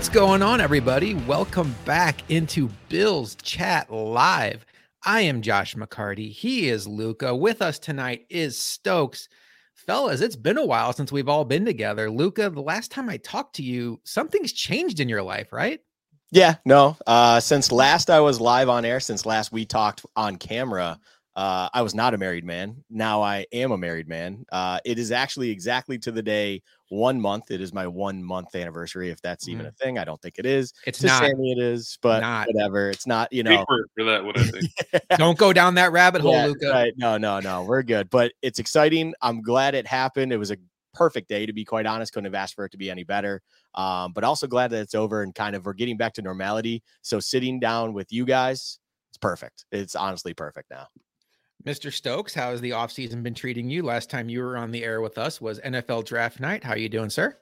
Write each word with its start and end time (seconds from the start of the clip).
What's 0.00 0.08
going 0.08 0.40
on, 0.40 0.62
everybody? 0.62 1.12
Welcome 1.12 1.76
back 1.84 2.22
into 2.30 2.70
Bills 2.88 3.34
Chat 3.42 3.92
Live. 3.92 4.64
I 5.04 5.20
am 5.20 5.42
Josh 5.42 5.74
McCarty. 5.74 6.32
He 6.32 6.70
is 6.70 6.88
Luka. 6.88 7.36
With 7.36 7.60
us 7.60 7.78
tonight 7.78 8.24
is 8.30 8.58
Stokes. 8.58 9.28
Fellas, 9.74 10.22
it's 10.22 10.36
been 10.36 10.56
a 10.56 10.64
while 10.64 10.94
since 10.94 11.12
we've 11.12 11.28
all 11.28 11.44
been 11.44 11.66
together. 11.66 12.10
Luka, 12.10 12.48
the 12.48 12.62
last 12.62 12.90
time 12.90 13.10
I 13.10 13.18
talked 13.18 13.56
to 13.56 13.62
you, 13.62 14.00
something's 14.04 14.54
changed 14.54 15.00
in 15.00 15.08
your 15.10 15.22
life, 15.22 15.52
right? 15.52 15.80
Yeah, 16.30 16.54
no. 16.64 16.96
Uh, 17.06 17.38
since 17.38 17.70
last 17.70 18.08
I 18.08 18.20
was 18.20 18.40
live 18.40 18.70
on 18.70 18.86
air, 18.86 19.00
since 19.00 19.26
last 19.26 19.52
we 19.52 19.66
talked 19.66 20.06
on 20.16 20.36
camera, 20.36 20.98
uh, 21.36 21.68
I 21.74 21.82
was 21.82 21.94
not 21.94 22.14
a 22.14 22.18
married 22.18 22.46
man. 22.46 22.82
Now 22.88 23.20
I 23.20 23.44
am 23.52 23.70
a 23.70 23.76
married 23.76 24.08
man. 24.08 24.46
Uh, 24.50 24.80
it 24.82 24.98
is 24.98 25.12
actually 25.12 25.50
exactly 25.50 25.98
to 25.98 26.10
the 26.10 26.22
day 26.22 26.62
one 26.90 27.20
month. 27.20 27.50
It 27.50 27.60
is 27.60 27.72
my 27.72 27.86
one 27.86 28.22
month 28.22 28.54
anniversary, 28.54 29.10
if 29.10 29.22
that's 29.22 29.48
even 29.48 29.64
mm. 29.64 29.70
a 29.70 29.72
thing. 29.72 29.98
I 29.98 30.04
don't 30.04 30.20
think 30.20 30.38
it 30.38 30.44
is. 30.44 30.74
It's 30.86 30.98
to 30.98 31.06
not. 31.06 31.22
Sammy, 31.22 31.52
it 31.52 31.58
is, 31.58 31.98
but 32.02 32.20
not. 32.20 32.48
whatever. 32.48 32.90
It's 32.90 33.06
not. 33.06 33.32
You 33.32 33.44
know, 33.44 33.64
for 33.96 34.04
that. 34.04 34.24
What 34.24 34.38
I 34.38 34.44
think. 34.44 34.70
don't 35.16 35.38
go 35.38 35.52
down 35.52 35.74
that 35.76 35.92
rabbit 35.92 36.20
hole, 36.20 36.32
yeah, 36.32 36.46
Luka. 36.46 36.68
Right. 36.68 36.92
No, 36.96 37.16
no, 37.16 37.40
no. 37.40 37.62
We're 37.62 37.82
good. 37.82 38.10
But 38.10 38.32
it's 38.42 38.58
exciting. 38.58 39.14
I'm 39.22 39.40
glad 39.40 39.74
it 39.74 39.86
happened. 39.86 40.32
It 40.32 40.36
was 40.36 40.50
a 40.50 40.56
perfect 40.92 41.28
day 41.28 41.46
to 41.46 41.52
be 41.52 41.64
quite 41.64 41.86
honest. 41.86 42.12
Couldn't 42.12 42.26
have 42.26 42.34
asked 42.34 42.54
for 42.54 42.64
it 42.64 42.72
to 42.72 42.78
be 42.78 42.90
any 42.90 43.04
better. 43.04 43.40
Um, 43.74 44.12
but 44.12 44.24
also 44.24 44.46
glad 44.46 44.70
that 44.72 44.80
it's 44.80 44.94
over 44.94 45.22
and 45.22 45.34
kind 45.34 45.54
of 45.54 45.64
we're 45.64 45.72
getting 45.72 45.96
back 45.96 46.14
to 46.14 46.22
normality. 46.22 46.82
So 47.02 47.20
sitting 47.20 47.60
down 47.60 47.92
with 47.92 48.12
you 48.12 48.24
guys, 48.24 48.80
it's 49.10 49.18
perfect. 49.18 49.64
It's 49.70 49.94
honestly 49.94 50.34
perfect 50.34 50.70
now. 50.70 50.88
Mr. 51.64 51.92
Stokes, 51.92 52.32
how 52.32 52.50
has 52.50 52.60
the 52.60 52.70
offseason 52.70 53.22
been 53.22 53.34
treating 53.34 53.68
you? 53.68 53.82
Last 53.82 54.08
time 54.08 54.28
you 54.28 54.40
were 54.40 54.56
on 54.56 54.70
the 54.70 54.82
air 54.82 55.00
with 55.00 55.18
us 55.18 55.40
was 55.40 55.60
NFL 55.60 56.06
draft 56.06 56.40
night. 56.40 56.64
How 56.64 56.72
are 56.72 56.78
you 56.78 56.88
doing, 56.88 57.10
sir? 57.10 57.36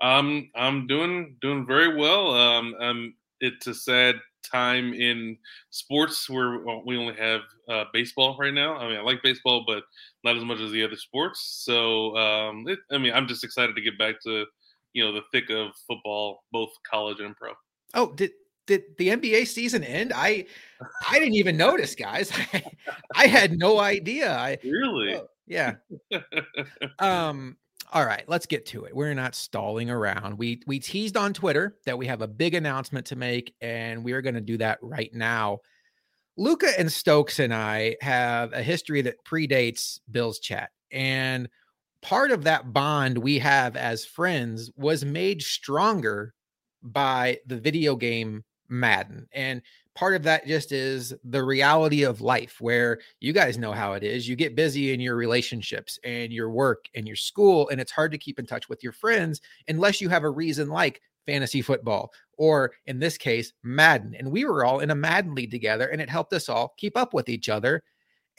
Um, 0.00 0.50
I'm 0.54 0.86
doing 0.86 1.36
doing 1.40 1.66
very 1.66 1.96
well. 1.96 2.34
Um, 2.34 2.74
um, 2.78 3.14
it's 3.40 3.66
a 3.66 3.74
sad 3.74 4.16
time 4.50 4.92
in 4.92 5.36
sports 5.70 6.28
where 6.28 6.58
we 6.84 6.96
only 6.96 7.14
have 7.14 7.40
uh, 7.68 7.84
baseball 7.92 8.36
right 8.38 8.54
now. 8.54 8.76
I 8.76 8.88
mean, 8.88 8.98
I 8.98 9.02
like 9.02 9.22
baseball, 9.22 9.64
but 9.66 9.82
not 10.24 10.36
as 10.36 10.44
much 10.44 10.60
as 10.60 10.70
the 10.70 10.84
other 10.84 10.96
sports. 10.96 11.62
So, 11.64 12.16
um, 12.16 12.66
it, 12.68 12.78
I 12.92 12.98
mean, 12.98 13.12
I'm 13.12 13.26
just 13.26 13.44
excited 13.44 13.74
to 13.74 13.82
get 13.82 13.98
back 13.98 14.20
to 14.24 14.44
you 14.92 15.04
know 15.04 15.12
the 15.12 15.22
thick 15.32 15.50
of 15.50 15.72
football, 15.86 16.44
both 16.52 16.70
college 16.88 17.20
and 17.20 17.36
pro. 17.36 17.52
Oh, 17.94 18.12
did 18.12 18.32
did 18.68 18.82
the 18.98 19.08
NBA 19.08 19.48
season 19.48 19.82
end? 19.82 20.12
I 20.14 20.46
I 21.10 21.18
didn't 21.18 21.34
even 21.34 21.56
notice, 21.56 21.96
guys. 21.96 22.30
I, 22.52 22.62
I 23.16 23.26
had 23.26 23.58
no 23.58 23.80
idea. 23.80 24.32
I 24.32 24.58
really, 24.62 25.16
oh, 25.16 25.28
yeah. 25.48 25.74
um. 27.00 27.56
All 27.90 28.04
right, 28.04 28.24
let's 28.28 28.44
get 28.44 28.66
to 28.66 28.84
it. 28.84 28.94
We're 28.94 29.14
not 29.14 29.34
stalling 29.34 29.88
around. 29.88 30.36
We 30.36 30.60
we 30.66 30.78
teased 30.78 31.16
on 31.16 31.32
Twitter 31.32 31.78
that 31.86 31.96
we 31.96 32.06
have 32.06 32.20
a 32.20 32.28
big 32.28 32.54
announcement 32.54 33.06
to 33.06 33.16
make, 33.16 33.54
and 33.62 34.04
we 34.04 34.12
are 34.12 34.20
going 34.20 34.34
to 34.34 34.42
do 34.42 34.58
that 34.58 34.78
right 34.82 35.12
now. 35.14 35.60
Luka 36.36 36.68
and 36.78 36.92
Stokes 36.92 37.38
and 37.38 37.52
I 37.52 37.96
have 38.02 38.52
a 38.52 38.62
history 38.62 39.00
that 39.02 39.24
predates 39.24 40.00
Bill's 40.10 40.38
chat, 40.38 40.70
and 40.92 41.48
part 42.02 42.30
of 42.30 42.44
that 42.44 42.74
bond 42.74 43.16
we 43.16 43.38
have 43.38 43.74
as 43.74 44.04
friends 44.04 44.70
was 44.76 45.02
made 45.04 45.40
stronger 45.42 46.34
by 46.82 47.38
the 47.46 47.58
video 47.58 47.96
game 47.96 48.44
Madden. 48.68 49.26
And 49.32 49.62
part 49.94 50.14
of 50.14 50.22
that 50.24 50.46
just 50.46 50.72
is 50.72 51.14
the 51.24 51.42
reality 51.42 52.04
of 52.04 52.20
life 52.20 52.60
where 52.60 53.00
you 53.20 53.32
guys 53.32 53.58
know 53.58 53.72
how 53.72 53.94
it 53.94 54.02
is. 54.02 54.28
You 54.28 54.36
get 54.36 54.56
busy 54.56 54.92
in 54.92 55.00
your 55.00 55.16
relationships 55.16 55.98
and 56.04 56.32
your 56.32 56.50
work 56.50 56.86
and 56.94 57.06
your 57.06 57.16
school, 57.16 57.68
and 57.68 57.80
it's 57.80 57.92
hard 57.92 58.12
to 58.12 58.18
keep 58.18 58.38
in 58.38 58.46
touch 58.46 58.68
with 58.68 58.82
your 58.82 58.92
friends 58.92 59.40
unless 59.68 60.00
you 60.00 60.08
have 60.08 60.24
a 60.24 60.30
reason 60.30 60.68
like 60.68 61.00
fantasy 61.26 61.60
football 61.62 62.10
or 62.38 62.72
in 62.86 62.98
this 62.98 63.18
case, 63.18 63.52
Madden. 63.62 64.14
And 64.14 64.30
we 64.30 64.44
were 64.44 64.64
all 64.64 64.80
in 64.80 64.90
a 64.90 64.94
Madden 64.94 65.34
league 65.34 65.50
together, 65.50 65.88
and 65.88 66.00
it 66.00 66.08
helped 66.08 66.32
us 66.32 66.48
all 66.48 66.74
keep 66.78 66.96
up 66.96 67.12
with 67.12 67.28
each 67.28 67.48
other. 67.48 67.82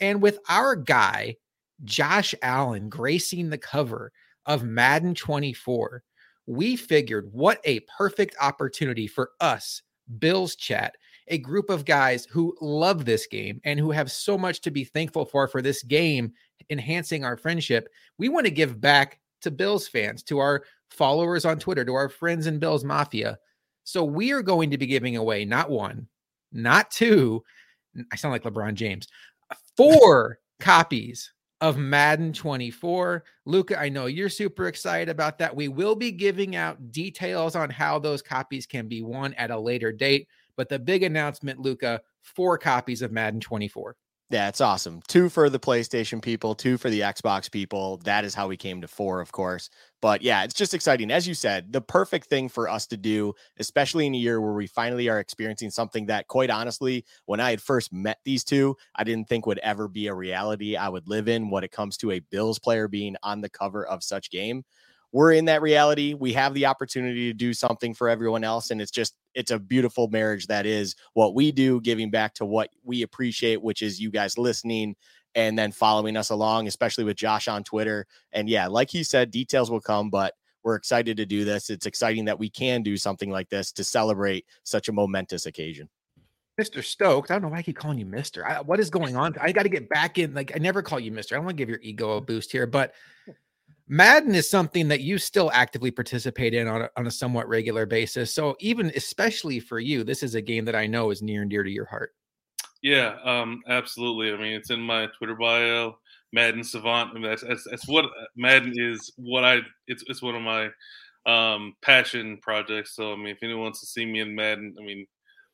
And 0.00 0.20
with 0.20 0.38
our 0.48 0.74
guy, 0.74 1.36
Josh 1.84 2.34
Allen, 2.42 2.88
gracing 2.88 3.50
the 3.50 3.58
cover 3.58 4.10
of 4.46 4.64
Madden 4.64 5.14
24, 5.14 6.02
we 6.46 6.74
figured 6.74 7.28
what 7.32 7.60
a 7.64 7.80
perfect 7.96 8.34
opportunity 8.40 9.06
for 9.06 9.30
us 9.40 9.82
Bills 10.18 10.56
Chat, 10.56 10.96
a 11.28 11.38
group 11.38 11.70
of 11.70 11.84
guys 11.84 12.26
who 12.26 12.56
love 12.60 13.04
this 13.04 13.26
game 13.26 13.60
and 13.64 13.78
who 13.78 13.90
have 13.90 14.10
so 14.10 14.36
much 14.36 14.60
to 14.62 14.70
be 14.70 14.84
thankful 14.84 15.24
for 15.24 15.46
for 15.46 15.62
this 15.62 15.82
game 15.82 16.32
enhancing 16.70 17.24
our 17.24 17.36
friendship. 17.36 17.88
We 18.18 18.28
want 18.28 18.46
to 18.46 18.50
give 18.50 18.80
back 18.80 19.20
to 19.42 19.50
Bills 19.50 19.88
fans, 19.88 20.22
to 20.24 20.38
our 20.38 20.64
followers 20.90 21.44
on 21.44 21.58
Twitter, 21.58 21.84
to 21.84 21.94
our 21.94 22.08
friends 22.08 22.46
in 22.46 22.58
Bills 22.58 22.84
Mafia. 22.84 23.38
So 23.84 24.04
we 24.04 24.32
are 24.32 24.42
going 24.42 24.70
to 24.70 24.78
be 24.78 24.86
giving 24.86 25.16
away 25.16 25.44
not 25.44 25.70
one, 25.70 26.06
not 26.52 26.90
two, 26.90 27.42
I 28.12 28.16
sound 28.16 28.32
like 28.32 28.42
LeBron 28.42 28.74
James, 28.74 29.08
four 29.76 30.38
copies 30.60 31.32
of 31.60 31.76
Madden 31.76 32.32
24. 32.32 33.24
Luka, 33.44 33.78
I 33.78 33.88
know 33.88 34.06
you're 34.06 34.28
super 34.28 34.66
excited 34.66 35.08
about 35.08 35.38
that. 35.38 35.54
We 35.54 35.68
will 35.68 35.94
be 35.94 36.10
giving 36.10 36.56
out 36.56 36.90
details 36.90 37.54
on 37.54 37.68
how 37.70 37.98
those 37.98 38.22
copies 38.22 38.66
can 38.66 38.88
be 38.88 39.02
won 39.02 39.34
at 39.34 39.50
a 39.50 39.58
later 39.58 39.92
date. 39.92 40.28
But 40.56 40.68
the 40.68 40.78
big 40.78 41.02
announcement, 41.02 41.60
Luka, 41.60 42.00
four 42.22 42.58
copies 42.58 43.02
of 43.02 43.12
Madden 43.12 43.40
24. 43.40 43.96
Yeah, 44.30 44.48
it's 44.48 44.60
awesome. 44.60 45.00
Two 45.08 45.28
for 45.28 45.50
the 45.50 45.58
PlayStation 45.58 46.22
people, 46.22 46.54
two 46.54 46.78
for 46.78 46.88
the 46.88 47.00
Xbox 47.00 47.50
people. 47.50 47.96
That 48.04 48.24
is 48.24 48.32
how 48.32 48.46
we 48.46 48.56
came 48.56 48.80
to 48.80 48.86
four, 48.86 49.20
of 49.20 49.32
course. 49.32 49.70
But 50.00 50.22
yeah, 50.22 50.44
it's 50.44 50.54
just 50.54 50.72
exciting. 50.72 51.10
As 51.10 51.26
you 51.26 51.34
said, 51.34 51.72
the 51.72 51.80
perfect 51.80 52.28
thing 52.28 52.48
for 52.48 52.68
us 52.68 52.86
to 52.88 52.96
do, 52.96 53.34
especially 53.58 54.06
in 54.06 54.14
a 54.14 54.18
year 54.18 54.40
where 54.40 54.52
we 54.52 54.68
finally 54.68 55.08
are 55.08 55.18
experiencing 55.18 55.70
something 55.70 56.06
that, 56.06 56.28
quite 56.28 56.48
honestly, 56.48 57.04
when 57.26 57.40
I 57.40 57.50
had 57.50 57.60
first 57.60 57.92
met 57.92 58.18
these 58.24 58.44
two, 58.44 58.76
I 58.94 59.02
didn't 59.02 59.28
think 59.28 59.46
would 59.46 59.58
ever 59.58 59.88
be 59.88 60.06
a 60.06 60.14
reality 60.14 60.76
I 60.76 60.88
would 60.88 61.08
live 61.08 61.26
in 61.26 61.50
when 61.50 61.64
it 61.64 61.72
comes 61.72 61.96
to 61.98 62.12
a 62.12 62.20
Bills 62.20 62.60
player 62.60 62.86
being 62.86 63.16
on 63.24 63.40
the 63.40 63.50
cover 63.50 63.84
of 63.84 64.04
such 64.04 64.30
game 64.30 64.62
we're 65.12 65.32
in 65.32 65.46
that 65.46 65.62
reality. 65.62 66.14
We 66.14 66.32
have 66.34 66.54
the 66.54 66.66
opportunity 66.66 67.28
to 67.28 67.34
do 67.34 67.52
something 67.52 67.94
for 67.94 68.08
everyone 68.08 68.44
else. 68.44 68.70
And 68.70 68.80
it's 68.80 68.90
just, 68.90 69.16
it's 69.34 69.50
a 69.50 69.58
beautiful 69.58 70.08
marriage 70.08 70.46
that 70.46 70.66
is 70.66 70.94
what 71.14 71.34
we 71.34 71.52
do, 71.52 71.80
giving 71.80 72.10
back 72.10 72.34
to 72.34 72.44
what 72.44 72.70
we 72.84 73.02
appreciate, 73.02 73.60
which 73.62 73.82
is 73.82 74.00
you 74.00 74.10
guys 74.10 74.38
listening 74.38 74.94
and 75.34 75.58
then 75.58 75.72
following 75.72 76.16
us 76.16 76.30
along, 76.30 76.66
especially 76.66 77.04
with 77.04 77.16
Josh 77.16 77.48
on 77.48 77.64
Twitter. 77.64 78.06
And 78.32 78.48
yeah, 78.48 78.66
like 78.66 78.90
he 78.90 79.02
said, 79.02 79.30
details 79.30 79.70
will 79.70 79.80
come, 79.80 80.10
but 80.10 80.34
we're 80.62 80.74
excited 80.74 81.16
to 81.16 81.26
do 81.26 81.44
this. 81.44 81.70
It's 81.70 81.86
exciting 81.86 82.26
that 82.26 82.38
we 82.38 82.50
can 82.50 82.82
do 82.82 82.96
something 82.96 83.30
like 83.30 83.48
this 83.48 83.72
to 83.72 83.84
celebrate 83.84 84.44
such 84.64 84.88
a 84.88 84.92
momentous 84.92 85.46
occasion. 85.46 85.88
Mr. 86.60 86.84
Stokes, 86.84 87.30
I 87.30 87.34
don't 87.34 87.42
know 87.42 87.48
why 87.48 87.58
I 87.58 87.62
keep 87.62 87.78
calling 87.78 87.98
you 87.98 88.04
Mister. 88.04 88.44
what 88.66 88.80
is 88.80 88.90
going 88.90 89.16
on? 89.16 89.34
I 89.40 89.50
got 89.50 89.62
to 89.62 89.70
get 89.70 89.88
back 89.88 90.18
in. 90.18 90.34
Like, 90.34 90.52
I 90.54 90.58
never 90.58 90.82
call 90.82 91.00
you 91.00 91.10
Mister. 91.10 91.34
I 91.34 91.38
want 91.38 91.50
to 91.50 91.54
give 91.54 91.70
your 91.70 91.78
ego 91.80 92.18
a 92.18 92.20
boost 92.20 92.52
here, 92.52 92.66
but 92.66 92.92
Madden 93.92 94.36
is 94.36 94.48
something 94.48 94.86
that 94.86 95.00
you 95.00 95.18
still 95.18 95.50
actively 95.52 95.90
participate 95.90 96.54
in 96.54 96.68
on 96.68 96.82
a, 96.82 96.90
on 96.96 97.08
a 97.08 97.10
somewhat 97.10 97.48
regular 97.48 97.86
basis. 97.86 98.32
So 98.32 98.56
even 98.60 98.92
especially 98.94 99.58
for 99.58 99.80
you, 99.80 100.04
this 100.04 100.22
is 100.22 100.36
a 100.36 100.40
game 100.40 100.64
that 100.66 100.76
I 100.76 100.86
know 100.86 101.10
is 101.10 101.22
near 101.22 101.42
and 101.42 101.50
dear 101.50 101.64
to 101.64 101.70
your 101.70 101.86
heart. 101.86 102.14
Yeah, 102.82 103.16
um, 103.24 103.62
absolutely. 103.66 104.32
I 104.32 104.36
mean, 104.36 104.52
it's 104.52 104.70
in 104.70 104.80
my 104.80 105.08
Twitter 105.18 105.34
bio, 105.34 105.98
Madden 106.32 106.62
Savant. 106.62 107.10
I 107.10 107.14
mean, 107.14 107.24
that's, 107.24 107.42
that's, 107.42 107.66
that's 107.68 107.88
what 107.88 108.04
uh, 108.04 108.26
Madden 108.36 108.74
is. 108.76 109.12
What 109.16 109.42
I 109.42 109.58
it's 109.88 110.04
it's 110.06 110.22
one 110.22 110.36
of 110.36 110.42
my 110.42 110.70
um, 111.26 111.74
passion 111.82 112.38
projects. 112.40 112.94
So 112.94 113.12
I 113.12 113.16
mean, 113.16 113.26
if 113.26 113.42
anyone 113.42 113.64
wants 113.64 113.80
to 113.80 113.86
see 113.86 114.06
me 114.06 114.20
in 114.20 114.36
Madden, 114.36 114.76
I 114.80 114.84
mean, 114.84 115.04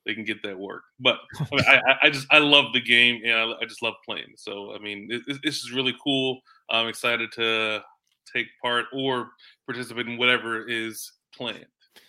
they 0.04 0.14
can 0.14 0.24
get 0.24 0.42
that 0.42 0.58
work. 0.58 0.82
But 1.00 1.20
I, 1.40 1.46
mean, 1.50 1.64
I, 1.66 1.80
I, 2.02 2.10
just 2.10 2.26
I 2.30 2.38
love 2.38 2.74
the 2.74 2.82
game 2.82 3.22
and 3.24 3.32
I, 3.32 3.52
I 3.62 3.64
just 3.64 3.82
love 3.82 3.94
playing. 4.04 4.34
So 4.36 4.74
I 4.74 4.78
mean, 4.78 5.08
it, 5.10 5.22
it, 5.26 5.40
this 5.42 5.64
is 5.64 5.72
really 5.72 5.94
cool. 6.04 6.40
I'm 6.68 6.88
excited 6.88 7.32
to 7.32 7.82
take 8.32 8.46
part 8.62 8.86
or 8.92 9.30
participate 9.66 10.06
in 10.06 10.18
whatever 10.18 10.68
is 10.68 11.12
planned. 11.34 11.66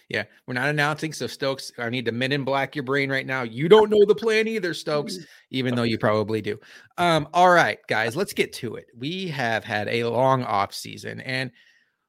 Yeah, 0.09 0.23
we're 0.45 0.53
not 0.53 0.69
announcing. 0.69 1.11
So 1.11 1.27
Stokes, 1.27 1.71
I 1.77 1.89
need 1.89 2.05
to 2.05 2.13
men 2.13 2.31
in 2.31 2.45
black 2.45 2.75
your 2.75 2.83
brain 2.83 3.09
right 3.09 3.25
now. 3.25 3.43
You 3.43 3.67
don't 3.67 3.89
know 3.89 4.05
the 4.05 4.15
plan 4.15 4.47
either, 4.47 4.73
Stokes, 4.73 5.17
even 5.51 5.75
though 5.75 5.83
you 5.83 5.97
probably 5.97 6.41
do. 6.41 6.59
Um, 6.97 7.27
all 7.33 7.49
right, 7.49 7.79
guys, 7.87 8.15
let's 8.15 8.33
get 8.33 8.53
to 8.53 8.75
it. 8.75 8.85
We 8.97 9.27
have 9.27 9.65
had 9.65 9.89
a 9.89 10.05
long 10.05 10.43
off 10.43 10.73
season, 10.73 11.19
and 11.21 11.51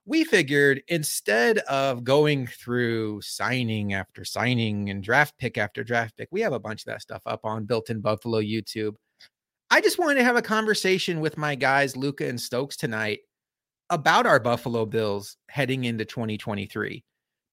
we 0.07 0.25
figured 0.25 0.83
instead 0.89 1.59
of 1.59 2.05
going 2.05 2.47
through 2.47 3.21
signing 3.23 3.95
after 3.95 4.25
signing 4.25 4.91
and 4.91 5.03
draft 5.03 5.37
pick 5.39 5.59
after 5.59 5.83
draft 5.83 6.17
pick, 6.17 6.29
we 6.31 6.41
have 6.41 6.53
a 6.53 6.61
bunch 6.61 6.83
of 6.83 6.87
that 6.87 7.03
stuff 7.03 7.23
up 7.27 7.41
on 7.45 7.65
Built 7.65 7.91
in 7.91 8.01
Buffalo 8.01 8.41
YouTube. 8.41 8.95
I 9.71 9.81
just 9.81 9.99
wanted 9.99 10.15
to 10.15 10.25
have 10.25 10.37
a 10.37 10.43
conversation 10.43 11.21
with 11.21 11.37
my 11.37 11.57
guys, 11.57 11.97
Luka 11.97 12.27
and 12.27 12.41
Stokes, 12.41 12.77
tonight 12.77 13.21
about 13.91 14.27
our 14.27 14.41
Buffalo 14.41 14.87
Bills 14.87 15.37
heading 15.49 15.85
into 15.85 16.05
2023. 16.05 17.05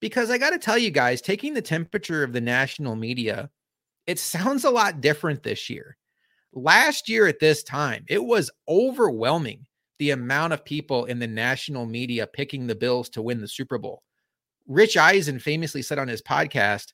Because 0.01 0.29
I 0.29 0.37
got 0.37 0.51
to 0.51 0.59
tell 0.59 0.77
you 0.77 0.91
guys, 0.91 1.21
taking 1.21 1.53
the 1.53 1.61
temperature 1.61 2.23
of 2.23 2.33
the 2.33 2.41
national 2.41 2.95
media, 2.95 3.49
it 4.07 4.19
sounds 4.19 4.63
a 4.63 4.69
lot 4.69 5.01
different 5.01 5.43
this 5.43 5.69
year. 5.69 5.97
Last 6.53 7.09
year 7.09 7.27
at 7.27 7.39
this 7.39 7.63
time, 7.63 8.05
it 8.07 8.23
was 8.23 8.51
overwhelming 8.67 9.65
the 9.99 10.11
amount 10.11 10.53
of 10.53 10.65
people 10.65 11.05
in 11.05 11.19
the 11.19 11.27
national 11.27 11.85
media 11.85 12.27
picking 12.27 12.67
the 12.67 12.75
Bills 12.75 13.09
to 13.09 13.21
win 13.21 13.41
the 13.41 13.47
Super 13.47 13.77
Bowl. 13.77 14.03
Rich 14.67 14.97
Eisen 14.97 15.39
famously 15.39 15.81
said 15.81 15.99
on 15.99 16.07
his 16.07 16.21
podcast, 16.21 16.93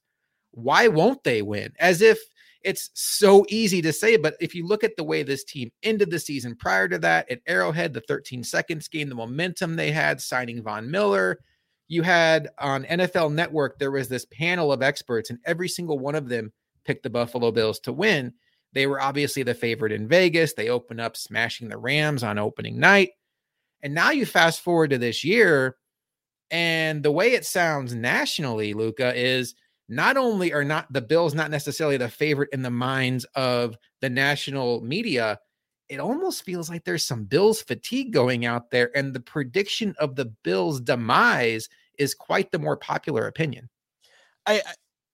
why 0.51 0.87
won't 0.87 1.23
they 1.23 1.41
win? 1.41 1.73
As 1.79 2.01
if 2.01 2.19
it's 2.63 2.89
so 2.93 3.45
easy 3.49 3.81
to 3.81 3.93
say, 3.93 4.17
but 4.17 4.35
if 4.39 4.53
you 4.53 4.65
look 4.65 4.83
at 4.83 4.95
the 4.95 5.03
way 5.03 5.23
this 5.23 5.43
team 5.43 5.71
ended 5.83 6.11
the 6.11 6.19
season 6.19 6.55
prior 6.55 6.87
to 6.87 6.99
that 6.99 7.29
at 7.31 7.41
Arrowhead, 7.47 7.93
the 7.93 8.01
13 8.01 8.43
seconds 8.43 8.87
game, 8.87 9.09
the 9.09 9.15
momentum 9.15 9.75
they 9.75 9.91
had 9.91 10.21
signing 10.21 10.61
Von 10.61 10.89
Miller, 10.89 11.39
you 11.87 12.03
had 12.03 12.49
on 12.59 12.85
NFL 12.85 13.33
Network, 13.33 13.77
there 13.77 13.91
was 13.91 14.07
this 14.07 14.25
panel 14.25 14.71
of 14.71 14.81
experts, 14.81 15.29
and 15.29 15.39
every 15.45 15.67
single 15.67 15.99
one 15.99 16.15
of 16.15 16.29
them 16.29 16.53
picked 16.85 17.03
the 17.03 17.09
Buffalo 17.09 17.51
Bills 17.51 17.79
to 17.81 17.91
win. 17.91 18.33
They 18.73 18.87
were 18.87 19.01
obviously 19.01 19.43
the 19.43 19.53
favorite 19.53 19.91
in 19.91 20.07
Vegas. 20.07 20.53
They 20.53 20.69
opened 20.69 21.01
up 21.01 21.17
smashing 21.17 21.67
the 21.67 21.77
Rams 21.77 22.23
on 22.23 22.39
opening 22.39 22.79
night. 22.79 23.09
And 23.83 23.93
now 23.93 24.11
you 24.11 24.25
fast 24.25 24.61
forward 24.61 24.91
to 24.91 24.97
this 24.97 25.23
year, 25.23 25.75
and 26.51 27.01
the 27.01 27.11
way 27.11 27.31
it 27.33 27.45
sounds 27.45 27.95
nationally, 27.95 28.73
Luka, 28.73 29.13
is 29.15 29.55
not 29.91 30.15
only 30.15 30.53
are 30.53 30.63
not 30.63 30.91
the 30.91 31.01
Bills 31.01 31.35
not 31.35 31.51
necessarily 31.51 31.97
the 31.97 32.07
favorite 32.07 32.49
in 32.53 32.61
the 32.61 32.71
minds 32.71 33.25
of 33.35 33.77
the 33.99 34.09
national 34.09 34.79
media, 34.81 35.37
it 35.89 35.99
almost 35.99 36.43
feels 36.43 36.69
like 36.69 36.85
there's 36.85 37.05
some 37.05 37.25
Bills 37.25 37.61
fatigue 37.61 38.13
going 38.13 38.45
out 38.45 38.71
there, 38.71 38.89
and 38.95 39.13
the 39.13 39.19
prediction 39.19 39.93
of 39.99 40.15
the 40.15 40.33
Bills' 40.43 40.79
demise 40.79 41.67
is 41.99 42.13
quite 42.13 42.51
the 42.51 42.57
more 42.57 42.77
popular 42.77 43.27
opinion. 43.27 43.69
I, 44.45 44.61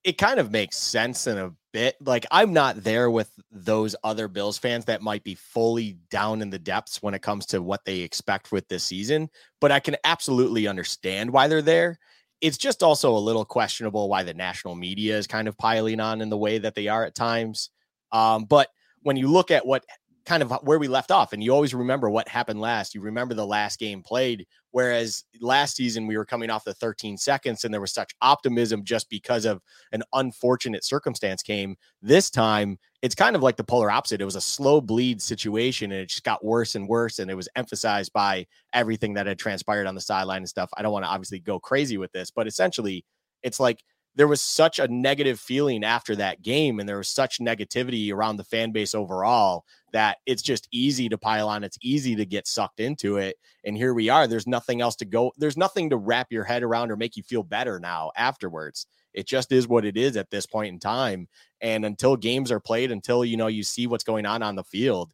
it 0.03 0.19
kind 0.19 0.39
of 0.39 0.51
makes 0.51 0.77
sense 0.77 1.25
in 1.25 1.39
a 1.39 1.51
bit. 1.73 1.95
Like 1.99 2.27
I'm 2.29 2.53
not 2.53 2.83
there 2.83 3.09
with 3.09 3.31
those 3.51 3.95
other 4.03 4.27
Bills 4.27 4.59
fans 4.59 4.85
that 4.85 5.01
might 5.01 5.23
be 5.23 5.33
fully 5.33 5.97
down 6.11 6.43
in 6.43 6.51
the 6.51 6.59
depths 6.59 7.01
when 7.01 7.15
it 7.15 7.23
comes 7.23 7.47
to 7.47 7.63
what 7.63 7.83
they 7.83 8.01
expect 8.01 8.51
with 8.51 8.67
this 8.67 8.83
season, 8.83 9.29
but 9.59 9.71
I 9.71 9.79
can 9.79 9.97
absolutely 10.03 10.67
understand 10.67 11.31
why 11.31 11.47
they're 11.47 11.63
there 11.63 11.97
it's 12.41 12.57
just 12.57 12.83
also 12.83 13.15
a 13.15 13.19
little 13.19 13.45
questionable 13.45 14.09
why 14.09 14.23
the 14.23 14.33
national 14.33 14.75
media 14.75 15.17
is 15.17 15.27
kind 15.27 15.47
of 15.47 15.57
piling 15.57 15.99
on 15.99 16.21
in 16.21 16.29
the 16.29 16.37
way 16.37 16.57
that 16.57 16.75
they 16.75 16.87
are 16.87 17.03
at 17.03 17.15
times. 17.15 17.69
Um, 18.11 18.45
but 18.45 18.69
when 19.01 19.17
you 19.17 19.27
look 19.27 19.51
at 19.51 19.65
what 19.65 19.83
kind 20.27 20.43
of 20.43 20.51
where 20.63 20.77
we 20.77 20.87
left 20.87 21.09
off, 21.09 21.31
and 21.31 21.41
you 21.41 21.53
always 21.53 21.73
remember 21.73 22.09
what 22.09 22.27
happened 22.27 22.59
last, 22.59 22.93
you 22.93 23.01
remember 23.01 23.33
the 23.33 23.45
last 23.45 23.79
game 23.79 24.03
played. 24.03 24.45
Whereas 24.71 25.23
last 25.41 25.75
season 25.75 26.05
we 26.05 26.17
were 26.17 26.25
coming 26.25 26.49
off 26.49 26.65
the 26.65 26.73
13 26.73 27.17
seconds 27.17 27.63
and 27.63 27.73
there 27.73 27.81
was 27.81 27.93
such 27.93 28.13
optimism 28.21 28.83
just 28.83 29.09
because 29.09 29.45
of 29.45 29.61
an 29.91 30.03
unfortunate 30.13 30.83
circumstance 30.83 31.41
came. 31.41 31.77
This 32.01 32.29
time 32.29 32.77
it's 33.01 33.15
kind 33.15 33.35
of 33.35 33.43
like 33.43 33.55
the 33.55 33.63
polar 33.63 33.89
opposite. 33.89 34.21
It 34.21 34.25
was 34.25 34.35
a 34.35 34.41
slow 34.41 34.81
bleed 34.81 35.21
situation 35.21 35.91
and 35.91 36.01
it 36.01 36.09
just 36.09 36.23
got 36.23 36.43
worse 36.43 36.75
and 36.75 36.87
worse. 36.87 37.19
And 37.19 37.31
it 37.31 37.35
was 37.35 37.47
emphasized 37.55 38.11
by 38.11 38.45
everything 38.73 39.13
that 39.13 39.27
had 39.27 39.39
transpired 39.39 39.87
on 39.87 39.95
the 39.95 40.01
sideline 40.01 40.39
and 40.39 40.49
stuff. 40.49 40.69
I 40.75 40.81
don't 40.81 40.91
want 40.91 41.05
to 41.05 41.09
obviously 41.09 41.39
go 41.39 41.59
crazy 41.59 41.97
with 41.97 42.11
this, 42.11 42.31
but 42.31 42.47
essentially, 42.47 43.05
it's 43.43 43.59
like 43.59 43.83
there 44.17 44.27
was 44.27 44.41
such 44.41 44.79
a 44.79 44.87
negative 44.87 45.39
feeling 45.39 45.83
after 45.83 46.15
that 46.15 46.41
game 46.41 46.79
and 46.79 46.89
there 46.89 46.97
was 46.97 47.07
such 47.07 47.37
negativity 47.37 48.11
around 48.11 48.37
the 48.37 48.43
fan 48.43 48.71
base 48.71 48.95
overall 48.95 49.63
that 49.97 50.17
it's 50.27 50.43
just 50.43 50.67
easy 50.71 51.09
to 51.09 51.17
pile 51.17 51.49
on 51.49 51.63
it's 51.63 51.79
easy 51.81 52.15
to 52.15 52.23
get 52.23 52.45
sucked 52.45 52.79
into 52.79 53.17
it 53.17 53.35
and 53.63 53.75
here 53.75 53.95
we 53.95 54.09
are 54.09 54.27
there's 54.27 54.45
nothing 54.45 54.79
else 54.79 54.95
to 54.95 55.05
go 55.05 55.31
there's 55.37 55.57
nothing 55.57 55.89
to 55.89 55.97
wrap 55.97 56.31
your 56.31 56.43
head 56.43 56.61
around 56.61 56.91
or 56.91 56.95
make 56.95 57.17
you 57.17 57.23
feel 57.23 57.43
better 57.43 57.79
now 57.79 58.11
afterwards. 58.15 58.87
It 59.13 59.27
just 59.27 59.51
is 59.51 59.67
what 59.67 59.85
it 59.85 59.97
is 59.97 60.15
at 60.15 60.29
this 60.29 60.45
point 60.45 60.73
in 60.73 60.79
time 60.79 61.27
and 61.61 61.85
until 61.85 62.15
games 62.15 62.51
are 62.51 62.59
played 62.59 62.91
until 62.91 63.25
you 63.25 63.35
know 63.35 63.47
you 63.47 63.63
see 63.63 63.87
what's 63.87 64.03
going 64.03 64.25
on 64.27 64.43
on 64.43 64.55
the 64.55 64.63
field 64.63 65.11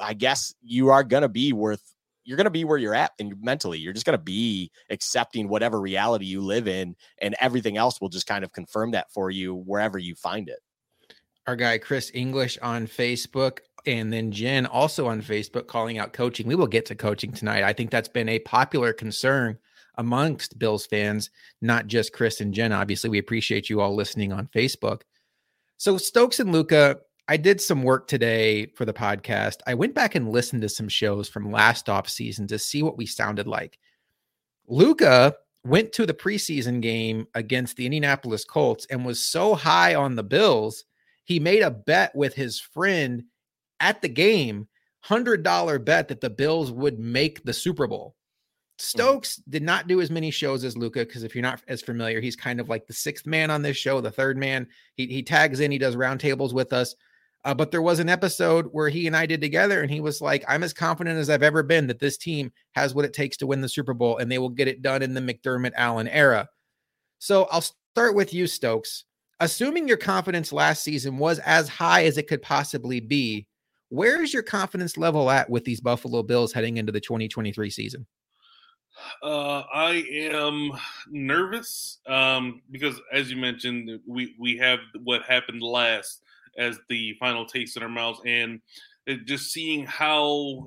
i 0.00 0.12
guess 0.12 0.54
you 0.62 0.90
are 0.90 1.02
going 1.02 1.22
to 1.22 1.28
be 1.28 1.52
worth 1.54 1.94
you're 2.24 2.36
going 2.36 2.44
to 2.44 2.50
be 2.50 2.64
where 2.64 2.76
you're 2.76 2.94
at 2.94 3.12
and 3.18 3.34
mentally 3.42 3.78
you're 3.78 3.94
just 3.94 4.04
going 4.04 4.18
to 4.18 4.22
be 4.22 4.70
accepting 4.90 5.48
whatever 5.48 5.80
reality 5.80 6.26
you 6.26 6.42
live 6.42 6.68
in 6.68 6.94
and 7.22 7.34
everything 7.40 7.78
else 7.78 8.00
will 8.00 8.10
just 8.10 8.26
kind 8.26 8.44
of 8.44 8.52
confirm 8.52 8.90
that 8.90 9.10
for 9.10 9.30
you 9.30 9.54
wherever 9.54 9.98
you 9.98 10.14
find 10.14 10.48
it. 10.48 10.58
Our 11.46 11.56
guy 11.56 11.78
chris 11.78 12.10
english 12.12 12.58
on 12.60 12.86
facebook 12.86 13.60
and 13.86 14.12
then 14.12 14.30
jen 14.32 14.66
also 14.66 15.06
on 15.06 15.22
facebook 15.22 15.66
calling 15.66 15.98
out 15.98 16.12
coaching 16.12 16.46
we 16.46 16.54
will 16.54 16.66
get 16.66 16.86
to 16.86 16.94
coaching 16.94 17.32
tonight 17.32 17.62
i 17.62 17.72
think 17.72 17.90
that's 17.90 18.08
been 18.08 18.28
a 18.28 18.38
popular 18.40 18.92
concern 18.92 19.58
amongst 19.98 20.58
bills 20.58 20.86
fans 20.86 21.30
not 21.60 21.86
just 21.86 22.12
chris 22.12 22.40
and 22.40 22.52
jen 22.52 22.72
obviously 22.72 23.10
we 23.10 23.18
appreciate 23.18 23.70
you 23.70 23.80
all 23.80 23.94
listening 23.94 24.32
on 24.32 24.46
facebook 24.48 25.02
so 25.78 25.98
stokes 25.98 26.40
and 26.40 26.52
Luka, 26.52 27.00
I 27.28 27.36
did 27.36 27.60
some 27.60 27.82
work 27.82 28.06
today 28.06 28.66
for 28.66 28.84
the 28.84 28.94
podcast. 28.94 29.56
I 29.66 29.74
went 29.74 29.94
back 29.94 30.14
and 30.14 30.30
listened 30.30 30.62
to 30.62 30.68
some 30.68 30.88
shows 30.88 31.28
from 31.28 31.52
last 31.52 31.88
off 31.88 32.08
season 32.08 32.46
to 32.48 32.58
see 32.58 32.82
what 32.82 32.96
we 32.96 33.04
sounded 33.04 33.46
like. 33.46 33.78
Luka 34.68 35.34
went 35.64 35.92
to 35.92 36.06
the 36.06 36.14
preseason 36.14 36.80
game 36.80 37.26
against 37.34 37.76
the 37.76 37.84
Indianapolis 37.84 38.44
Colts 38.44 38.86
and 38.90 39.04
was 39.04 39.20
so 39.20 39.54
high 39.54 39.94
on 39.94 40.14
the 40.14 40.22
Bills, 40.22 40.84
he 41.24 41.40
made 41.40 41.62
a 41.62 41.70
bet 41.70 42.14
with 42.14 42.34
his 42.34 42.58
friend 42.58 43.24
at 43.80 44.02
the 44.02 44.08
game, 44.08 44.68
$100 45.04 45.84
bet 45.84 46.08
that 46.08 46.20
the 46.20 46.30
Bills 46.30 46.72
would 46.72 46.98
make 46.98 47.44
the 47.44 47.52
Super 47.52 47.86
Bowl. 47.86 48.14
Mm. 48.78 48.82
Stokes 48.82 49.36
did 49.48 49.62
not 49.62 49.88
do 49.88 50.00
as 50.00 50.10
many 50.10 50.30
shows 50.30 50.64
as 50.64 50.76
Luka 50.76 51.00
because 51.00 51.22
if 51.22 51.34
you're 51.34 51.42
not 51.42 51.62
as 51.68 51.82
familiar, 51.82 52.20
he's 52.20 52.36
kind 52.36 52.60
of 52.60 52.68
like 52.68 52.86
the 52.86 52.92
sixth 52.92 53.26
man 53.26 53.50
on 53.50 53.62
this 53.62 53.76
show, 53.76 54.00
the 54.00 54.10
third 54.10 54.36
man. 54.36 54.66
He, 54.94 55.06
he 55.06 55.22
tags 55.22 55.60
in, 55.60 55.70
he 55.70 55.78
does 55.78 55.96
roundtables 55.96 56.52
with 56.52 56.72
us. 56.72 56.94
Uh, 57.44 57.54
but 57.54 57.70
there 57.70 57.82
was 57.82 58.00
an 58.00 58.08
episode 58.08 58.66
where 58.72 58.88
he 58.88 59.06
and 59.06 59.16
I 59.16 59.24
did 59.24 59.40
together, 59.40 59.80
and 59.80 59.88
he 59.88 60.00
was 60.00 60.20
like, 60.20 60.44
I'm 60.48 60.64
as 60.64 60.72
confident 60.72 61.16
as 61.16 61.30
I've 61.30 61.44
ever 61.44 61.62
been 61.62 61.86
that 61.86 62.00
this 62.00 62.16
team 62.16 62.50
has 62.74 62.92
what 62.92 63.04
it 63.04 63.12
takes 63.12 63.36
to 63.36 63.46
win 63.46 63.60
the 63.60 63.68
Super 63.68 63.94
Bowl, 63.94 64.16
and 64.16 64.30
they 64.30 64.38
will 64.38 64.48
get 64.48 64.66
it 64.66 64.82
done 64.82 65.00
in 65.00 65.14
the 65.14 65.20
McDermott 65.20 65.70
Allen 65.76 66.08
era. 66.08 66.48
So 67.20 67.44
I'll 67.52 67.60
start 67.60 68.16
with 68.16 68.34
you, 68.34 68.48
Stokes. 68.48 69.04
Assuming 69.38 69.86
your 69.86 69.96
confidence 69.96 70.52
last 70.52 70.82
season 70.82 71.18
was 71.18 71.38
as 71.38 71.68
high 71.68 72.06
as 72.06 72.18
it 72.18 72.26
could 72.26 72.42
possibly 72.42 72.98
be, 72.98 73.46
where 73.88 74.22
is 74.22 74.32
your 74.32 74.42
confidence 74.42 74.96
level 74.96 75.30
at 75.30 75.48
with 75.48 75.64
these 75.64 75.80
Buffalo 75.80 76.22
Bills 76.22 76.52
heading 76.52 76.76
into 76.76 76.92
the 76.92 77.00
2023 77.00 77.70
season? 77.70 78.06
Uh, 79.22 79.62
I 79.72 80.04
am 80.10 80.72
nervous 81.10 81.98
um, 82.06 82.62
because, 82.70 83.00
as 83.12 83.30
you 83.30 83.36
mentioned, 83.36 84.00
we 84.06 84.34
we 84.38 84.56
have 84.56 84.78
what 85.04 85.22
happened 85.22 85.62
last 85.62 86.22
as 86.58 86.78
the 86.88 87.14
final 87.20 87.44
taste 87.44 87.76
in 87.76 87.82
our 87.82 87.88
mouths, 87.88 88.20
and 88.24 88.60
just 89.26 89.52
seeing 89.52 89.84
how 89.84 90.64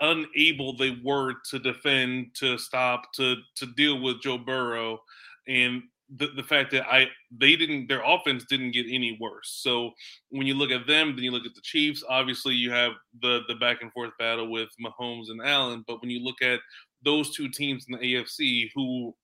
unable 0.00 0.76
they 0.76 0.98
were 1.04 1.34
to 1.50 1.58
defend, 1.58 2.34
to 2.34 2.56
stop, 2.56 3.12
to 3.14 3.36
to 3.56 3.66
deal 3.66 4.00
with 4.00 4.22
Joe 4.22 4.38
Burrow, 4.38 5.00
and 5.46 5.82
the, 6.14 6.28
the 6.36 6.42
fact 6.42 6.70
that 6.70 6.86
I 6.86 7.08
they 7.36 7.56
didn't 7.56 7.88
their 7.88 8.02
offense 8.04 8.44
didn't 8.48 8.72
get 8.72 8.86
any 8.88 9.18
worse. 9.20 9.60
So 9.62 9.90
when 10.30 10.46
you 10.46 10.54
look 10.54 10.70
at 10.70 10.86
them, 10.86 11.14
then 11.14 11.24
you 11.24 11.30
look 11.30 11.46
at 11.46 11.54
the 11.54 11.60
Chiefs. 11.62 12.04
Obviously, 12.08 12.54
you 12.54 12.70
have 12.70 12.92
the 13.22 13.40
the 13.48 13.56
back 13.56 13.82
and 13.82 13.92
forth 13.92 14.12
battle 14.18 14.50
with 14.50 14.68
Mahomes 14.80 15.30
and 15.30 15.40
Allen. 15.42 15.84
But 15.86 16.00
when 16.00 16.10
you 16.10 16.22
look 16.22 16.42
at 16.42 16.60
those 17.04 17.34
two 17.34 17.48
teams 17.48 17.86
in 17.88 17.98
the 17.98 18.14
AFC 18.14 18.70
who 18.74 19.14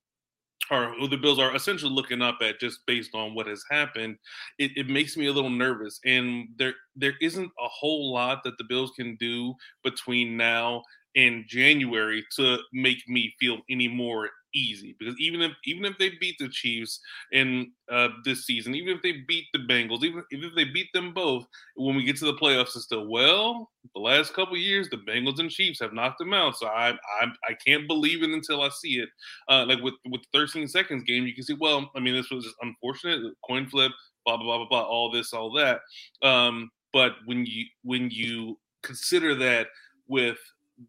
are 0.71 0.93
who 0.95 1.07
the 1.07 1.17
Bills 1.17 1.39
are 1.39 1.55
essentially 1.55 1.93
looking 1.93 2.23
up 2.23 2.39
at 2.41 2.61
just 2.61 2.81
based 2.87 3.15
on 3.15 3.35
what 3.35 3.47
has 3.47 3.63
happened, 3.71 4.17
it, 4.59 4.71
it, 4.77 4.89
makes 4.89 5.17
me 5.17 5.27
a 5.27 5.33
little 5.33 5.51
nervous. 5.51 6.01
And 6.05 6.49
there 6.57 6.75
there 6.97 7.15
isn't 7.21 7.47
a 7.47 7.69
whole 7.69 8.13
lot 8.13 8.43
that 8.45 8.59
the 8.59 8.65
Bills 8.65 8.93
can 8.97 9.17
do 9.17 9.55
between 9.85 10.37
now 10.37 10.83
and 11.15 11.45
January 11.47 12.25
to 12.37 12.59
make 12.73 13.07
me 13.09 13.35
feel 13.39 13.59
any 13.69 13.89
more 13.89 14.31
easy 14.55 14.95
because 14.99 15.15
even 15.19 15.41
if 15.41 15.53
even 15.65 15.85
if 15.85 15.97
they 15.99 16.11
beat 16.21 16.37
the 16.39 16.49
Chiefs 16.49 17.01
in 17.33 17.73
uh, 17.91 18.09
this 18.25 18.47
season, 18.47 18.75
even 18.75 18.97
if 18.97 19.03
they 19.03 19.23
beat 19.27 19.47
the 19.53 19.59
Bengals, 19.61 20.03
even, 20.03 20.23
even 20.33 20.49
if 20.49 20.55
they 20.55 20.65
beat 20.65 20.89
them 20.93 21.13
both, 21.13 21.47
when 21.77 21.97
we 21.97 22.05
get 22.05 22.17
to 22.17 22.25
the 22.25 22.35
playoffs, 22.35 22.77
it's 22.77 22.85
still 22.85 23.09
well. 23.09 23.71
The 23.95 24.01
last 24.01 24.35
couple 24.35 24.57
years, 24.57 24.89
the 24.89 24.99
Bengals 24.99 25.39
and 25.39 25.51
Chiefs 25.51 25.81
have 25.81 25.93
knocked 25.93 26.19
them 26.19 26.33
out, 26.33 26.57
so 26.57 26.67
I 26.67 26.91
I, 27.21 27.27
I 27.49 27.55
can't 27.67 27.87
believe 27.87 28.23
it 28.23 28.31
until 28.31 28.63
I 28.63 28.69
see 28.71 29.01
it. 29.01 29.09
Uh, 29.49 29.67
like 29.67 29.81
with 29.81 29.95
with 30.07 30.23
13 30.33 30.69
seconds 30.69 31.05
game, 31.05 31.27
you 31.27 31.35
can 31.35 31.45
see. 31.45 31.57
Well, 31.59 31.91
I 31.97 32.01
mean, 32.01 32.15
this 32.15 32.31
was 32.31 32.45
just 32.45 32.57
unfortunate 32.63 33.35
coin 33.47 33.67
flip, 33.69 33.93
blah 34.25 34.37
blah 34.37 34.45
blah 34.45 34.59
blah 34.59 34.69
blah, 34.69 34.83
all 34.83 35.11
this, 35.11 35.33
all 35.33 35.53
that. 35.55 35.81
Um, 36.23 36.71
but 36.93 37.13
when 37.25 37.47
you 37.47 37.67
when 37.83 38.11
you 38.11 38.59
consider 38.83 39.35
that 39.37 39.69
with 40.09 40.39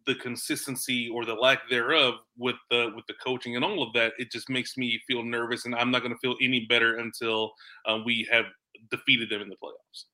the 0.06 0.14
consistency 0.14 1.08
or 1.08 1.24
the 1.24 1.34
lack 1.34 1.68
thereof 1.68 2.14
with 2.36 2.56
the 2.70 2.92
with 2.94 3.06
the 3.06 3.14
coaching 3.24 3.56
and 3.56 3.64
all 3.64 3.82
of 3.82 3.92
that, 3.94 4.12
it 4.18 4.30
just 4.30 4.48
makes 4.48 4.76
me 4.76 5.00
feel 5.06 5.22
nervous, 5.22 5.64
and 5.64 5.74
I'm 5.74 5.90
not 5.90 6.00
going 6.02 6.12
to 6.12 6.18
feel 6.18 6.36
any 6.40 6.66
better 6.66 6.98
until 6.98 7.52
uh, 7.86 7.98
we 8.04 8.28
have 8.30 8.46
defeated 8.90 9.30
them 9.30 9.42
in 9.42 9.48
the 9.48 9.56
playoffs. 9.56 10.04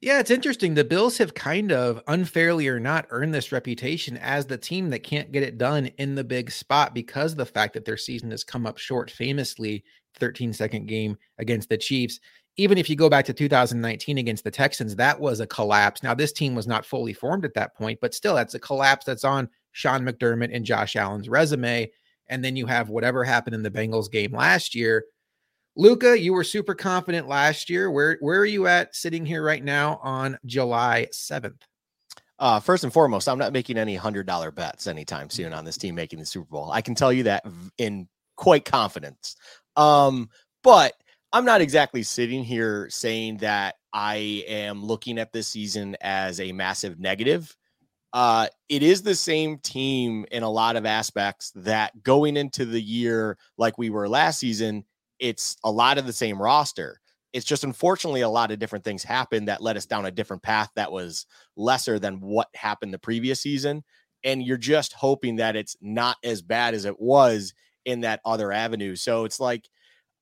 Yeah, 0.00 0.20
it's 0.20 0.30
interesting. 0.30 0.74
The 0.74 0.84
Bills 0.84 1.16
have 1.18 1.32
kind 1.32 1.72
of 1.72 2.02
unfairly 2.06 2.68
or 2.68 2.78
not 2.78 3.06
earned 3.08 3.32
this 3.32 3.50
reputation 3.50 4.18
as 4.18 4.44
the 4.44 4.58
team 4.58 4.90
that 4.90 5.02
can't 5.02 5.32
get 5.32 5.42
it 5.42 5.56
done 5.56 5.86
in 5.98 6.14
the 6.14 6.24
big 6.24 6.50
spot 6.50 6.94
because 6.94 7.32
of 7.32 7.38
the 7.38 7.46
fact 7.46 7.72
that 7.74 7.86
their 7.86 7.96
season 7.96 8.30
has 8.30 8.44
come 8.44 8.66
up 8.66 8.76
short, 8.76 9.10
famously 9.10 9.84
13 10.18 10.52
second 10.52 10.86
game 10.86 11.16
against 11.38 11.68
the 11.70 11.78
Chiefs 11.78 12.20
even 12.56 12.78
if 12.78 12.88
you 12.88 12.96
go 12.96 13.10
back 13.10 13.24
to 13.26 13.34
2019 13.34 14.18
against 14.18 14.44
the 14.44 14.50
Texans, 14.50 14.96
that 14.96 15.20
was 15.20 15.40
a 15.40 15.46
collapse. 15.46 16.02
Now, 16.02 16.14
this 16.14 16.32
team 16.32 16.54
was 16.54 16.66
not 16.66 16.86
fully 16.86 17.12
formed 17.12 17.44
at 17.44 17.54
that 17.54 17.76
point, 17.76 17.98
but 18.00 18.14
still, 18.14 18.34
that's 18.34 18.54
a 18.54 18.58
collapse 18.58 19.04
that's 19.04 19.24
on 19.24 19.48
Sean 19.72 20.00
McDermott 20.02 20.54
and 20.54 20.64
Josh 20.64 20.96
Allen's 20.96 21.28
resume. 21.28 21.90
and 22.28 22.44
then 22.44 22.56
you 22.56 22.66
have 22.66 22.88
whatever 22.88 23.24
happened 23.24 23.54
in 23.54 23.62
the 23.62 23.70
Bengals 23.70 24.10
game 24.10 24.32
last 24.32 24.74
year. 24.74 25.04
Luka, 25.76 26.18
you 26.18 26.32
were 26.32 26.44
super 26.44 26.74
confident 26.74 27.28
last 27.28 27.68
year. 27.68 27.90
Where 27.90 28.16
where 28.20 28.40
are 28.40 28.46
you 28.46 28.66
at 28.66 28.96
sitting 28.96 29.26
here 29.26 29.44
right 29.44 29.62
now 29.62 30.00
on 30.02 30.38
July 30.46 31.08
7th? 31.12 31.60
Uh, 32.38 32.60
first 32.60 32.84
and 32.84 32.92
foremost, 32.92 33.28
I'm 33.28 33.38
not 33.38 33.52
making 33.52 33.78
any 33.78 33.94
hundred 33.94 34.26
dollar 34.26 34.50
bets 34.50 34.86
anytime 34.86 35.30
soon 35.30 35.52
on 35.52 35.64
this 35.64 35.76
team 35.76 35.94
making 35.94 36.18
the 36.18 36.26
Super 36.26 36.50
Bowl. 36.50 36.70
I 36.70 36.80
can 36.80 36.94
tell 36.94 37.12
you 37.12 37.24
that 37.24 37.44
in 37.78 38.08
quite 38.36 38.64
confidence. 38.64 39.36
Um, 39.76 40.30
but 40.62 40.94
I'm 41.36 41.44
not 41.44 41.60
exactly 41.60 42.02
sitting 42.02 42.42
here 42.42 42.88
saying 42.88 43.36
that 43.38 43.74
I 43.92 44.42
am 44.48 44.82
looking 44.82 45.18
at 45.18 45.34
this 45.34 45.46
season 45.46 45.94
as 46.00 46.40
a 46.40 46.50
massive 46.50 46.98
negative. 46.98 47.54
Uh, 48.14 48.46
it 48.70 48.82
is 48.82 49.02
the 49.02 49.14
same 49.14 49.58
team 49.58 50.24
in 50.32 50.42
a 50.42 50.48
lot 50.48 50.76
of 50.76 50.86
aspects 50.86 51.52
that 51.54 52.02
going 52.02 52.38
into 52.38 52.64
the 52.64 52.80
year 52.80 53.36
like 53.58 53.76
we 53.76 53.90
were 53.90 54.08
last 54.08 54.38
season, 54.40 54.82
it's 55.18 55.58
a 55.62 55.70
lot 55.70 55.98
of 55.98 56.06
the 56.06 56.12
same 56.14 56.40
roster. 56.40 57.02
It's 57.34 57.44
just 57.44 57.64
unfortunately 57.64 58.22
a 58.22 58.30
lot 58.30 58.50
of 58.50 58.58
different 58.58 58.86
things 58.86 59.02
happened 59.04 59.48
that 59.48 59.60
led 59.60 59.76
us 59.76 59.84
down 59.84 60.06
a 60.06 60.10
different 60.10 60.42
path 60.42 60.70
that 60.74 60.90
was 60.90 61.26
lesser 61.54 61.98
than 61.98 62.18
what 62.18 62.48
happened 62.54 62.94
the 62.94 62.98
previous 62.98 63.42
season. 63.42 63.84
And 64.24 64.42
you're 64.42 64.56
just 64.56 64.94
hoping 64.94 65.36
that 65.36 65.54
it's 65.54 65.76
not 65.82 66.16
as 66.24 66.40
bad 66.40 66.72
as 66.72 66.86
it 66.86 66.98
was 66.98 67.52
in 67.84 68.00
that 68.00 68.20
other 68.24 68.52
avenue. 68.52 68.96
So 68.96 69.26
it's 69.26 69.38
like 69.38 69.68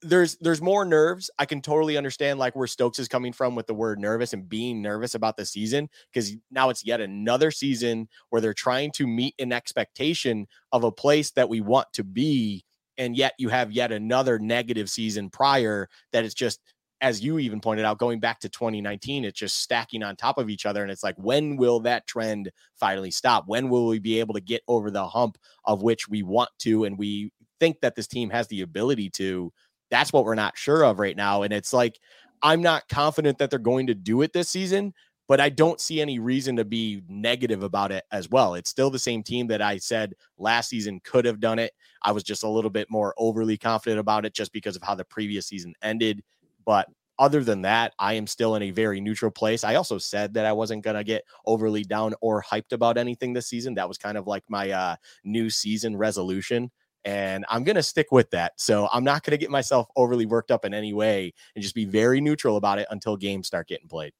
there's 0.05 0.37
there's 0.37 0.61
more 0.61 0.85
nerves. 0.85 1.31
I 1.39 1.47
can 1.47 1.61
totally 1.61 1.97
understand 1.97 2.39
like 2.39 2.55
where 2.55 2.67
Stokes 2.67 2.99
is 2.99 3.09
coming 3.09 3.33
from 3.33 3.55
with 3.55 3.67
the 3.67 3.75
word 3.75 3.99
nervous 3.99 4.33
and 4.33 4.49
being 4.49 4.83
nervous 4.83 5.15
about 5.15 5.37
the 5.37 5.47
season 5.47 5.89
because 6.13 6.37
now 6.51 6.69
it's 6.71 6.85
yet 6.85 7.01
another 7.01 7.51
season 7.51 8.09
where 8.31 8.41
they're 8.41 8.55
trying 8.55 8.93
to 8.93 9.07
meet 9.07 9.35
an 9.39 9.53
expectation 9.53 10.47
of 10.73 10.85
a 10.85 10.93
place 10.93 11.31
that 11.33 11.49
we 11.49 11.61
want 11.61 11.89
to 11.95 12.05
be 12.05 12.65
and 12.99 13.17
yet 13.17 13.33
you 13.39 13.49
have 13.49 13.73
yet 13.73 13.91
another 13.91 14.39
negative 14.39 14.89
season 14.89 15.31
prior 15.31 15.89
that 16.13 16.25
it's 16.25 16.35
just 16.35 16.61
as 17.01 17.23
you 17.23 17.39
even 17.39 17.61
pointed 17.61 17.85
out 17.85 17.99
going 17.99 18.21
back 18.21 18.39
to 18.41 18.49
2019 18.49 19.25
it's 19.25 19.39
just 19.39 19.61
stacking 19.61 20.03
on 20.03 20.15
top 20.15 20.39
of 20.39 20.49
each 20.49 20.67
other 20.67 20.83
and 20.83 20.91
it's 20.91 21.03
like 21.03 21.17
when 21.17 21.57
will 21.57 21.81
that 21.81 22.07
trend 22.07 22.51
finally 22.77 23.11
stop 23.11 23.45
when 23.47 23.69
will 23.69 23.87
we 23.87 23.99
be 23.99 24.21
able 24.21 24.35
to 24.35 24.41
get 24.41 24.63
over 24.69 24.91
the 24.91 25.07
hump 25.07 25.37
of 25.65 25.83
which 25.83 26.09
we 26.09 26.23
want 26.23 26.51
to 26.59 26.85
and 26.85 26.99
we 26.99 27.31
think 27.61 27.81
that 27.81 27.95
this 27.95 28.07
team 28.07 28.31
has 28.31 28.47
the 28.49 28.61
ability 28.61 29.11
to 29.11 29.53
that's 29.95 30.13
what 30.13 30.25
we're 30.25 30.35
not 30.35 30.59
sure 30.59 30.85
of 30.85 30.99
right 30.99 31.17
now. 31.17 31.43
And 31.43 31.53
it's 31.53 31.73
like, 31.73 32.01
I'm 32.43 32.61
not 32.61 32.89
confident 32.89 33.39
that 33.39 33.51
they're 33.51 33.59
going 33.59 33.87
to 33.87 33.95
do 33.95 34.23
it 34.23 34.33
this 34.33 34.49
season, 34.51 34.93
but 35.29 35.41
I 35.41 35.49
don't 35.49 35.81
see 35.81 36.01
any 36.01 36.19
reason 36.19 36.57
to 36.57 36.65
be 36.65 37.03
negative 37.09 37.63
about 37.63 37.93
it 37.93 38.05
as 38.11 38.29
well. 38.29 38.55
It's 38.55 38.69
still 38.69 38.91
the 38.91 38.99
same 38.99 39.23
team 39.23 39.47
that 39.47 39.63
I 39.63 39.79
said 39.79 40.15
last 40.37 40.69
season 40.69 41.01
could 41.05 41.25
have 41.25 41.41
done 41.41 41.59
it. 41.59 41.73
I 42.03 42.13
was 42.13 42.25
just 42.25 42.43
a 42.43 42.49
little 42.49 42.71
bit 42.71 42.91
more 42.91 43.15
overly 43.17 43.57
confident 43.57 44.01
about 44.01 44.27
it 44.27 44.35
just 44.35 44.53
because 44.53 44.77
of 44.77 44.83
how 44.83 44.95
the 44.95 45.05
previous 45.05 45.47
season 45.47 45.75
ended. 45.81 46.23
But 46.67 46.89
other 47.19 47.45
than 47.45 47.63
that, 47.63 47.95
I 47.99 48.15
am 48.15 48.27
still 48.27 48.57
in 48.57 48.63
a 48.65 48.73
very 48.73 49.01
neutral 49.01 49.31
place. 49.31 49.63
I 49.63 49.77
also 49.77 49.99
said 49.99 50.35
that 50.35 50.45
I 50.45 50.53
wasn't 50.53 50.83
going 50.83 50.97
to 50.97 51.05
get 51.05 51.25
overly 51.47 51.85
down 51.85 52.15
or 52.21 52.43
hyped 52.43 52.73
about 52.73 52.99
anything 52.99 53.33
this 53.33 53.47
season. 53.47 53.75
That 53.75 53.89
was 53.89 53.97
kind 53.97 54.19
of 54.19 54.27
like 54.27 54.43
my 54.49 54.71
uh, 54.71 54.97
new 55.23 55.49
season 55.49 55.97
resolution 55.97 56.73
and 57.05 57.45
I'm 57.49 57.65
going 57.65 57.77
to 57.77 57.83
stick 57.83 58.13
with 58.13 58.31
that. 58.31 58.53
So 58.57 58.89
I'm 58.93 59.05
not 59.05 59.23
going 59.25 59.33
to 59.33 59.39
get 59.39 59.51
myself 59.51 59.89
overly 59.97 60.27
worked 60.27 60.51
up 60.51 60.65
in 60.65 60.73
any 60.75 60.93
way 60.93 61.33
and 61.55 61.63
just 61.63 61.75
be 61.75 61.85
very 61.85 62.21
neutral 62.21 62.57
about 62.57 62.79
it 62.79 62.87
until 62.91 63.17
games 63.17 63.47
start 63.47 63.69
getting 63.69 63.89
played. 63.89 64.13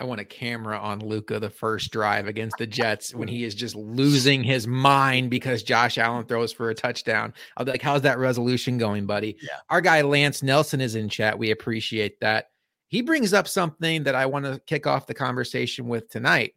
I 0.00 0.04
want 0.04 0.20
a 0.20 0.24
camera 0.24 0.78
on 0.78 1.00
Luka 1.00 1.38
the 1.38 1.50
first 1.50 1.92
drive 1.92 2.26
against 2.26 2.56
the 2.56 2.66
Jets 2.66 3.14
when 3.14 3.28
mm. 3.28 3.32
he 3.32 3.44
is 3.44 3.54
just 3.54 3.74
losing 3.74 4.42
his 4.42 4.66
mind 4.66 5.30
because 5.30 5.62
Josh 5.62 5.98
Allen 5.98 6.24
throws 6.24 6.52
for 6.52 6.70
a 6.70 6.74
touchdown. 6.74 7.34
I'll 7.56 7.64
be 7.64 7.72
like, 7.72 7.82
"How's 7.82 8.02
that 8.02 8.18
resolution 8.18 8.78
going, 8.78 9.06
buddy?" 9.06 9.36
Yeah. 9.42 9.58
Our 9.68 9.80
guy 9.80 10.00
Lance 10.00 10.42
Nelson 10.42 10.80
is 10.80 10.94
in 10.94 11.08
chat. 11.08 11.38
We 11.38 11.50
appreciate 11.50 12.18
that. 12.20 12.46
He 12.88 13.02
brings 13.02 13.32
up 13.32 13.46
something 13.46 14.02
that 14.04 14.14
I 14.14 14.26
want 14.26 14.44
to 14.46 14.60
kick 14.66 14.86
off 14.86 15.06
the 15.06 15.14
conversation 15.14 15.88
with 15.88 16.08
tonight. 16.08 16.54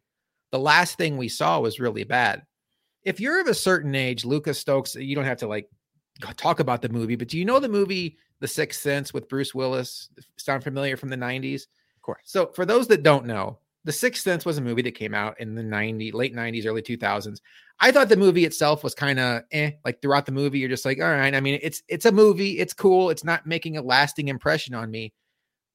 The 0.50 0.58
last 0.58 0.96
thing 0.96 1.16
we 1.16 1.28
saw 1.28 1.60
was 1.60 1.78
really 1.78 2.04
bad. 2.04 2.42
If 3.06 3.20
you're 3.20 3.40
of 3.40 3.46
a 3.46 3.54
certain 3.54 3.94
age, 3.94 4.24
Lucas 4.24 4.58
Stokes, 4.58 4.96
you 4.96 5.14
don't 5.14 5.24
have 5.24 5.38
to 5.38 5.46
like 5.46 5.70
talk 6.36 6.58
about 6.58 6.82
the 6.82 6.88
movie, 6.88 7.14
but 7.14 7.28
do 7.28 7.38
you 7.38 7.44
know 7.44 7.60
the 7.60 7.68
movie 7.68 8.18
The 8.40 8.48
Sixth 8.48 8.82
Sense 8.82 9.14
with 9.14 9.28
Bruce 9.28 9.54
Willis? 9.54 10.10
Sound 10.36 10.64
familiar 10.64 10.96
from 10.96 11.08
the 11.08 11.16
90s? 11.16 11.62
Of 11.94 12.02
course. 12.02 12.22
So 12.24 12.48
for 12.48 12.66
those 12.66 12.88
that 12.88 13.04
don't 13.04 13.24
know, 13.24 13.60
The 13.84 13.92
Sixth 13.92 14.24
Sense 14.24 14.44
was 14.44 14.58
a 14.58 14.60
movie 14.60 14.82
that 14.82 14.96
came 14.96 15.14
out 15.14 15.38
in 15.40 15.54
the 15.54 15.62
90s, 15.62 16.14
late 16.14 16.34
90s, 16.34 16.66
early 16.66 16.82
2000s. 16.82 17.38
I 17.78 17.92
thought 17.92 18.08
the 18.08 18.16
movie 18.16 18.44
itself 18.44 18.82
was 18.82 18.92
kind 18.92 19.20
of 19.20 19.42
eh, 19.52 19.70
like 19.84 20.02
throughout 20.02 20.26
the 20.26 20.32
movie, 20.32 20.58
you're 20.58 20.68
just 20.68 20.84
like, 20.84 20.98
all 20.98 21.06
right. 21.06 21.32
I 21.32 21.40
mean, 21.40 21.60
it's 21.62 21.84
it's 21.86 22.06
a 22.06 22.12
movie, 22.12 22.58
it's 22.58 22.74
cool, 22.74 23.10
it's 23.10 23.22
not 23.22 23.46
making 23.46 23.76
a 23.76 23.82
lasting 23.82 24.26
impression 24.26 24.74
on 24.74 24.90
me. 24.90 25.12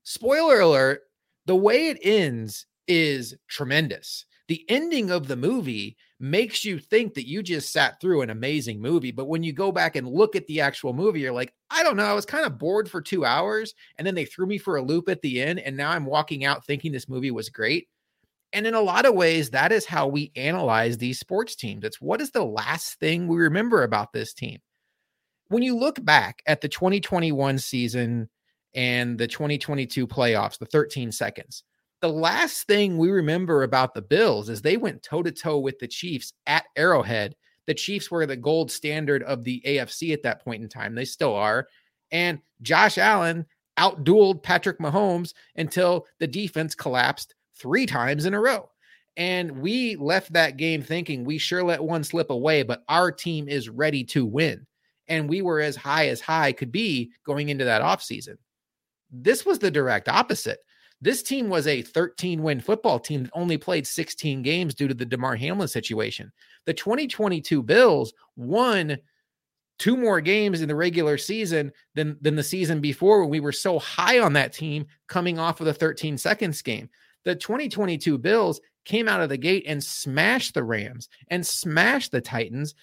Spoiler 0.03 0.59
alert, 0.59 1.03
the 1.45 1.55
way 1.55 1.87
it 1.87 1.99
ends 2.01 2.65
is 2.87 3.35
tremendous 3.47 4.25
the 4.51 4.65
ending 4.67 5.11
of 5.11 5.29
the 5.29 5.37
movie 5.37 5.95
makes 6.19 6.65
you 6.65 6.77
think 6.77 7.13
that 7.13 7.25
you 7.25 7.41
just 7.41 7.71
sat 7.71 8.01
through 8.01 8.21
an 8.21 8.29
amazing 8.29 8.81
movie. 8.81 9.11
But 9.11 9.29
when 9.29 9.43
you 9.43 9.53
go 9.53 9.71
back 9.71 9.95
and 9.95 10.05
look 10.05 10.35
at 10.35 10.45
the 10.47 10.59
actual 10.59 10.91
movie, 10.91 11.21
you're 11.21 11.31
like, 11.31 11.53
I 11.69 11.83
don't 11.83 11.95
know. 11.95 12.03
I 12.03 12.11
was 12.11 12.25
kind 12.25 12.45
of 12.45 12.57
bored 12.57 12.91
for 12.91 12.99
two 12.99 13.23
hours. 13.23 13.73
And 13.97 14.05
then 14.05 14.13
they 14.13 14.25
threw 14.25 14.45
me 14.45 14.57
for 14.57 14.75
a 14.75 14.81
loop 14.81 15.07
at 15.07 15.21
the 15.21 15.41
end. 15.41 15.59
And 15.59 15.77
now 15.77 15.91
I'm 15.91 16.05
walking 16.05 16.43
out 16.43 16.65
thinking 16.65 16.91
this 16.91 17.07
movie 17.07 17.31
was 17.31 17.47
great. 17.47 17.87
And 18.51 18.67
in 18.67 18.73
a 18.73 18.81
lot 18.81 19.05
of 19.05 19.15
ways, 19.15 19.51
that 19.51 19.71
is 19.71 19.85
how 19.85 20.07
we 20.07 20.33
analyze 20.35 20.97
these 20.97 21.17
sports 21.17 21.55
teams. 21.55 21.85
It's 21.85 22.01
what 22.01 22.19
is 22.19 22.31
the 22.31 22.43
last 22.43 22.99
thing 22.99 23.29
we 23.29 23.37
remember 23.37 23.83
about 23.83 24.11
this 24.11 24.33
team? 24.33 24.59
When 25.47 25.63
you 25.63 25.77
look 25.77 26.03
back 26.03 26.41
at 26.45 26.59
the 26.59 26.67
2021 26.67 27.57
season 27.57 28.29
and 28.75 29.17
the 29.17 29.27
2022 29.27 30.07
playoffs, 30.07 30.59
the 30.59 30.65
13 30.65 31.13
seconds, 31.13 31.63
the 32.01 32.09
last 32.09 32.67
thing 32.67 32.97
we 32.97 33.11
remember 33.11 33.63
about 33.63 33.93
the 33.93 34.01
Bills 34.01 34.49
is 34.49 34.61
they 34.61 34.77
went 34.77 35.03
toe 35.03 35.21
to 35.23 35.31
toe 35.31 35.59
with 35.59 35.77
the 35.79 35.87
Chiefs 35.87 36.33
at 36.47 36.65
Arrowhead. 36.75 37.35
The 37.67 37.75
Chiefs 37.75 38.09
were 38.09 38.25
the 38.25 38.35
gold 38.35 38.71
standard 38.71 39.21
of 39.23 39.43
the 39.43 39.61
AFC 39.65 40.11
at 40.11 40.23
that 40.23 40.43
point 40.43 40.63
in 40.63 40.69
time. 40.69 40.95
They 40.95 41.05
still 41.05 41.35
are. 41.35 41.67
And 42.11 42.39
Josh 42.61 42.97
Allen 42.97 43.45
outdueled 43.77 44.43
Patrick 44.43 44.79
Mahomes 44.79 45.33
until 45.55 46.07
the 46.19 46.27
defense 46.27 46.75
collapsed 46.75 47.35
three 47.55 47.85
times 47.85 48.25
in 48.25 48.33
a 48.33 48.41
row. 48.41 48.69
And 49.15 49.59
we 49.59 49.95
left 49.95 50.33
that 50.33 50.57
game 50.57 50.81
thinking 50.81 51.23
we 51.23 51.37
sure 51.37 51.63
let 51.63 51.83
one 51.83 52.03
slip 52.03 52.31
away, 52.31 52.63
but 52.63 52.83
our 52.89 53.11
team 53.11 53.47
is 53.47 53.69
ready 53.69 54.03
to 54.05 54.25
win. 54.25 54.65
And 55.07 55.29
we 55.29 55.41
were 55.41 55.59
as 55.59 55.75
high 55.75 56.07
as 56.07 56.21
high 56.21 56.51
could 56.53 56.71
be 56.71 57.11
going 57.25 57.49
into 57.49 57.65
that 57.65 57.81
offseason. 57.81 58.37
This 59.11 59.45
was 59.45 59.59
the 59.59 59.69
direct 59.69 60.07
opposite. 60.09 60.59
This 61.01 61.23
team 61.23 61.49
was 61.49 61.65
a 61.65 61.81
13 61.81 62.43
win 62.43 62.59
football 62.59 62.99
team 62.99 63.23
that 63.23 63.31
only 63.33 63.57
played 63.57 63.87
16 63.87 64.43
games 64.43 64.75
due 64.75 64.87
to 64.87 64.93
the 64.93 65.05
Damar 65.05 65.35
Hamlin 65.35 65.67
situation. 65.67 66.31
The 66.65 66.73
2022 66.73 67.63
Bills 67.63 68.13
won 68.35 68.97
two 69.79 69.97
more 69.97 70.21
games 70.21 70.61
in 70.61 70.67
the 70.67 70.75
regular 70.75 71.17
season 71.17 71.71
than, 71.95 72.15
than 72.21 72.35
the 72.35 72.43
season 72.43 72.81
before 72.81 73.21
when 73.21 73.29
we 73.31 73.39
were 73.39 73.51
so 73.51 73.79
high 73.79 74.19
on 74.19 74.33
that 74.33 74.53
team 74.53 74.85
coming 75.07 75.39
off 75.39 75.59
of 75.59 75.65
the 75.65 75.73
13 75.73 76.19
seconds 76.19 76.61
game. 76.61 76.87
The 77.25 77.35
2022 77.35 78.19
Bills 78.19 78.61
came 78.85 79.07
out 79.07 79.21
of 79.21 79.29
the 79.29 79.37
gate 79.37 79.63
and 79.67 79.83
smashed 79.83 80.53
the 80.53 80.63
Rams 80.63 81.09
and 81.29 81.45
smashed 81.45 82.11
the 82.11 82.21
Titans. 82.21 82.75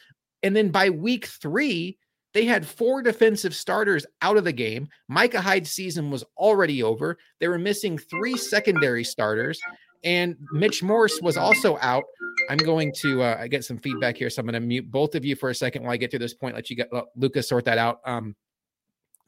And 0.42 0.56
then 0.56 0.70
by 0.70 0.90
week 0.90 1.26
three, 1.26 1.98
they 2.34 2.44
had 2.44 2.66
four 2.66 3.02
defensive 3.02 3.54
starters 3.54 4.04
out 4.22 4.36
of 4.36 4.44
the 4.44 4.52
game. 4.52 4.88
Micah 5.08 5.40
Hyde's 5.40 5.70
season 5.70 6.10
was 6.10 6.24
already 6.36 6.82
over. 6.82 7.18
They 7.40 7.48
were 7.48 7.58
missing 7.58 7.96
three 7.98 8.36
secondary 8.36 9.04
starters, 9.04 9.58
and 10.04 10.36
Mitch 10.52 10.82
Morse 10.82 11.20
was 11.22 11.36
also 11.36 11.78
out. 11.80 12.04
I'm 12.50 12.58
going 12.58 12.92
to 12.98 13.22
uh, 13.22 13.46
get 13.46 13.64
some 13.64 13.78
feedback 13.78 14.16
here, 14.16 14.30
so 14.30 14.40
I'm 14.40 14.46
going 14.46 14.54
to 14.54 14.60
mute 14.60 14.90
both 14.90 15.14
of 15.14 15.24
you 15.24 15.36
for 15.36 15.50
a 15.50 15.54
second 15.54 15.82
while 15.82 15.92
I 15.92 15.96
get 15.96 16.10
to 16.12 16.18
this 16.18 16.34
point. 16.34 16.54
Let 16.54 16.70
you 16.70 16.76
get 16.76 16.90
Lucas 17.16 17.48
sort 17.48 17.64
that 17.64 17.78
out. 17.78 18.00
Um, 18.04 18.36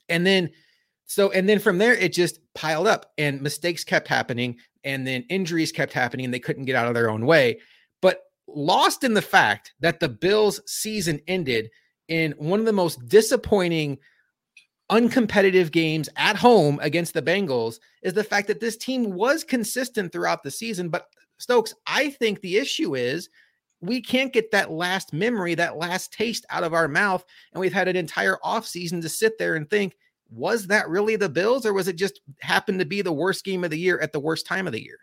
and 0.09 0.27
then, 0.27 0.51
so 1.07 1.31
and 1.31 1.49
then 1.49 1.59
from 1.59 1.79
there, 1.79 1.95
it 1.95 2.13
just 2.13 2.39
piled 2.55 2.87
up, 2.87 3.13
and 3.19 3.41
mistakes 3.41 3.83
kept 3.83 4.09
happening, 4.09 4.59
and 4.85 5.07
then 5.07 5.25
injuries 5.31 5.73
kept 5.73 5.93
happening, 5.93 6.27
and 6.27 6.35
they 6.35 6.39
couldn't 6.39 6.67
get 6.67 6.77
out 6.77 6.87
of 6.87 6.95
their 6.95 7.11
own 7.11 7.27
way. 7.27 7.59
But 8.03 8.21
lost 8.47 9.05
in 9.05 9.15
the 9.15 9.23
fact 9.23 9.73
that 9.81 10.01
the 10.01 10.09
Bills' 10.09 10.61
season 10.67 11.21
ended 11.27 11.71
in 12.11 12.33
one 12.33 12.61
of 12.61 12.67
the 12.67 12.73
most 12.73 13.09
disappointing 13.09 13.97
uncompetitive 14.91 15.71
games 15.71 16.09
at 16.17 16.37
home 16.37 16.79
against 16.83 17.15
the 17.15 17.23
Bengals 17.23 17.79
is 18.03 18.13
the 18.13 18.25
fact 18.25 18.49
that 18.49 18.61
this 18.61 18.77
team 18.77 19.15
was 19.15 19.45
consistent 19.45 20.13
throughout 20.13 20.43
the 20.43 20.51
season. 20.51 20.89
But 20.89 21.07
Stokes, 21.39 21.73
I 21.87 22.11
think 22.11 22.41
the 22.41 22.59
issue 22.59 22.97
is 22.97 23.31
we 23.81 24.03
can't 24.03 24.33
get 24.33 24.51
that 24.51 24.73
last 24.73 25.13
memory, 25.13 25.55
that 25.55 25.77
last 25.77 26.13
taste 26.13 26.45
out 26.51 26.65
of 26.65 26.75
our 26.75 26.89
mouth. 26.89 27.25
And 27.53 27.61
we've 27.61 27.73
had 27.73 27.89
an 27.89 27.97
entire 27.97 28.39
offseason 28.45 29.01
to 29.03 29.09
sit 29.09 29.39
there 29.39 29.55
and 29.55 29.71
think, 29.71 29.97
was 30.29 30.67
that 30.67 30.89
really 30.89 31.17
the 31.17 31.29
Bills 31.29 31.65
or 31.65 31.73
was 31.73 31.89
it 31.89 31.97
just 31.97 32.21
happened 32.41 32.81
to 32.81 32.85
be 32.85 33.03
the 33.03 33.13
worst 33.13 33.45
game 33.45 33.63
of 33.63 33.71
the 33.71 33.79
year 33.79 34.01
at 34.01 34.13
the 34.13 34.21
worst 34.21 34.47
time 34.47 34.67
of 34.67 34.73
the 34.73 34.83
year? 34.83 34.99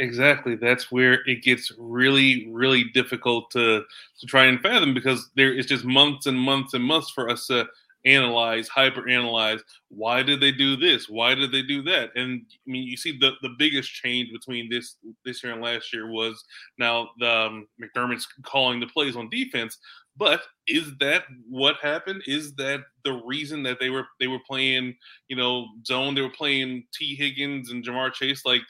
Exactly. 0.00 0.56
That's 0.56 0.90
where 0.90 1.20
it 1.28 1.42
gets 1.42 1.72
really, 1.78 2.48
really 2.50 2.84
difficult 2.94 3.50
to 3.52 3.84
to 4.20 4.26
try 4.26 4.46
and 4.46 4.60
fathom 4.60 4.94
because 4.94 5.30
there 5.36 5.52
is 5.52 5.66
just 5.66 5.84
months 5.84 6.26
and 6.26 6.40
months 6.40 6.74
and 6.74 6.82
months 6.82 7.10
for 7.10 7.28
us 7.30 7.46
to 7.48 7.66
analyze, 8.06 8.68
hyper 8.68 9.06
analyze. 9.10 9.60
Why 9.90 10.22
did 10.22 10.40
they 10.40 10.52
do 10.52 10.76
this? 10.76 11.08
Why 11.10 11.34
did 11.34 11.52
they 11.52 11.62
do 11.62 11.82
that? 11.82 12.12
And 12.16 12.42
I 12.50 12.70
mean, 12.70 12.84
you 12.88 12.96
see 12.96 13.18
the 13.18 13.32
the 13.42 13.54
biggest 13.58 13.92
change 13.92 14.32
between 14.32 14.70
this 14.70 14.96
this 15.26 15.44
year 15.44 15.52
and 15.52 15.62
last 15.62 15.92
year 15.92 16.08
was 16.10 16.42
now 16.78 17.10
the 17.18 17.30
um, 17.30 17.68
McDermott's 17.80 18.26
calling 18.42 18.80
the 18.80 18.86
plays 18.88 19.16
on 19.16 19.28
defense. 19.28 19.78
But 20.16 20.42
is 20.66 20.92
that 21.00 21.24
what 21.48 21.76
happened? 21.82 22.22
Is 22.26 22.54
that 22.56 22.80
the 23.04 23.22
reason 23.24 23.62
that 23.64 23.78
they 23.80 23.90
were 23.90 24.06
they 24.18 24.26
were 24.28 24.40
playing, 24.46 24.96
you 25.28 25.36
know, 25.36 25.66
zone? 25.86 26.14
They 26.14 26.20
were 26.22 26.28
playing 26.30 26.84
Tee 26.94 27.14
Higgins 27.16 27.70
and 27.70 27.84
Ja'Marr 27.84 28.12
Chase 28.12 28.44
like 28.44 28.62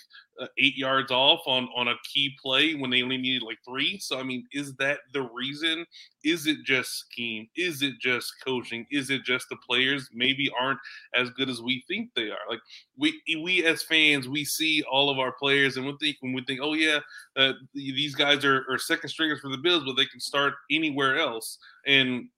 eight 0.59 0.76
yards 0.76 1.11
off 1.11 1.40
on 1.47 1.68
on 1.76 1.88
a 1.88 1.94
key 2.12 2.35
play 2.42 2.75
when 2.75 2.90
they 2.90 3.02
only 3.02 3.18
needed 3.18 3.42
like 3.42 3.59
three. 3.66 3.99
So 3.99 4.18
I 4.18 4.23
mean, 4.23 4.47
is 4.52 4.75
that 4.76 5.00
the 5.12 5.23
reason? 5.23 5.85
Is 6.25 6.47
it 6.47 6.59
just 6.64 6.99
scheme? 6.99 7.49
Is 7.56 7.82
it 7.82 7.94
just 8.00 8.32
coaching? 8.44 8.87
Is 8.90 9.11
it 9.11 9.25
just 9.25 9.49
the 9.49 9.56
players 9.56 10.09
maybe 10.12 10.50
aren't 10.61 10.78
as 11.14 11.30
good 11.30 11.49
as 11.49 11.62
we 11.62 11.85
think 11.88 12.11
they 12.14 12.30
are? 12.30 12.38
Like 12.49 12.61
we 12.97 13.20
we 13.42 13.64
as 13.64 13.82
fans, 13.82 14.28
we 14.28 14.44
see 14.44 14.82
all 14.90 15.11
of 15.11 15.18
our 15.18 15.32
players 15.32 15.76
and 15.76 15.87
we 15.87 15.97
think 16.00 16.16
when 16.20 16.32
we 16.32 16.44
think, 16.44 16.61
oh 16.62 16.75
yeah, 16.75 17.00
uh, 17.37 17.52
these 17.75 18.14
guys 18.14 18.44
are, 18.44 18.64
are 18.70 18.78
second 18.78 19.09
stringers 19.11 19.40
for 19.40 19.50
the 19.50 19.59
Bills, 19.59 19.85
but 19.85 19.97
they 19.97 20.06
can 20.06 20.20
start 20.20 20.54
anywhere 20.70 21.18
else. 21.18 21.59
And 21.87 22.28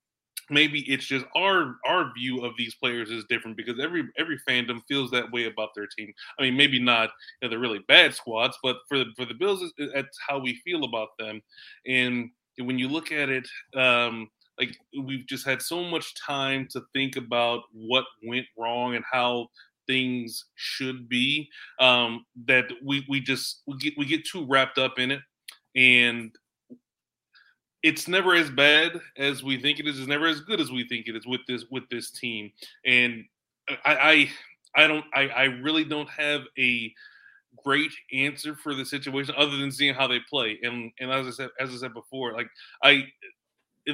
maybe 0.52 0.80
it's 0.80 1.06
just 1.06 1.24
our 1.36 1.76
our 1.86 2.12
view 2.14 2.44
of 2.44 2.52
these 2.56 2.74
players 2.74 3.10
is 3.10 3.24
different 3.28 3.56
because 3.56 3.80
every 3.80 4.04
every 4.18 4.38
fandom 4.48 4.80
feels 4.86 5.10
that 5.10 5.30
way 5.32 5.46
about 5.46 5.70
their 5.74 5.86
team. 5.86 6.12
I 6.38 6.42
mean, 6.42 6.56
maybe 6.56 6.78
not 6.78 7.10
you 7.40 7.48
know, 7.48 7.54
the 7.54 7.58
really 7.58 7.80
bad 7.88 8.14
squads, 8.14 8.56
but 8.62 8.76
for 8.88 8.98
the 8.98 9.06
for 9.16 9.24
the 9.24 9.34
Bills, 9.34 9.72
that's 9.94 10.18
how 10.26 10.38
we 10.38 10.60
feel 10.64 10.84
about 10.84 11.08
them. 11.18 11.40
And 11.86 12.30
when 12.58 12.78
you 12.78 12.88
look 12.88 13.10
at 13.10 13.28
it, 13.28 13.48
um, 13.74 14.28
like 14.58 14.76
we've 15.02 15.26
just 15.26 15.46
had 15.46 15.62
so 15.62 15.82
much 15.82 16.14
time 16.14 16.68
to 16.72 16.82
think 16.92 17.16
about 17.16 17.62
what 17.72 18.04
went 18.22 18.46
wrong 18.56 18.94
and 18.94 19.04
how 19.10 19.48
things 19.86 20.46
should 20.54 21.08
be 21.08 21.48
um, 21.80 22.24
that 22.46 22.66
we 22.84 23.04
we 23.08 23.20
just 23.20 23.62
we 23.66 23.76
get 23.78 23.94
we 23.96 24.04
get 24.04 24.24
too 24.24 24.46
wrapped 24.46 24.78
up 24.78 24.98
in 24.98 25.10
it 25.10 25.20
and 25.74 26.34
it's 27.82 28.06
never 28.08 28.34
as 28.34 28.50
bad 28.50 29.00
as 29.16 29.42
we 29.42 29.60
think 29.60 29.80
it 29.80 29.86
is. 29.86 29.98
It's 29.98 30.08
never 30.08 30.26
as 30.26 30.40
good 30.40 30.60
as 30.60 30.70
we 30.70 30.86
think 30.86 31.08
it 31.08 31.16
is 31.16 31.26
with 31.26 31.40
this 31.48 31.64
with 31.70 31.88
this 31.90 32.10
team. 32.10 32.52
And 32.86 33.24
I 33.84 34.30
I, 34.76 34.84
I 34.84 34.86
don't 34.86 35.04
I, 35.14 35.28
I 35.28 35.44
really 35.44 35.84
don't 35.84 36.10
have 36.10 36.42
a 36.58 36.92
great 37.62 37.92
answer 38.12 38.54
for 38.54 38.74
the 38.74 38.84
situation 38.84 39.34
other 39.36 39.56
than 39.56 39.72
seeing 39.72 39.94
how 39.94 40.06
they 40.06 40.20
play. 40.28 40.58
And 40.62 40.92
and 41.00 41.10
as 41.10 41.26
I 41.26 41.30
said 41.30 41.50
as 41.60 41.70
I 41.70 41.76
said 41.76 41.94
before, 41.94 42.32
like 42.32 42.48
I 42.82 43.04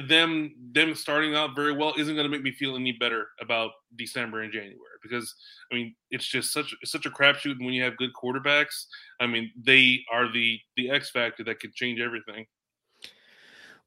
them 0.07 0.53
them 0.71 0.93
starting 0.93 1.35
out 1.35 1.55
very 1.55 1.73
well 1.73 1.95
isn't 1.97 2.13
going 2.13 2.25
to 2.25 2.29
make 2.29 2.43
me 2.43 2.51
feel 2.51 2.75
any 2.75 2.91
better 2.91 3.29
about 3.41 3.71
December 3.95 4.41
and 4.41 4.53
January 4.53 4.77
because 5.01 5.33
I 5.71 5.75
mean 5.75 5.95
it's 6.11 6.27
just 6.27 6.53
such 6.53 6.75
it's 6.81 6.91
such 6.91 7.07
a 7.07 7.11
crapshoot. 7.11 7.57
And 7.57 7.65
when 7.65 7.73
you 7.73 7.83
have 7.83 7.97
good 7.97 8.11
quarterbacks, 8.13 8.85
I 9.19 9.25
mean 9.25 9.51
they 9.59 10.01
are 10.11 10.31
the 10.31 10.59
the 10.77 10.91
X 10.91 11.09
factor 11.09 11.43
that 11.45 11.59
could 11.59 11.73
change 11.73 11.99
everything. 11.99 12.45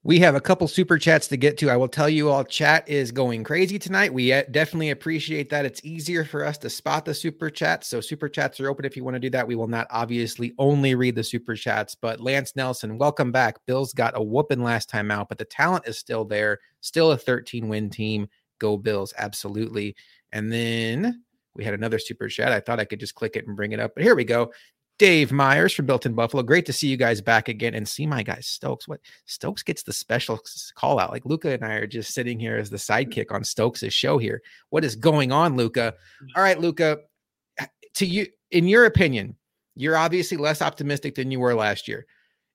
We 0.05 0.19
have 0.19 0.35
a 0.35 0.41
couple 0.41 0.67
super 0.67 0.99
chats 0.99 1.29
to 1.29 1.37
get 1.37 1.57
to. 1.59 1.71
I 1.71 1.77
will 1.77 1.87
tell 1.87 2.09
you 2.09 2.29
all, 2.29 2.43
chat 2.43 2.89
is 2.89 3.13
going 3.13 3.45
crazy 3.45 3.79
tonight. 3.79 4.13
We 4.13 4.33
uh, 4.33 4.43
definitely 4.51 4.91
appreciate 4.91 5.49
that. 5.51 5.65
It's 5.65 5.85
easier 5.85 6.25
for 6.25 6.45
us 6.45 6.59
to 6.59 6.71
spot 6.71 7.05
the 7.05 7.15
super 7.15 7.49
chats. 7.51 7.87
So, 7.87 8.01
super 8.01 8.29
chats 8.29 8.59
are 8.59 8.69
open 8.69 8.85
if 8.85 8.97
you 8.97 9.05
want 9.05 9.15
to 9.15 9.21
do 9.21 9.31
that. 9.31 9.47
We 9.47 9.55
will 9.55 9.69
not 9.69 9.87
obviously 9.91 10.55
only 10.59 10.97
read 10.97 11.15
the 11.15 11.23
super 11.23 11.55
chats, 11.55 11.95
but 11.95 12.21
Lance 12.21 12.57
Nelson, 12.57 12.99
welcome 12.99 13.31
back. 13.31 13.65
Bills 13.65 13.93
got 13.93 14.17
a 14.17 14.23
whooping 14.23 14.65
last 14.65 14.89
time 14.89 15.13
out, 15.13 15.29
but 15.29 15.39
the 15.39 15.45
talent 15.45 15.87
is 15.87 15.99
still 15.99 16.25
there. 16.25 16.59
Still 16.81 17.13
a 17.13 17.17
13 17.17 17.69
win 17.69 17.89
team. 17.89 18.27
Go 18.59 18.77
Bills. 18.77 19.15
Absolutely. 19.17 19.95
And 20.33 20.53
then 20.53 21.23
we 21.55 21.63
had 21.63 21.75
another 21.75 22.01
super 22.01 22.27
chat. 22.27 22.51
I 22.51 22.59
thought 22.59 22.81
I 22.81 22.87
could 22.87 22.99
just 22.99 23.15
click 23.15 23.37
it 23.37 23.47
and 23.47 23.55
bring 23.55 23.71
it 23.71 23.79
up, 23.79 23.93
but 23.95 24.03
here 24.03 24.17
we 24.17 24.25
go. 24.25 24.51
Dave 25.03 25.33
Myers 25.33 25.73
from 25.73 25.87
Built 25.87 26.07
in 26.07 26.15
Buffalo. 26.15 26.45
Great 26.45 26.65
to 26.67 26.73
see 26.73 26.87
you 26.87 26.97
guys 26.97 27.21
back 27.21 27.49
again 27.49 27.75
and 27.75 27.89
see 27.89 28.07
my 28.07 28.23
guy 28.23 28.39
Stokes. 28.41 28.87
What 28.87 29.01
Stokes 29.27 29.65
gets 29.65 29.83
the 29.83 29.93
special 29.93 30.39
call 30.77 31.01
out. 31.01 31.11
Like 31.11 31.27
Luka 31.27 31.51
and 31.51 31.65
I 31.65 31.73
are 31.73 31.89
just 31.89 32.15
sitting 32.15 32.39
here 32.39 32.57
as 32.57 32.71
the 32.71 32.77
mm-hmm. 32.77 33.11
sidekick 33.11 33.33
on 33.33 33.43
Stokes' 33.43 33.93
show 33.93 34.19
here. 34.19 34.41
What 34.71 34.85
is 34.85 34.95
going 34.95 35.33
on, 35.33 35.57
Luka? 35.57 35.95
Mm-hmm. 35.97 36.27
All 36.37 36.43
right, 36.45 36.61
Luka, 36.61 37.01
To 37.95 38.07
you, 38.07 38.29
in 38.53 38.69
your 38.69 38.85
opinion, 38.85 39.35
you're 39.75 39.97
obviously 39.97 40.37
less 40.37 40.63
optimistic 40.63 41.17
than 41.17 41.33
you 41.33 41.41
were 41.41 41.57
last 41.57 41.89
year. 41.89 42.07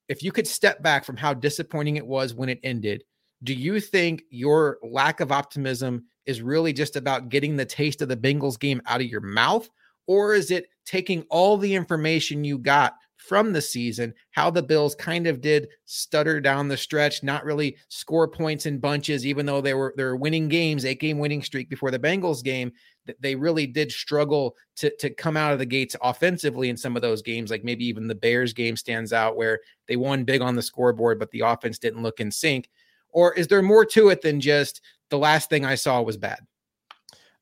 If 0.07 0.23
you 0.23 0.31
could 0.31 0.47
step 0.47 0.81
back 0.81 1.03
from 1.03 1.17
how 1.17 1.33
disappointing 1.33 1.97
it 1.97 2.07
was 2.07 2.33
when 2.33 2.47
it 2.47 2.61
ended, 2.63 3.03
do 3.43 3.53
you 3.53 3.81
think 3.81 4.23
your 4.29 4.77
lack 4.81 5.19
of 5.19 5.33
optimism 5.33 6.05
is 6.25 6.41
really 6.41 6.71
just 6.71 6.95
about 6.95 7.27
getting 7.27 7.57
the 7.57 7.65
taste 7.65 8.01
of 8.01 8.07
the 8.07 8.15
Bengals 8.15 8.57
game 8.57 8.81
out 8.85 9.01
of 9.01 9.07
your 9.07 9.19
mouth? 9.19 9.69
Or 10.07 10.33
is 10.33 10.51
it 10.51 10.69
taking 10.85 11.23
all 11.29 11.57
the 11.57 11.75
information 11.75 12.43
you 12.43 12.57
got 12.57 12.93
from 13.27 13.51
the 13.51 13.61
season, 13.61 14.13
how 14.31 14.49
the 14.49 14.63
Bills 14.63 14.95
kind 14.95 15.27
of 15.27 15.41
did 15.41 15.67
stutter 15.85 16.39
down 16.39 16.69
the 16.69 16.77
stretch, 16.77 17.23
not 17.23 17.43
really 17.43 17.75
score 17.89 18.27
points 18.27 18.65
in 18.65 18.79
bunches, 18.79 19.25
even 19.25 19.45
though 19.45 19.59
they 19.59 19.73
were 19.73 19.93
they 19.97 20.03
were 20.03 20.15
winning 20.15 20.47
games, 20.47 20.85
eight 20.85 21.01
game 21.01 21.19
winning 21.19 21.43
streak 21.43 21.69
before 21.69 21.91
the 21.91 21.99
Bengals 21.99 22.43
game. 22.43 22.71
That 23.05 23.21
they 23.21 23.35
really 23.35 23.67
did 23.67 23.91
struggle 23.91 24.55
to 24.77 24.95
to 24.97 25.09
come 25.09 25.35
out 25.35 25.51
of 25.51 25.59
the 25.59 25.65
gates 25.65 25.95
offensively 26.01 26.69
in 26.69 26.77
some 26.77 26.95
of 26.95 27.01
those 27.01 27.21
games. 27.21 27.51
Like 27.51 27.65
maybe 27.65 27.85
even 27.85 28.07
the 28.07 28.15
Bears 28.15 28.53
game 28.53 28.77
stands 28.77 29.11
out 29.11 29.35
where 29.35 29.59
they 29.87 29.97
won 29.97 30.23
big 30.23 30.41
on 30.41 30.55
the 30.55 30.61
scoreboard, 30.61 31.19
but 31.19 31.31
the 31.31 31.41
offense 31.41 31.79
didn't 31.79 32.03
look 32.03 32.19
in 32.19 32.31
sync. 32.31 32.69
Or 33.09 33.33
is 33.33 33.47
there 33.47 33.61
more 33.61 33.85
to 33.85 34.09
it 34.09 34.21
than 34.21 34.39
just 34.39 34.81
the 35.09 35.17
last 35.17 35.49
thing 35.49 35.65
I 35.65 35.75
saw 35.75 36.01
was 36.01 36.17
bad? 36.17 36.39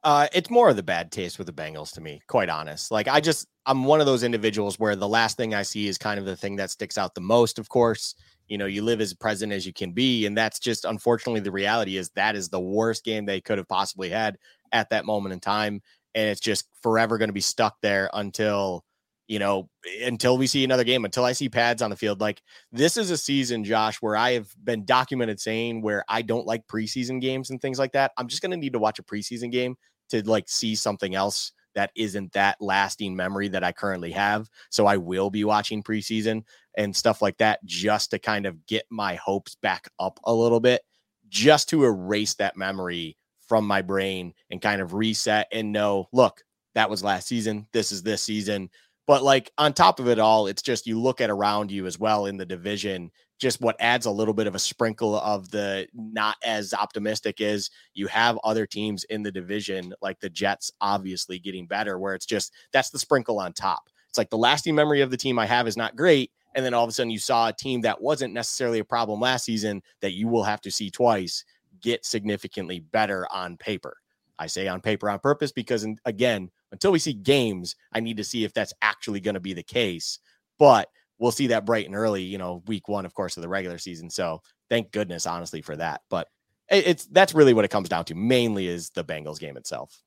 Uh, 0.05 0.27
it's 0.35 0.51
more 0.51 0.69
of 0.69 0.75
the 0.75 0.83
bad 0.83 1.11
taste 1.11 1.39
with 1.39 1.47
the 1.47 1.53
Bengals 1.53 1.91
to 1.93 1.99
me, 1.99 2.21
quite 2.27 2.47
honest. 2.47 2.91
Like 2.91 3.07
I 3.07 3.19
just 3.19 3.47
I'm 3.65 3.85
one 3.85 3.99
of 3.99 4.05
those 4.05 4.21
individuals 4.21 4.79
where 4.79 4.95
the 4.95 5.07
last 5.07 5.35
thing 5.35 5.55
I 5.55 5.63
see 5.63 5.87
is 5.87 5.97
kind 5.97 6.19
of 6.19 6.27
the 6.27 6.35
thing 6.35 6.57
that 6.57 6.69
sticks 6.69 6.99
out 6.99 7.15
the 7.15 7.21
most, 7.21 7.57
of 7.57 7.69
course. 7.69 8.13
You 8.47 8.59
know, 8.59 8.67
you 8.67 8.83
live 8.83 9.01
as 9.01 9.15
present 9.15 9.51
as 9.51 9.65
you 9.65 9.73
can 9.73 9.93
be. 9.93 10.27
And 10.27 10.37
that's 10.37 10.59
just 10.59 10.85
unfortunately 10.85 11.39
the 11.39 11.51
reality 11.51 11.97
is 11.97 12.11
that 12.11 12.35
is 12.35 12.49
the 12.49 12.59
worst 12.59 13.03
game 13.03 13.25
they 13.25 13.41
could 13.41 13.57
have 13.57 13.67
possibly 13.67 14.09
had 14.09 14.37
at 14.71 14.91
that 14.91 15.05
moment 15.05 15.33
in 15.33 15.39
time. 15.39 15.81
And 16.13 16.29
it's 16.29 16.39
just 16.39 16.69
forever 16.83 17.17
going 17.17 17.29
to 17.29 17.33
be 17.33 17.41
stuck 17.41 17.81
there 17.81 18.07
until, 18.13 18.85
you 19.27 19.39
know, 19.39 19.71
until 20.03 20.37
we 20.37 20.45
see 20.45 20.63
another 20.63 20.83
game, 20.83 21.03
until 21.03 21.25
I 21.25 21.31
see 21.31 21.49
pads 21.49 21.81
on 21.81 21.89
the 21.89 21.95
field. 21.95 22.21
Like 22.21 22.43
this 22.71 22.95
is 22.95 23.09
a 23.09 23.17
season, 23.17 23.63
Josh, 23.63 23.97
where 24.01 24.15
I 24.15 24.33
have 24.33 24.49
been 24.63 24.85
documented 24.85 25.39
saying 25.39 25.81
where 25.81 26.05
I 26.07 26.21
don't 26.21 26.45
like 26.45 26.67
preseason 26.67 27.19
games 27.19 27.49
and 27.49 27.59
things 27.59 27.79
like 27.79 27.93
that. 27.93 28.11
I'm 28.17 28.27
just 28.27 28.43
going 28.43 28.51
to 28.51 28.57
need 28.57 28.73
to 28.73 28.79
watch 28.79 28.99
a 28.99 29.03
preseason 29.03 29.51
game 29.51 29.75
to 30.09 30.27
like 30.29 30.49
see 30.49 30.75
something 30.75 31.15
else 31.15 31.51
that 31.75 31.91
isn't 31.95 32.31
that 32.31 32.57
lasting 32.61 33.15
memory 33.15 33.49
that 33.49 33.63
I 33.63 33.71
currently 33.71 34.11
have. 34.11 34.49
So 34.69 34.85
I 34.85 34.97
will 34.97 35.29
be 35.29 35.43
watching 35.43 35.83
preseason 35.83 36.43
and 36.77 36.95
stuff 36.95 37.21
like 37.21 37.37
that 37.37 37.63
just 37.65 38.11
to 38.11 38.19
kind 38.19 38.45
of 38.45 38.65
get 38.65 38.85
my 38.89 39.15
hopes 39.15 39.55
back 39.55 39.89
up 39.99 40.19
a 40.23 40.33
little 40.33 40.59
bit, 40.59 40.81
just 41.27 41.69
to 41.69 41.83
erase 41.83 42.33
that 42.35 42.57
memory 42.57 43.17
from 43.47 43.67
my 43.67 43.81
brain 43.81 44.33
and 44.49 44.61
kind 44.61 44.81
of 44.81 44.93
reset 44.93 45.47
and 45.51 45.71
know, 45.71 46.07
look, 46.11 46.41
that 46.73 46.89
was 46.89 47.03
last 47.03 47.27
season. 47.27 47.67
This 47.73 47.91
is 47.91 48.01
this 48.01 48.23
season. 48.23 48.69
But 49.07 49.21
like 49.21 49.51
on 49.57 49.73
top 49.73 49.99
of 49.99 50.07
it 50.07 50.17
all, 50.17 50.47
it's 50.47 50.63
just 50.63 50.87
you 50.87 50.99
look 50.99 51.21
at 51.21 51.29
around 51.29 51.71
you 51.71 51.85
as 51.85 51.99
well 51.99 52.25
in 52.25 52.37
the 52.37 52.45
division 52.45 53.11
just 53.37 53.61
what 53.61 53.75
adds 53.79 54.05
a 54.05 54.11
little 54.11 54.33
bit 54.33 54.47
of 54.47 54.55
a 54.55 54.59
sprinkle 54.59 55.15
of 55.19 55.49
the 55.51 55.87
not 55.93 56.37
as 56.43 56.73
optimistic 56.73 57.41
is 57.41 57.69
you 57.93 58.07
have 58.07 58.39
other 58.43 58.65
teams 58.65 59.03
in 59.05 59.23
the 59.23 59.31
division 59.31 59.93
like 60.01 60.19
the 60.19 60.29
Jets 60.29 60.71
obviously 60.81 61.39
getting 61.39 61.67
better 61.67 61.99
where 61.99 62.15
it's 62.15 62.25
just 62.25 62.53
that's 62.71 62.89
the 62.89 62.99
sprinkle 62.99 63.39
on 63.39 63.53
top. 63.53 63.89
It's 64.09 64.17
like 64.17 64.29
the 64.29 64.37
lasting 64.37 64.75
memory 64.75 65.01
of 65.01 65.11
the 65.11 65.17
team 65.17 65.37
I 65.37 65.45
have 65.45 65.67
is 65.67 65.77
not 65.77 65.95
great 65.95 66.31
and 66.55 66.65
then 66.65 66.73
all 66.73 66.83
of 66.83 66.89
a 66.89 66.93
sudden 66.93 67.09
you 67.09 67.19
saw 67.19 67.49
a 67.49 67.53
team 67.53 67.81
that 67.81 68.01
wasn't 68.01 68.33
necessarily 68.33 68.79
a 68.79 68.85
problem 68.85 69.19
last 69.19 69.45
season 69.45 69.81
that 70.01 70.13
you 70.13 70.27
will 70.27 70.43
have 70.43 70.61
to 70.61 70.71
see 70.71 70.89
twice 70.89 71.43
get 71.81 72.05
significantly 72.05 72.79
better 72.79 73.27
on 73.31 73.57
paper. 73.57 73.97
I 74.39 74.47
say 74.47 74.67
on 74.67 74.81
paper 74.81 75.09
on 75.09 75.19
purpose 75.19 75.51
because 75.51 75.85
again, 76.05 76.49
until 76.71 76.91
we 76.91 76.99
see 76.99 77.13
games, 77.13 77.75
I 77.93 77.99
need 77.99 78.17
to 78.17 78.23
see 78.23 78.43
if 78.43 78.53
that's 78.53 78.73
actually 78.81 79.19
going 79.19 79.35
to 79.35 79.39
be 79.39 79.53
the 79.53 79.63
case. 79.63 80.19
But 80.57 80.89
we'll 81.19 81.31
see 81.31 81.47
that 81.47 81.65
bright 81.65 81.85
and 81.85 81.95
early, 81.95 82.23
you 82.23 82.37
know, 82.37 82.63
week 82.67 82.87
one, 82.87 83.05
of 83.05 83.13
course, 83.13 83.37
of 83.37 83.43
the 83.43 83.49
regular 83.49 83.77
season. 83.77 84.09
So 84.09 84.41
thank 84.69 84.91
goodness, 84.91 85.25
honestly, 85.25 85.61
for 85.61 85.75
that. 85.75 86.01
But 86.09 86.27
it's 86.69 87.05
that's 87.07 87.35
really 87.35 87.53
what 87.53 87.65
it 87.65 87.71
comes 87.71 87.89
down 87.89 88.05
to. 88.05 88.15
Mainly 88.15 88.67
is 88.67 88.89
the 88.89 89.03
Bengals 89.03 89.39
game 89.39 89.57
itself. 89.57 90.01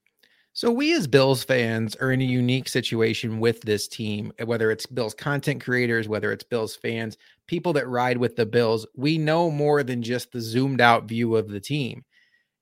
So 0.53 0.73
we 0.73 0.93
as 0.93 1.07
Bills 1.07 1.45
fans 1.45 1.95
are 1.97 2.11
in 2.11 2.21
a 2.21 2.25
unique 2.25 2.69
situation 2.69 3.39
with 3.39 3.61
this 3.61 3.87
team, 3.87 4.33
whether 4.45 4.73
it's 4.73 4.87
Bills 4.87 5.15
content 5.15 5.63
creators, 5.63 6.09
whether 6.09 6.33
it's 6.33 6.43
Bills 6.43 6.75
fans, 6.75 7.17
people 7.47 7.73
that 7.75 7.87
ride 7.87 8.17
with 8.17 8.35
the 8.35 8.47
Bills, 8.47 8.85
we 8.97 9.19
know 9.19 9.53
more 9.53 9.85
than 9.85 10.03
just 10.03 10.33
the 10.33 10.41
zoomed 10.41 10.81
out 10.81 11.05
view 11.05 11.37
of 11.37 11.49
the 11.49 11.61
team. 11.61 12.05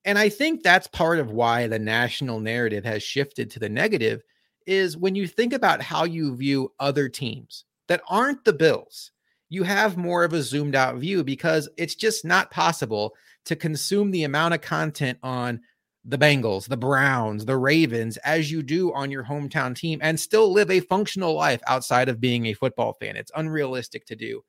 And 0.05 0.19
I 0.19 0.29
think 0.29 0.63
that's 0.63 0.87
part 0.89 1.19
of 1.19 1.31
why 1.31 1.69
the 1.69 1.79
national 1.79 2.39
narrative 2.39 2.85
has 2.85 3.03
shifted 3.03 3.51
to 3.53 3.59
the 3.59 3.69
negative 3.69 4.23
is 4.67 4.97
when 4.97 5.15
you 5.15 5.27
think 5.27 5.55
about 5.55 5.81
how 5.81 6.05
you 6.05 6.37
view 6.37 6.73
other 6.79 7.09
teams 7.09 7.65
that 7.89 8.03
aren't 8.09 8.45
the 8.45 8.53
Bills, 8.53 9.13
you 9.49 9.63
have 9.63 9.97
more 9.97 10.25
of 10.25 10.33
a 10.33 10.43
zoomed 10.43 10.75
out 10.75 10.97
view 10.97 11.23
because 11.23 11.69
it's 11.77 11.95
just 11.95 12.25
not 12.25 12.51
possible 12.51 13.15
to 13.45 13.57
consume 13.57 14.11
the 14.11 14.25
amount 14.25 14.55
of 14.55 14.61
content 14.61 15.19
on 15.23 15.61
the 16.05 16.19
Bengals, 16.19 16.69
the 16.69 16.77
Browns, 16.77 17.45
the 17.45 17.57
Ravens 17.57 18.17
as 18.19 18.51
you 18.51 18.63
do 18.63 18.93
on 18.93 19.11
your 19.11 19.25
hometown 19.25 19.75
team 19.75 19.99
and 20.03 20.19
still 20.19 20.53
live 20.53 20.71
a 20.71 20.81
functional 20.81 21.35
life 21.35 21.61
outside 21.67 22.09
of 22.09 22.21
being 22.21 22.47
a 22.47 22.55
football 22.55 22.93
fan. 23.01 23.17
It's 23.17 23.33
unrealistic 23.35 24.07
to 24.07 24.17
do. 24.17 24.45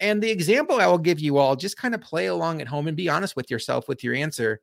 And 0.00 0.22
the 0.22 0.30
example 0.30 0.80
I 0.80 0.86
will 0.86 0.98
give 0.98 1.20
you 1.20 1.38
all, 1.38 1.56
just 1.56 1.78
kind 1.78 1.94
of 1.94 2.00
play 2.00 2.26
along 2.26 2.60
at 2.60 2.68
home 2.68 2.88
and 2.88 2.96
be 2.96 3.08
honest 3.08 3.36
with 3.36 3.50
yourself 3.50 3.88
with 3.88 4.04
your 4.04 4.14
answer. 4.14 4.60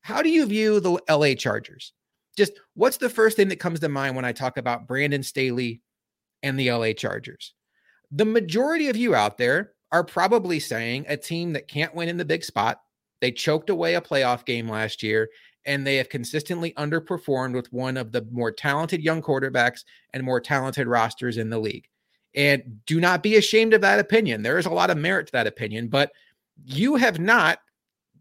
How 0.00 0.22
do 0.22 0.30
you 0.30 0.46
view 0.46 0.80
the 0.80 0.98
LA 1.10 1.34
Chargers? 1.34 1.92
Just 2.36 2.52
what's 2.74 2.96
the 2.96 3.10
first 3.10 3.36
thing 3.36 3.48
that 3.48 3.60
comes 3.60 3.80
to 3.80 3.88
mind 3.88 4.16
when 4.16 4.24
I 4.24 4.32
talk 4.32 4.56
about 4.56 4.86
Brandon 4.86 5.22
Staley 5.22 5.82
and 6.42 6.58
the 6.58 6.70
LA 6.70 6.92
Chargers? 6.92 7.54
The 8.10 8.24
majority 8.24 8.88
of 8.88 8.96
you 8.96 9.14
out 9.14 9.38
there 9.38 9.72
are 9.92 10.04
probably 10.04 10.60
saying 10.60 11.04
a 11.08 11.16
team 11.16 11.52
that 11.52 11.68
can't 11.68 11.94
win 11.94 12.08
in 12.08 12.16
the 12.16 12.24
big 12.24 12.44
spot. 12.44 12.80
They 13.20 13.32
choked 13.32 13.70
away 13.70 13.94
a 13.94 14.00
playoff 14.00 14.44
game 14.44 14.68
last 14.68 15.02
year 15.02 15.28
and 15.66 15.86
they 15.86 15.96
have 15.96 16.08
consistently 16.08 16.72
underperformed 16.74 17.54
with 17.54 17.72
one 17.72 17.96
of 17.96 18.12
the 18.12 18.26
more 18.30 18.50
talented 18.50 19.02
young 19.02 19.20
quarterbacks 19.20 19.84
and 20.12 20.24
more 20.24 20.40
talented 20.40 20.86
rosters 20.86 21.36
in 21.36 21.50
the 21.50 21.58
league. 21.58 21.86
And 22.34 22.80
do 22.86 23.00
not 23.00 23.22
be 23.22 23.36
ashamed 23.36 23.74
of 23.74 23.80
that 23.82 23.98
opinion. 23.98 24.42
There 24.42 24.58
is 24.58 24.66
a 24.66 24.70
lot 24.70 24.90
of 24.90 24.96
merit 24.96 25.26
to 25.26 25.32
that 25.32 25.46
opinion, 25.46 25.88
but 25.88 26.12
you 26.64 26.96
have 26.96 27.18
not, 27.18 27.58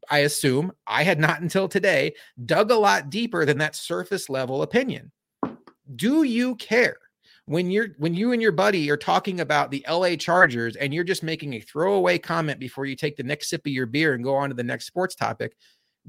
I 0.10 0.20
assume, 0.20 0.72
I 0.88 1.04
had 1.04 1.20
not 1.20 1.42
until 1.42 1.68
today, 1.68 2.14
dug 2.46 2.72
a 2.72 2.76
lot 2.76 3.10
deeper 3.10 3.46
than 3.46 3.60
that 3.60 3.76
surface 3.76 4.30
level 4.30 4.62
opinion. 4.62 5.12
Do 5.96 6.24
you 6.24 6.56
care? 6.56 6.98
When 7.50 7.72
you're 7.72 7.88
when 7.98 8.14
you 8.14 8.32
and 8.32 8.40
your 8.40 8.52
buddy 8.52 8.92
are 8.92 8.98
talking 8.98 9.40
about 9.40 9.72
the 9.72 9.84
LA 9.90 10.16
Chargers 10.18 10.76
and 10.76 10.94
you're 10.94 11.04
just 11.04 11.24
making 11.24 11.56
a 11.56 11.60
throwaway 11.60 12.20
comment 12.20 12.60
before 12.60 12.86
you 12.86 12.96
take 12.96 13.18
the 13.18 13.24
next 13.24 13.50
sip 13.50 13.66
of 13.66 13.72
your 13.72 13.88
beer 13.88 14.14
and 14.14 14.24
go 14.24 14.36
on 14.36 14.50
to 14.50 14.56
the 14.56 14.62
next 14.64 14.86
sports 14.86 15.16
topic, 15.16 15.56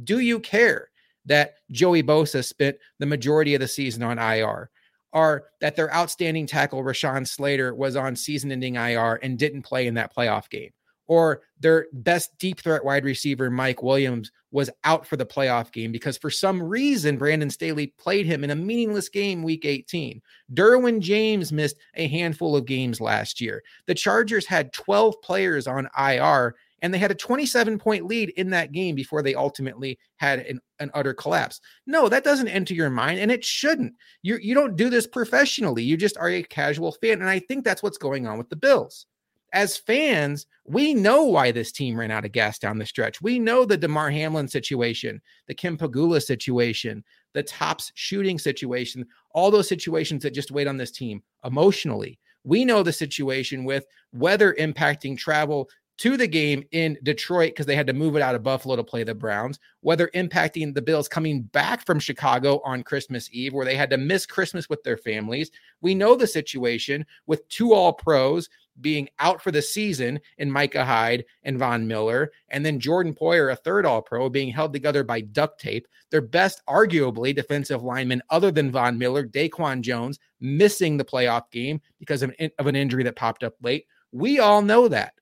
do 0.05 0.19
you 0.19 0.39
care 0.39 0.89
that 1.25 1.55
Joey 1.71 2.03
Bosa 2.03 2.45
spent 2.45 2.77
the 2.99 3.07
majority 3.07 3.55
of 3.55 3.61
the 3.61 3.69
season 3.69 4.03
on 4.03 4.19
IR? 4.19 4.69
are 5.13 5.45
that 5.61 5.77
their 5.77 5.93
outstanding 5.95 6.47
tackle 6.47 6.83
Rashawn 6.83 7.27
Slater 7.27 7.75
was 7.75 7.97
on 7.97 8.15
season-ending 8.15 8.77
IR 8.77 9.19
and 9.23 9.39
didn't 9.39 9.63
play 9.63 9.87
in 9.87 9.95
that 9.95 10.15
playoff 10.15 10.49
game, 10.51 10.71
or 11.11 11.43
their 11.59 11.89
best 11.93 12.39
deep 12.39 12.61
threat 12.61 12.85
wide 12.85 13.05
receiver 13.05 13.51
Mike 13.51 13.83
Williams 13.83 14.31
was 14.53 14.71
out 14.85 15.05
for 15.05 15.17
the 15.17 15.27
playoff 15.27 15.73
game 15.73 15.91
because 15.91 16.17
for 16.17 16.31
some 16.31 16.63
reason 16.63 17.19
Brandon 17.19 17.51
Staley 17.51 17.89
played 17.99 18.27
him 18.27 18.45
in 18.45 18.51
a 18.51 18.55
meaningless 18.55 19.09
game 19.09 19.43
week 19.43 19.65
18. 19.65 20.23
Derwin 20.55 21.01
James 21.01 21.51
missed 21.51 21.79
a 21.97 22.07
handful 22.07 22.55
of 22.55 22.65
games 22.65 23.01
last 23.01 23.41
year. 23.41 23.61
The 23.87 23.95
Chargers 23.95 24.47
had 24.47 24.73
12 24.73 25.21
players 25.21 25.67
on 25.67 25.91
IR 25.99 26.55
and 26.81 26.95
they 26.95 26.99
had 26.99 27.11
a 27.11 27.17
27 27.17 27.77
point 27.81 28.07
lead 28.07 28.29
in 28.37 28.51
that 28.51 28.71
game 28.71 28.95
before 28.95 29.21
they 29.21 29.35
ultimately 29.35 29.99
had 30.19 30.39
an, 30.39 30.61
an 30.79 30.93
utter 30.95 31.13
collapse. 31.13 31.61
No, 31.89 32.09
that 32.09 32.23
doesn't 32.23 32.47
enter 32.47 32.73
your 32.73 32.89
mind, 32.89 33.19
and 33.19 33.33
it 33.33 33.45
shouldn't. 33.45 33.95
You 34.23 34.39
you 34.41 34.55
don't 34.55 34.77
do 34.77 34.89
this 34.89 35.07
professionally. 35.07 35.83
You 35.83 35.99
just 35.99 36.17
are 36.17 36.31
a 36.31 36.43
casual 36.43 36.93
fan, 36.93 37.21
and 37.21 37.29
I 37.29 37.41
think 37.41 37.65
that's 37.65 37.83
what's 37.83 37.99
going 37.99 38.27
on 38.27 38.39
with 38.39 38.49
the 38.49 38.57
Bills. 38.57 39.07
As 39.53 39.77
fans, 39.77 40.47
we 40.65 40.95
know 40.95 41.25
why 41.25 41.51
this 41.51 41.73
team 41.73 41.99
ran 41.99 42.13
out 42.13 42.25
of 42.25 42.33
gas 42.33 42.59
down 42.59 42.79
the 42.79 42.87
stretch. 42.87 43.21
We 43.21 43.39
know 43.39 43.65
the 43.65 43.77
Damar 43.77 44.11
Hamlin 44.11 44.47
situation, 44.47 45.21
the 45.49 45.55
Kim 45.55 45.77
Pegula 45.77 46.23
situation, 46.23 47.03
the 47.33 47.43
tops 47.43 47.91
shooting 47.95 48.39
situation, 48.39 49.07
all 49.33 49.51
those 49.51 49.69
situations 49.69 50.23
that 50.23 50.35
just 50.35 50.53
weighed 50.53 50.69
on 50.69 50.77
this 50.77 50.93
team 50.93 51.23
emotionally. 51.45 52.19
We 52.45 52.65
know 52.65 52.83
the 52.83 52.93
situation 52.93 53.65
with 53.65 53.87
weather 54.13 54.55
impacting 54.59 55.19
travel 55.19 55.69
to 56.01 56.17
the 56.17 56.27
game 56.27 56.65
in 56.73 56.97
Detroit 57.03 57.51
because 57.51 57.67
they 57.67 57.77
had 57.77 57.87
to 57.87 57.93
move 57.93 58.17
it 58.17 58.23
out 58.23 58.35
of 58.35 58.43
Buffalo 58.43 58.75
to 58.75 58.83
play 58.83 59.05
the 59.05 59.15
Browns, 59.15 59.59
whether 59.83 60.09
impacting 60.15 60.73
the 60.73 60.81
Bills 60.81 61.09
coming 61.09 61.43
back 61.43 61.85
from 61.85 62.01
Chicago 62.01 62.63
on 62.65 62.83
Christmas 62.83 63.29
Eve, 63.33 63.53
where 63.53 63.67
they 63.67 63.77
had 63.77 63.91
to 63.91 63.99
miss 63.99 64.25
Christmas 64.25 64.67
with 64.71 64.83
their 64.83 64.97
families. 64.97 65.51
We 65.83 65.95
know 65.95 66.15
the 66.15 66.27
situation 66.27 67.05
with 67.27 67.47
two 67.51 67.75
all 67.75 67.93
pros 67.93 68.49
being 68.81 69.09
out 69.19 69.43
for 69.43 69.51
the 69.51 69.63
season 69.63 70.21
in 70.39 70.51
Micah 70.51 70.85
Hyde 70.85 71.25
and 71.43 71.59
Von 71.59 71.87
Miller, 71.87 72.31
and 72.49 72.65
then 72.65 72.81
Jordan 72.81 73.15
Poyer, 73.15 73.53
a 73.53 73.57
third 73.57 73.87
all 73.87 74.03
pro, 74.03 74.29
being 74.29 74.51
held 74.51 74.73
together 74.73 75.05
by 75.05 75.21
duct 75.21 75.61
tape. 75.61 75.87
Their 76.11 76.21
best, 76.21 76.63
arguably, 76.69 77.35
defensive 77.35 77.83
lineman 77.83 78.23
other 78.31 78.51
than 78.51 78.71
Von 78.71 78.99
Miller, 78.99 79.27
Daquan 79.27 79.81
Jones, 79.81 80.19
missing 80.41 80.97
the 80.97 81.05
playoff 81.05 81.51
game 81.51 81.81
because 81.99 82.23
of 82.23 82.35
an, 82.39 82.51
of 82.59 82.67
an 82.67 82.77
injury 82.77 83.05
that 83.05 83.17
popped 83.17 83.45
up 83.45 83.55
late. 83.63 83.87
We 84.13 84.39
all 84.39 84.63
know 84.63 84.89
that. 84.89 85.15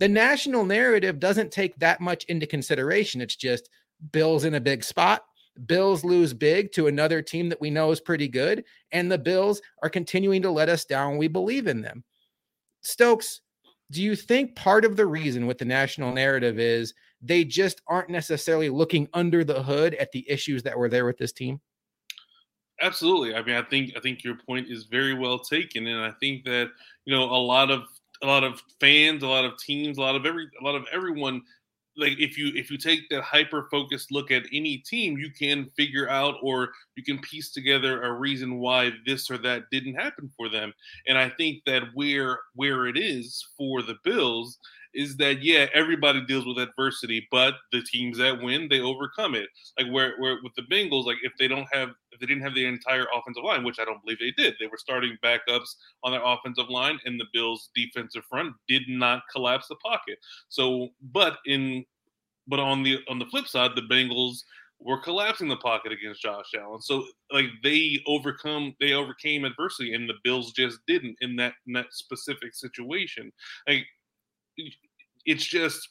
The 0.00 0.08
national 0.08 0.64
narrative 0.64 1.20
doesn't 1.20 1.52
take 1.52 1.78
that 1.78 2.00
much 2.00 2.24
into 2.24 2.46
consideration. 2.46 3.20
It's 3.20 3.36
just 3.36 3.68
Bills 4.10 4.44
in 4.44 4.54
a 4.54 4.60
big 4.60 4.82
spot. 4.82 5.24
Bills 5.66 6.02
lose 6.02 6.34
big 6.34 6.72
to 6.72 6.86
another 6.86 7.22
team 7.22 7.48
that 7.50 7.60
we 7.60 7.70
know 7.70 7.90
is 7.92 8.00
pretty 8.00 8.26
good. 8.26 8.64
And 8.90 9.12
the 9.12 9.18
Bills 9.18 9.60
are 9.82 9.90
continuing 9.90 10.42
to 10.42 10.50
let 10.50 10.68
us 10.68 10.84
down. 10.84 11.18
We 11.18 11.28
believe 11.28 11.66
in 11.66 11.82
them. 11.82 12.02
Stokes, 12.82 13.40
do 13.90 14.02
you 14.02 14.16
think 14.16 14.54
part 14.56 14.84
of 14.84 14.96
the 14.96 15.06
reason 15.06 15.46
with 15.46 15.58
the 15.58 15.64
national 15.64 16.12
narrative 16.12 16.58
is 16.58 16.94
they 17.20 17.44
just 17.44 17.82
aren't 17.86 18.10
necessarily 18.10 18.68
looking 18.68 19.08
under 19.14 19.44
the 19.44 19.62
hood 19.62 19.94
at 19.94 20.10
the 20.12 20.28
issues 20.28 20.62
that 20.64 20.76
were 20.76 20.88
there 20.88 21.04
with 21.04 21.18
this 21.18 21.32
team? 21.32 21.60
Absolutely. 22.80 23.34
I 23.34 23.42
mean, 23.42 23.54
I 23.54 23.62
think 23.62 23.92
I 23.96 24.00
think 24.00 24.24
your 24.24 24.34
point 24.34 24.68
is 24.68 24.84
very 24.84 25.14
well 25.14 25.38
taken, 25.38 25.86
and 25.86 26.00
I 26.00 26.10
think 26.18 26.44
that 26.44 26.68
you 27.04 27.14
know 27.14 27.24
a 27.24 27.36
lot 27.36 27.70
of 27.70 27.84
a 28.22 28.26
lot 28.26 28.42
of 28.44 28.60
fans, 28.80 29.22
a 29.22 29.28
lot 29.28 29.44
of 29.44 29.56
teams, 29.58 29.98
a 29.98 30.00
lot 30.00 30.16
of 30.16 30.26
every, 30.26 30.48
a 30.60 30.64
lot 30.64 30.74
of 30.74 30.84
everyone. 30.92 31.42
Like 31.96 32.18
if 32.18 32.38
you 32.38 32.52
if 32.54 32.70
you 32.70 32.78
take 32.78 33.08
that 33.10 33.22
hyper 33.22 33.68
focused 33.70 34.10
look 34.10 34.30
at 34.30 34.44
any 34.52 34.78
team, 34.78 35.18
you 35.18 35.30
can 35.30 35.70
figure 35.76 36.08
out 36.08 36.36
or 36.42 36.70
you 36.96 37.02
can 37.04 37.18
piece 37.20 37.52
together 37.52 38.02
a 38.02 38.12
reason 38.12 38.58
why 38.58 38.92
this 39.06 39.30
or 39.30 39.38
that 39.38 39.64
didn't 39.70 39.94
happen 39.94 40.30
for 40.36 40.48
them. 40.48 40.72
And 41.06 41.18
I 41.18 41.28
think 41.28 41.62
that 41.66 41.82
where 41.94 42.40
where 42.54 42.86
it 42.86 42.96
is 42.96 43.46
for 43.58 43.82
the 43.82 43.96
Bills 44.04 44.58
is 44.94 45.16
that 45.16 45.42
yeah, 45.42 45.66
everybody 45.74 46.24
deals 46.26 46.46
with 46.46 46.58
adversity, 46.58 47.26
but 47.30 47.54
the 47.72 47.82
teams 47.82 48.18
that 48.18 48.42
win, 48.42 48.68
they 48.68 48.80
overcome 48.80 49.34
it. 49.34 49.48
Like 49.78 49.92
where 49.92 50.14
where 50.18 50.38
with 50.42 50.54
the 50.54 50.62
Bengals, 50.62 51.06
like 51.06 51.18
if 51.22 51.32
they 51.38 51.48
don't 51.48 51.66
have 51.72 51.90
if 52.10 52.20
they 52.20 52.26
didn't 52.26 52.42
have 52.42 52.54
the 52.54 52.66
entire 52.66 53.06
offensive 53.14 53.44
line, 53.44 53.64
which 53.64 53.78
I 53.78 53.84
don't 53.84 54.02
believe 54.04 54.18
they 54.18 54.32
did, 54.42 54.54
they 54.60 54.66
were 54.66 54.76
starting 54.76 55.16
backups 55.24 55.76
on 56.04 56.12
their 56.12 56.24
offensive 56.24 56.68
line, 56.68 56.98
and 57.04 57.20
the 57.20 57.26
Bills' 57.32 57.70
defensive 57.74 58.24
front 58.28 58.54
did 58.68 58.82
not 58.88 59.22
collapse 59.32 59.68
the 59.68 59.76
pocket. 59.76 60.18
So, 60.48 60.88
but 61.12 61.38
in 61.46 61.84
but 62.46 62.60
on 62.60 62.82
the 62.82 62.98
on 63.08 63.18
the 63.18 63.26
flip 63.26 63.46
side, 63.46 63.72
the 63.74 63.82
Bengals 63.82 64.38
were 64.84 65.00
collapsing 65.00 65.48
the 65.48 65.56
pocket 65.56 65.92
against 65.92 66.22
Josh 66.22 66.50
Allen. 66.58 66.80
So 66.80 67.04
like 67.30 67.46
they 67.62 68.02
overcome 68.06 68.74
they 68.80 68.92
overcame 68.92 69.44
adversity 69.44 69.94
and 69.94 70.08
the 70.08 70.14
Bills 70.24 70.52
just 70.52 70.80
didn't 70.86 71.16
in 71.20 71.36
that 71.36 71.54
in 71.66 71.72
that 71.74 71.92
specific 71.92 72.54
situation. 72.54 73.32
Like 73.68 73.86
it's 75.26 75.44
just 75.44 75.88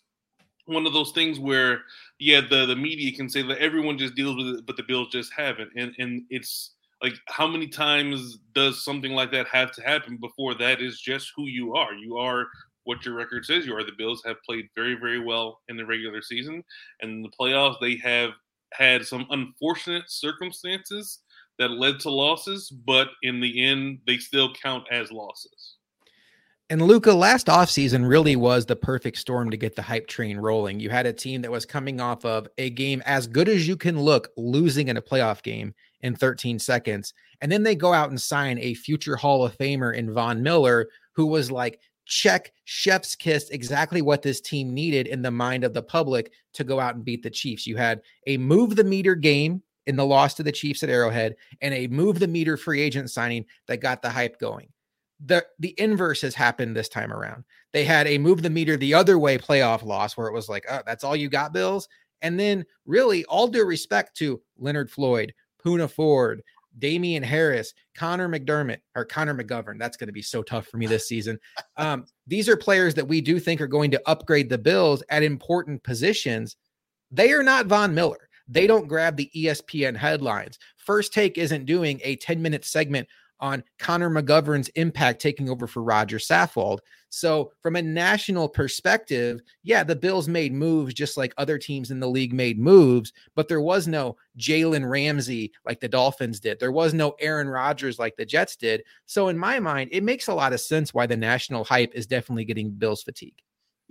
one 0.65 0.85
of 0.85 0.93
those 0.93 1.11
things 1.11 1.39
where 1.39 1.81
yeah 2.19 2.41
the 2.41 2.65
the 2.65 2.75
media 2.75 3.11
can 3.15 3.29
say 3.29 3.41
that 3.41 3.57
everyone 3.57 3.97
just 3.97 4.15
deals 4.15 4.37
with 4.37 4.59
it 4.59 4.65
but 4.65 4.77
the 4.77 4.83
bills 4.83 5.09
just 5.11 5.31
haven't. 5.35 5.69
And 5.75 5.93
and 5.97 6.23
it's 6.29 6.75
like 7.01 7.15
how 7.27 7.47
many 7.47 7.67
times 7.67 8.39
does 8.53 8.83
something 8.83 9.11
like 9.11 9.31
that 9.31 9.47
have 9.47 9.71
to 9.73 9.81
happen 9.81 10.17
before 10.17 10.53
that 10.55 10.81
is 10.81 10.99
just 10.99 11.31
who 11.35 11.47
you 11.47 11.73
are? 11.75 11.93
You 11.93 12.17
are 12.17 12.47
what 12.83 13.05
your 13.05 13.15
record 13.15 13.45
says 13.45 13.65
you 13.65 13.75
are. 13.75 13.83
The 13.83 13.91
bills 13.97 14.23
have 14.25 14.41
played 14.43 14.69
very 14.75 14.95
very 14.95 15.19
well 15.19 15.59
in 15.67 15.77
the 15.77 15.85
regular 15.85 16.21
season 16.21 16.63
and 17.01 17.11
in 17.11 17.21
the 17.21 17.31
playoffs 17.39 17.79
they 17.81 17.97
have 17.97 18.31
had 18.73 19.05
some 19.05 19.25
unfortunate 19.31 20.05
circumstances 20.07 21.19
that 21.59 21.71
led 21.71 21.99
to 21.99 22.09
losses 22.09 22.69
but 22.69 23.09
in 23.23 23.41
the 23.41 23.65
end 23.65 23.99
they 24.07 24.17
still 24.17 24.53
count 24.53 24.85
as 24.89 25.11
losses 25.11 25.75
and 26.71 26.81
Luka, 26.81 27.11
last 27.11 27.47
offseason 27.47 28.07
really 28.07 28.37
was 28.37 28.65
the 28.65 28.77
perfect 28.77 29.17
storm 29.17 29.51
to 29.51 29.57
get 29.57 29.75
the 29.75 29.81
hype 29.81 30.07
train 30.07 30.37
rolling. 30.37 30.79
You 30.79 30.89
had 30.89 31.05
a 31.05 31.11
team 31.11 31.41
that 31.41 31.51
was 31.51 31.65
coming 31.65 31.99
off 31.99 32.23
of 32.23 32.47
a 32.57 32.69
game 32.69 33.03
as 33.05 33.27
good 33.27 33.49
as 33.49 33.67
you 33.67 33.75
can 33.75 33.99
look, 33.99 34.29
losing 34.37 34.87
in 34.87 34.95
a 34.95 35.01
playoff 35.01 35.43
game 35.43 35.75
in 35.99 36.15
13 36.15 36.59
seconds. 36.59 37.13
And 37.41 37.51
then 37.51 37.63
they 37.63 37.75
go 37.75 37.91
out 37.91 38.09
and 38.09 38.21
sign 38.21 38.57
a 38.57 38.73
future 38.73 39.17
Hall 39.17 39.43
of 39.43 39.57
Famer 39.57 39.93
in 39.93 40.13
Von 40.13 40.41
Miller, 40.41 40.87
who 41.11 41.25
was 41.25 41.51
like, 41.51 41.81
check, 42.05 42.53
chef's 42.63 43.17
kiss, 43.17 43.49
exactly 43.49 44.01
what 44.01 44.21
this 44.21 44.39
team 44.39 44.73
needed 44.73 45.07
in 45.07 45.21
the 45.21 45.29
mind 45.29 45.65
of 45.65 45.73
the 45.73 45.83
public 45.83 46.31
to 46.53 46.63
go 46.63 46.79
out 46.79 46.95
and 46.95 47.03
beat 47.03 47.21
the 47.21 47.29
Chiefs. 47.29 47.67
You 47.67 47.75
had 47.75 48.01
a 48.27 48.37
move 48.37 48.77
the 48.77 48.85
meter 48.85 49.15
game 49.15 49.61
in 49.87 49.97
the 49.97 50.05
loss 50.05 50.35
to 50.35 50.43
the 50.43 50.53
Chiefs 50.53 50.83
at 50.83 50.89
Arrowhead 50.89 51.35
and 51.59 51.73
a 51.73 51.87
move 51.87 52.19
the 52.19 52.29
meter 52.29 52.55
free 52.55 52.79
agent 52.79 53.11
signing 53.11 53.43
that 53.67 53.81
got 53.81 54.01
the 54.01 54.09
hype 54.09 54.39
going 54.39 54.69
the 55.25 55.45
the 55.59 55.75
inverse 55.77 56.21
has 56.21 56.35
happened 56.35 56.75
this 56.75 56.89
time 56.89 57.13
around. 57.13 57.43
They 57.73 57.83
had 57.83 58.07
a 58.07 58.17
move 58.17 58.41
the 58.41 58.49
meter 58.49 58.77
the 58.77 58.93
other 58.93 59.19
way 59.19 59.37
playoff 59.37 59.83
loss 59.83 60.17
where 60.17 60.27
it 60.27 60.33
was 60.33 60.49
like, 60.49 60.65
oh, 60.69 60.81
that's 60.85 61.03
all 61.03 61.15
you 61.15 61.29
got, 61.29 61.53
Bills. 61.53 61.87
And 62.21 62.39
then, 62.39 62.65
really, 62.85 63.25
all 63.25 63.47
due 63.47 63.65
respect 63.65 64.15
to 64.17 64.41
Leonard 64.57 64.91
Floyd, 64.91 65.33
Poona 65.63 65.89
Ford, 65.89 66.43
Damien 66.77 67.23
Harris, 67.23 67.73
Connor 67.95 68.29
McDermott, 68.29 68.79
or 68.95 69.05
Connor 69.05 69.35
McGovern. 69.35 69.79
That's 69.79 69.97
going 69.97 70.07
to 70.07 70.13
be 70.13 70.21
so 70.21 70.43
tough 70.43 70.67
for 70.67 70.77
me 70.77 70.87
this 70.87 71.07
season. 71.07 71.39
Um, 71.77 72.05
these 72.27 72.47
are 72.47 72.57
players 72.57 72.93
that 72.95 73.07
we 73.07 73.21
do 73.21 73.39
think 73.39 73.59
are 73.59 73.67
going 73.67 73.91
to 73.91 74.01
upgrade 74.05 74.49
the 74.49 74.57
Bills 74.57 75.03
at 75.09 75.23
important 75.23 75.83
positions. 75.83 76.57
They 77.11 77.31
are 77.31 77.43
not 77.43 77.65
Von 77.65 77.93
Miller. 77.93 78.29
They 78.47 78.67
don't 78.67 78.87
grab 78.87 79.15
the 79.15 79.31
ESPN 79.35 79.95
headlines. 79.95 80.59
First 80.77 81.13
Take 81.13 81.37
isn't 81.37 81.65
doing 81.65 81.99
a 82.03 82.17
10 82.17 82.41
minute 82.41 82.65
segment 82.65 83.07
on 83.41 83.63
Connor 83.79 84.09
McGovern's 84.09 84.69
impact 84.69 85.21
taking 85.21 85.49
over 85.49 85.67
for 85.67 85.83
Roger 85.83 86.17
Saffold. 86.17 86.79
So, 87.09 87.51
from 87.61 87.75
a 87.75 87.81
national 87.81 88.47
perspective, 88.47 89.41
yeah, 89.63 89.83
the 89.83 89.95
Bills 89.95 90.29
made 90.29 90.53
moves 90.53 90.93
just 90.93 91.17
like 91.17 91.33
other 91.37 91.57
teams 91.57 91.91
in 91.91 91.99
the 91.99 92.07
league 92.07 92.31
made 92.31 92.57
moves, 92.57 93.11
but 93.35 93.49
there 93.49 93.59
was 93.59 93.85
no 93.87 94.15
Jalen 94.37 94.89
Ramsey 94.89 95.51
like 95.65 95.81
the 95.81 95.89
Dolphins 95.89 96.39
did. 96.39 96.59
There 96.59 96.71
was 96.71 96.93
no 96.93 97.15
Aaron 97.19 97.49
Rodgers 97.49 97.99
like 97.99 98.15
the 98.15 98.25
Jets 98.25 98.55
did. 98.55 98.83
So, 99.07 99.27
in 99.27 99.37
my 99.37 99.59
mind, 99.59 99.89
it 99.91 100.03
makes 100.03 100.29
a 100.29 100.33
lot 100.33 100.53
of 100.53 100.61
sense 100.61 100.93
why 100.93 101.05
the 101.05 101.17
national 101.17 101.65
hype 101.65 101.93
is 101.93 102.07
definitely 102.07 102.45
getting 102.45 102.69
Bills 102.69 103.03
fatigue. 103.03 103.41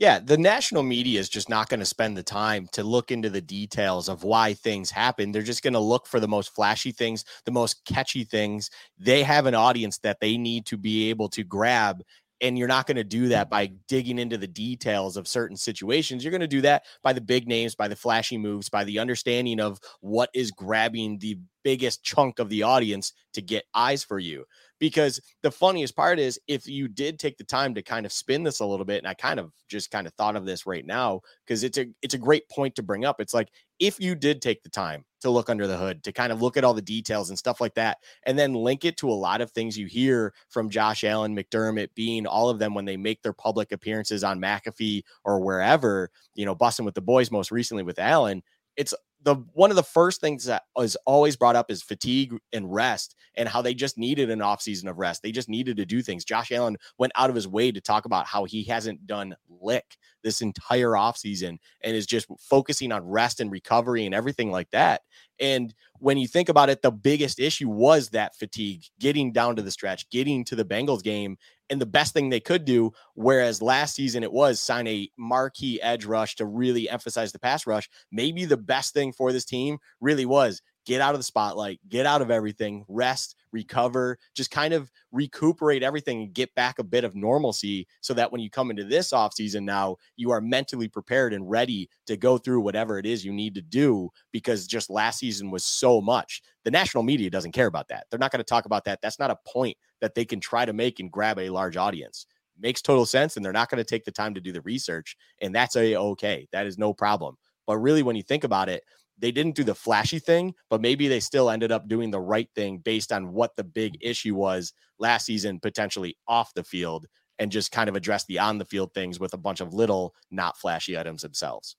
Yeah, 0.00 0.18
the 0.18 0.38
national 0.38 0.82
media 0.82 1.20
is 1.20 1.28
just 1.28 1.50
not 1.50 1.68
going 1.68 1.80
to 1.80 1.86
spend 1.86 2.16
the 2.16 2.22
time 2.22 2.68
to 2.72 2.82
look 2.82 3.10
into 3.10 3.28
the 3.28 3.42
details 3.42 4.08
of 4.08 4.24
why 4.24 4.54
things 4.54 4.90
happen. 4.90 5.30
They're 5.30 5.42
just 5.42 5.62
going 5.62 5.74
to 5.74 5.78
look 5.78 6.06
for 6.06 6.18
the 6.18 6.26
most 6.26 6.54
flashy 6.54 6.90
things, 6.90 7.26
the 7.44 7.52
most 7.52 7.84
catchy 7.84 8.24
things. 8.24 8.70
They 8.98 9.22
have 9.22 9.44
an 9.44 9.54
audience 9.54 9.98
that 9.98 10.18
they 10.18 10.38
need 10.38 10.64
to 10.66 10.78
be 10.78 11.10
able 11.10 11.28
to 11.28 11.44
grab. 11.44 12.02
And 12.40 12.56
you're 12.56 12.66
not 12.66 12.86
going 12.86 12.96
to 12.96 13.04
do 13.04 13.28
that 13.28 13.50
by 13.50 13.66
mm-hmm. 13.66 13.76
digging 13.88 14.18
into 14.18 14.38
the 14.38 14.46
details 14.46 15.18
of 15.18 15.28
certain 15.28 15.58
situations. 15.58 16.24
You're 16.24 16.30
going 16.30 16.40
to 16.40 16.46
do 16.46 16.62
that 16.62 16.84
by 17.02 17.12
the 17.12 17.20
big 17.20 17.46
names, 17.46 17.74
by 17.74 17.88
the 17.88 17.94
flashy 17.94 18.38
moves, 18.38 18.70
by 18.70 18.84
the 18.84 19.00
understanding 19.00 19.60
of 19.60 19.80
what 20.00 20.30
is 20.32 20.50
grabbing 20.50 21.18
the 21.18 21.36
biggest 21.62 22.02
chunk 22.02 22.38
of 22.38 22.48
the 22.48 22.62
audience 22.62 23.12
to 23.34 23.42
get 23.42 23.64
eyes 23.74 24.02
for 24.02 24.18
you 24.18 24.46
because 24.80 25.20
the 25.42 25.50
funniest 25.50 25.94
part 25.94 26.18
is 26.18 26.40
if 26.48 26.66
you 26.66 26.88
did 26.88 27.18
take 27.18 27.36
the 27.36 27.44
time 27.44 27.74
to 27.74 27.82
kind 27.82 28.04
of 28.04 28.12
spin 28.12 28.42
this 28.42 28.58
a 28.58 28.66
little 28.66 28.84
bit 28.84 28.98
and 28.98 29.06
i 29.06 29.14
kind 29.14 29.38
of 29.38 29.52
just 29.68 29.90
kind 29.92 30.06
of 30.06 30.14
thought 30.14 30.34
of 30.34 30.44
this 30.44 30.66
right 30.66 30.84
now 30.84 31.20
because 31.46 31.62
it's 31.62 31.78
a 31.78 31.86
it's 32.02 32.14
a 32.14 32.18
great 32.18 32.48
point 32.48 32.74
to 32.74 32.82
bring 32.82 33.04
up 33.04 33.20
it's 33.20 33.34
like 33.34 33.50
if 33.78 34.00
you 34.00 34.14
did 34.14 34.42
take 34.42 34.62
the 34.62 34.68
time 34.68 35.04
to 35.20 35.30
look 35.30 35.48
under 35.50 35.66
the 35.66 35.76
hood 35.76 36.02
to 36.02 36.12
kind 36.12 36.32
of 36.32 36.42
look 36.42 36.56
at 36.56 36.64
all 36.64 36.74
the 36.74 36.82
details 36.82 37.28
and 37.28 37.38
stuff 37.38 37.60
like 37.60 37.74
that 37.74 37.98
and 38.26 38.38
then 38.38 38.54
link 38.54 38.84
it 38.84 38.96
to 38.96 39.08
a 39.08 39.12
lot 39.12 39.40
of 39.40 39.50
things 39.52 39.78
you 39.78 39.86
hear 39.86 40.32
from 40.48 40.70
josh 40.70 41.04
allen 41.04 41.36
mcdermott 41.36 41.88
being 41.94 42.26
all 42.26 42.48
of 42.48 42.58
them 42.58 42.74
when 42.74 42.86
they 42.86 42.96
make 42.96 43.22
their 43.22 43.32
public 43.32 43.70
appearances 43.70 44.24
on 44.24 44.40
mcafee 44.40 45.02
or 45.24 45.40
wherever 45.40 46.10
you 46.34 46.44
know 46.44 46.54
busting 46.54 46.84
with 46.84 46.94
the 46.94 47.00
boys 47.00 47.30
most 47.30 47.50
recently 47.52 47.82
with 47.82 47.98
allen 47.98 48.42
it's 48.76 48.94
the 49.22 49.34
one 49.52 49.70
of 49.70 49.76
the 49.76 49.82
first 49.82 50.20
things 50.20 50.44
that 50.44 50.62
is 50.78 50.96
always 51.06 51.36
brought 51.36 51.56
up 51.56 51.70
is 51.70 51.82
fatigue 51.82 52.34
and 52.52 52.72
rest 52.72 53.14
and 53.36 53.48
how 53.48 53.62
they 53.62 53.74
just 53.74 53.98
needed 53.98 54.30
an 54.30 54.38
offseason 54.40 54.88
of 54.88 54.98
rest. 54.98 55.22
They 55.22 55.32
just 55.32 55.48
needed 55.48 55.76
to 55.76 55.86
do 55.86 56.02
things. 56.02 56.24
Josh 56.24 56.50
Allen 56.50 56.76
went 56.98 57.12
out 57.16 57.28
of 57.30 57.36
his 57.36 57.46
way 57.46 57.70
to 57.70 57.80
talk 57.80 58.04
about 58.06 58.26
how 58.26 58.44
he 58.44 58.64
hasn't 58.64 59.06
done 59.06 59.36
lick 59.48 59.96
this 60.22 60.40
entire 60.40 60.90
offseason 60.90 61.58
and 61.82 61.96
is 61.96 62.06
just 62.06 62.26
focusing 62.38 62.92
on 62.92 63.06
rest 63.06 63.40
and 63.40 63.50
recovery 63.50 64.06
and 64.06 64.14
everything 64.14 64.50
like 64.50 64.70
that. 64.70 65.02
And 65.38 65.74
when 65.98 66.18
you 66.18 66.26
think 66.26 66.48
about 66.48 66.68
it, 66.68 66.82
the 66.82 66.90
biggest 66.90 67.40
issue 67.40 67.68
was 67.68 68.10
that 68.10 68.36
fatigue, 68.36 68.84
getting 68.98 69.32
down 69.32 69.56
to 69.56 69.62
the 69.62 69.70
stretch, 69.70 70.08
getting 70.10 70.44
to 70.44 70.56
the 70.56 70.64
Bengals 70.64 71.02
game, 71.02 71.38
and 71.70 71.80
the 71.80 71.86
best 71.86 72.12
thing 72.12 72.28
they 72.28 72.40
could 72.40 72.64
do. 72.64 72.92
Whereas 73.14 73.62
last 73.62 73.94
season 73.94 74.22
it 74.22 74.32
was 74.32 74.60
sign 74.60 74.86
a 74.86 75.08
marquee 75.16 75.80
edge 75.80 76.04
rush 76.04 76.36
to 76.36 76.44
really 76.44 76.88
emphasize 76.90 77.32
the 77.32 77.38
pass 77.38 77.66
rush. 77.66 77.88
Maybe 78.10 78.44
the 78.44 78.56
best 78.56 78.92
thing 78.92 79.09
for 79.12 79.32
this 79.32 79.44
team 79.44 79.78
really 80.00 80.26
was 80.26 80.62
get 80.86 81.00
out 81.00 81.14
of 81.14 81.20
the 81.20 81.24
spotlight, 81.24 81.78
get 81.88 82.06
out 82.06 82.22
of 82.22 82.30
everything, 82.30 82.84
rest, 82.88 83.36
recover, 83.52 84.16
just 84.34 84.50
kind 84.50 84.72
of 84.72 84.90
recuperate 85.12 85.82
everything 85.82 86.22
and 86.22 86.32
get 86.34 86.54
back 86.54 86.78
a 86.78 86.84
bit 86.84 87.04
of 87.04 87.14
normalcy 87.14 87.86
so 88.00 88.14
that 88.14 88.32
when 88.32 88.40
you 88.40 88.50
come 88.50 88.70
into 88.70 88.84
this 88.84 89.12
offseason 89.12 89.62
now, 89.62 89.96
you 90.16 90.30
are 90.30 90.40
mentally 90.40 90.88
prepared 90.88 91.32
and 91.32 91.50
ready 91.50 91.88
to 92.06 92.16
go 92.16 92.38
through 92.38 92.60
whatever 92.60 92.98
it 92.98 93.06
is 93.06 93.24
you 93.24 93.32
need 93.32 93.54
to 93.54 93.62
do 93.62 94.08
because 94.32 94.66
just 94.66 94.90
last 94.90 95.18
season 95.18 95.50
was 95.50 95.64
so 95.64 96.00
much. 96.00 96.42
The 96.64 96.70
national 96.70 97.02
media 97.02 97.30
doesn't 97.30 97.52
care 97.52 97.66
about 97.66 97.88
that. 97.88 98.06
They're 98.10 98.18
not 98.18 98.32
going 98.32 98.40
to 98.40 98.44
talk 98.44 98.64
about 98.64 98.84
that. 98.84 99.00
That's 99.02 99.18
not 99.18 99.30
a 99.30 99.38
point 99.46 99.76
that 100.00 100.14
they 100.14 100.24
can 100.24 100.40
try 100.40 100.64
to 100.64 100.72
make 100.72 100.98
and 101.00 101.10
grab 101.10 101.38
a 101.38 101.50
large 101.50 101.76
audience. 101.76 102.26
Makes 102.58 102.82
total 102.82 103.06
sense. 103.06 103.36
And 103.36 103.44
they're 103.44 103.52
not 103.52 103.70
going 103.70 103.78
to 103.78 103.84
take 103.84 104.04
the 104.04 104.12
time 104.12 104.34
to 104.34 104.40
do 104.40 104.52
the 104.52 104.60
research. 104.62 105.16
And 105.40 105.54
that's 105.54 105.76
a 105.76 105.96
okay. 105.96 106.46
That 106.52 106.66
is 106.66 106.78
no 106.78 106.92
problem. 106.92 107.36
But 107.66 107.78
really, 107.78 108.02
when 108.02 108.16
you 108.16 108.22
think 108.22 108.44
about 108.44 108.68
it, 108.68 108.82
they 109.20 109.30
didn't 109.32 109.54
do 109.54 109.64
the 109.64 109.74
flashy 109.74 110.18
thing, 110.18 110.54
but 110.68 110.80
maybe 110.80 111.08
they 111.08 111.20
still 111.20 111.50
ended 111.50 111.72
up 111.72 111.88
doing 111.88 112.10
the 112.10 112.20
right 112.20 112.48
thing 112.54 112.78
based 112.78 113.12
on 113.12 113.32
what 113.32 113.54
the 113.56 113.64
big 113.64 113.98
issue 114.00 114.34
was 114.34 114.72
last 114.98 115.26
season, 115.26 115.60
potentially 115.60 116.16
off 116.26 116.54
the 116.54 116.64
field, 116.64 117.06
and 117.38 117.52
just 117.52 117.72
kind 117.72 117.88
of 117.88 117.96
address 117.96 118.24
the 118.26 118.38
on 118.38 118.58
the 118.58 118.64
field 118.64 118.92
things 118.94 119.20
with 119.20 119.34
a 119.34 119.38
bunch 119.38 119.60
of 119.60 119.74
little, 119.74 120.14
not 120.30 120.58
flashy 120.58 120.98
items 120.98 121.22
themselves. 121.22 121.76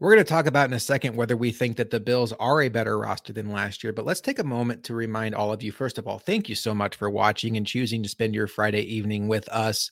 We're 0.00 0.14
going 0.14 0.24
to 0.24 0.32
talk 0.32 0.46
about 0.46 0.66
in 0.66 0.72
a 0.72 0.80
second 0.80 1.14
whether 1.14 1.36
we 1.36 1.50
think 1.50 1.76
that 1.76 1.90
the 1.90 2.00
Bills 2.00 2.32
are 2.40 2.62
a 2.62 2.70
better 2.70 2.98
roster 2.98 3.34
than 3.34 3.52
last 3.52 3.84
year. 3.84 3.92
But 3.92 4.06
let's 4.06 4.22
take 4.22 4.38
a 4.38 4.44
moment 4.44 4.82
to 4.84 4.94
remind 4.94 5.34
all 5.34 5.52
of 5.52 5.62
you 5.62 5.72
first 5.72 5.98
of 5.98 6.08
all, 6.08 6.18
thank 6.18 6.48
you 6.48 6.54
so 6.54 6.74
much 6.74 6.96
for 6.96 7.10
watching 7.10 7.58
and 7.58 7.66
choosing 7.66 8.02
to 8.02 8.08
spend 8.08 8.34
your 8.34 8.46
Friday 8.46 8.80
evening 8.80 9.28
with 9.28 9.46
us. 9.50 9.90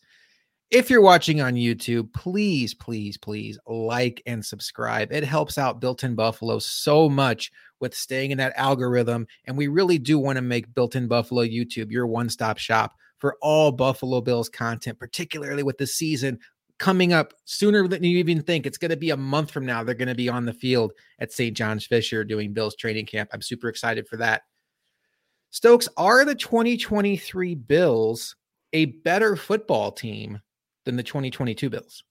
If 0.70 0.90
you're 0.90 1.00
watching 1.00 1.40
on 1.40 1.54
YouTube, 1.54 2.12
please, 2.12 2.74
please, 2.74 3.16
please 3.16 3.58
like 3.66 4.22
and 4.26 4.44
subscribe. 4.44 5.10
It 5.10 5.24
helps 5.24 5.56
out 5.56 5.80
Built 5.80 6.04
in 6.04 6.14
Buffalo 6.14 6.58
so 6.58 7.08
much 7.08 7.50
with 7.80 7.94
staying 7.94 8.32
in 8.32 8.38
that 8.38 8.52
algorithm. 8.54 9.26
And 9.46 9.56
we 9.56 9.68
really 9.68 9.98
do 9.98 10.18
want 10.18 10.36
to 10.36 10.42
make 10.42 10.74
Built 10.74 10.94
in 10.94 11.08
Buffalo 11.08 11.42
YouTube 11.42 11.90
your 11.90 12.06
one 12.06 12.28
stop 12.28 12.58
shop 12.58 12.94
for 13.16 13.38
all 13.40 13.72
Buffalo 13.72 14.20
Bills 14.20 14.50
content, 14.50 14.98
particularly 14.98 15.62
with 15.62 15.78
the 15.78 15.86
season 15.86 16.38
coming 16.76 17.14
up 17.14 17.32
sooner 17.46 17.88
than 17.88 18.04
you 18.04 18.18
even 18.18 18.42
think. 18.42 18.66
It's 18.66 18.78
going 18.78 18.90
to 18.90 18.96
be 18.96 19.10
a 19.10 19.16
month 19.16 19.50
from 19.50 19.64
now. 19.64 19.82
They're 19.82 19.94
going 19.94 20.08
to 20.08 20.14
be 20.14 20.28
on 20.28 20.44
the 20.44 20.52
field 20.52 20.92
at 21.18 21.32
St. 21.32 21.56
John's 21.56 21.86
Fisher 21.86 22.24
doing 22.24 22.52
Bills 22.52 22.76
training 22.76 23.06
camp. 23.06 23.30
I'm 23.32 23.40
super 23.40 23.70
excited 23.70 24.06
for 24.06 24.18
that. 24.18 24.42
Stokes, 25.48 25.88
are 25.96 26.26
the 26.26 26.34
2023 26.34 27.54
Bills 27.54 28.36
a 28.74 28.84
better 28.84 29.34
football 29.34 29.90
team 29.90 30.40
than 30.88 30.96
the 30.96 31.02
2022 31.02 31.68
Bills? 31.68 32.02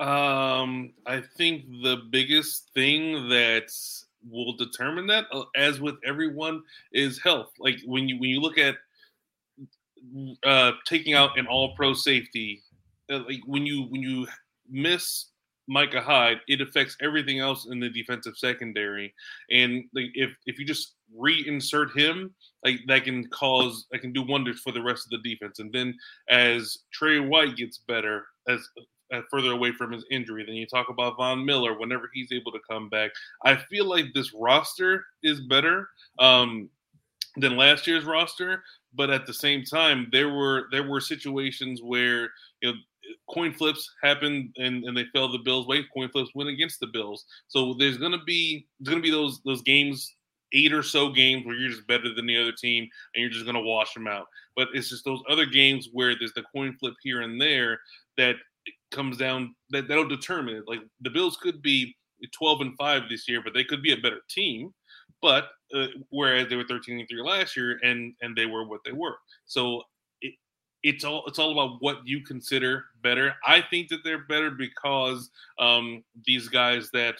Um, 0.00 0.92
I 1.06 1.22
think 1.36 1.66
the 1.82 1.98
biggest 2.10 2.70
thing 2.74 3.28
that 3.28 3.70
will 4.28 4.56
determine 4.56 5.06
that, 5.06 5.26
uh, 5.32 5.44
as 5.54 5.80
with 5.80 5.94
everyone, 6.04 6.64
is 6.92 7.22
health. 7.22 7.52
Like 7.60 7.76
when 7.86 8.08
you 8.08 8.18
when 8.18 8.30
you 8.30 8.40
look 8.40 8.58
at 8.58 8.74
uh, 10.44 10.72
taking 10.84 11.14
out 11.14 11.38
an 11.38 11.46
All 11.46 11.76
Pro 11.76 11.92
safety 11.92 12.62
uh, 13.10 13.20
like 13.28 13.40
when 13.46 13.66
you 13.66 13.84
when 13.84 14.02
you 14.02 14.26
miss 14.68 15.26
Micah 15.68 16.00
Hyde, 16.00 16.40
it 16.48 16.60
affects 16.60 16.96
everything 17.00 17.38
else 17.38 17.66
in 17.66 17.78
the 17.78 17.88
defensive 17.88 18.36
secondary. 18.36 19.14
And 19.50 19.84
like, 19.94 20.10
if 20.14 20.30
if 20.46 20.58
you 20.58 20.64
just 20.64 20.94
reinsert 21.18 21.96
him, 21.96 22.34
like 22.64 22.80
that 22.86 23.04
can 23.04 23.26
cause 23.28 23.86
that 23.90 24.00
can 24.00 24.12
do 24.12 24.22
wonders 24.22 24.60
for 24.60 24.72
the 24.72 24.82
rest 24.82 25.06
of 25.06 25.10
the 25.10 25.30
defense. 25.30 25.58
And 25.58 25.72
then 25.72 25.94
as 26.28 26.78
Tre 26.92 27.18
White 27.20 27.56
gets 27.56 27.78
better, 27.78 28.26
as 28.48 28.66
uh, 29.12 29.20
further 29.30 29.52
away 29.52 29.72
from 29.72 29.92
his 29.92 30.04
injury, 30.10 30.44
then 30.44 30.54
you 30.54 30.66
talk 30.66 30.88
about 30.88 31.16
Von 31.16 31.44
Miller 31.44 31.78
whenever 31.78 32.10
he's 32.12 32.32
able 32.32 32.52
to 32.52 32.60
come 32.68 32.88
back. 32.88 33.10
I 33.44 33.56
feel 33.56 33.86
like 33.86 34.06
this 34.14 34.32
roster 34.34 35.04
is 35.22 35.40
better 35.40 35.88
um, 36.18 36.68
than 37.36 37.56
last 37.56 37.86
year's 37.86 38.04
roster, 38.04 38.62
but 38.94 39.10
at 39.10 39.26
the 39.26 39.34
same 39.34 39.64
time, 39.64 40.08
there 40.12 40.28
were 40.28 40.66
there 40.70 40.88
were 40.88 41.00
situations 41.00 41.80
where 41.82 42.30
you 42.62 42.70
know 42.70 42.74
coin 43.28 43.52
flips 43.52 43.88
happen 44.02 44.52
and, 44.56 44.84
and 44.84 44.96
they 44.96 45.04
fell 45.12 45.30
the 45.30 45.38
Bills' 45.38 45.66
way. 45.66 45.84
Coin 45.94 46.08
flips 46.10 46.30
went 46.34 46.50
against 46.50 46.80
the 46.80 46.88
Bills. 46.88 47.24
So 47.48 47.74
there's 47.78 47.98
gonna 47.98 48.22
be 48.24 48.66
there's 48.78 48.94
gonna 48.94 49.02
be 49.02 49.10
those 49.10 49.40
those 49.44 49.62
games, 49.62 50.14
eight 50.52 50.72
or 50.72 50.82
so 50.82 51.10
games 51.10 51.46
where 51.46 51.56
you're 51.56 51.70
just 51.70 51.86
better 51.86 52.12
than 52.14 52.26
the 52.26 52.40
other 52.40 52.52
team 52.52 52.88
and 53.14 53.22
you're 53.22 53.30
just 53.30 53.46
gonna 53.46 53.60
wash 53.60 53.94
them 53.94 54.06
out. 54.06 54.26
But 54.56 54.68
it's 54.74 54.88
just 54.88 55.04
those 55.04 55.22
other 55.28 55.46
games 55.46 55.88
where 55.92 56.14
there's 56.18 56.32
the 56.34 56.44
coin 56.54 56.76
flip 56.78 56.94
here 57.02 57.22
and 57.22 57.40
there 57.40 57.80
that 58.16 58.36
comes 58.90 59.16
down 59.16 59.54
that 59.70 59.88
that'll 59.88 60.08
determine 60.08 60.56
it. 60.56 60.64
Like 60.66 60.80
the 61.00 61.10
Bills 61.10 61.36
could 61.36 61.62
be 61.62 61.96
12 62.32 62.60
and 62.60 62.76
five 62.76 63.02
this 63.08 63.28
year, 63.28 63.40
but 63.42 63.54
they 63.54 63.64
could 63.64 63.82
be 63.82 63.92
a 63.92 63.96
better 63.96 64.20
team. 64.28 64.72
But 65.22 65.48
uh, 65.74 65.86
whereas 66.10 66.48
they 66.48 66.56
were 66.56 66.64
13 66.64 66.98
and 66.98 67.08
three 67.08 67.22
last 67.22 67.56
year, 67.56 67.78
and 67.82 68.14
and 68.22 68.36
they 68.36 68.46
were 68.46 68.66
what 68.66 68.80
they 68.84 68.92
were. 68.92 69.16
So 69.46 69.82
it's 70.82 71.04
all 71.04 71.24
it's 71.26 71.38
all 71.38 71.52
about 71.52 71.76
what 71.80 71.98
you 72.06 72.22
consider 72.22 72.86
better. 73.02 73.34
I 73.46 73.62
think 73.62 73.88
that 73.88 73.98
they're 74.04 74.24
better 74.26 74.50
because 74.50 75.30
um, 75.58 76.02
these 76.26 76.48
guys 76.48 76.90
that 76.92 77.16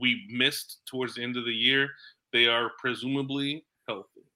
we 0.00 0.26
missed 0.30 0.78
towards 0.86 1.14
the 1.14 1.22
end 1.22 1.36
of 1.36 1.44
the 1.44 1.52
year, 1.52 1.90
they 2.34 2.48
are 2.48 2.72
presumably 2.78 3.64
healthy. 3.88 4.26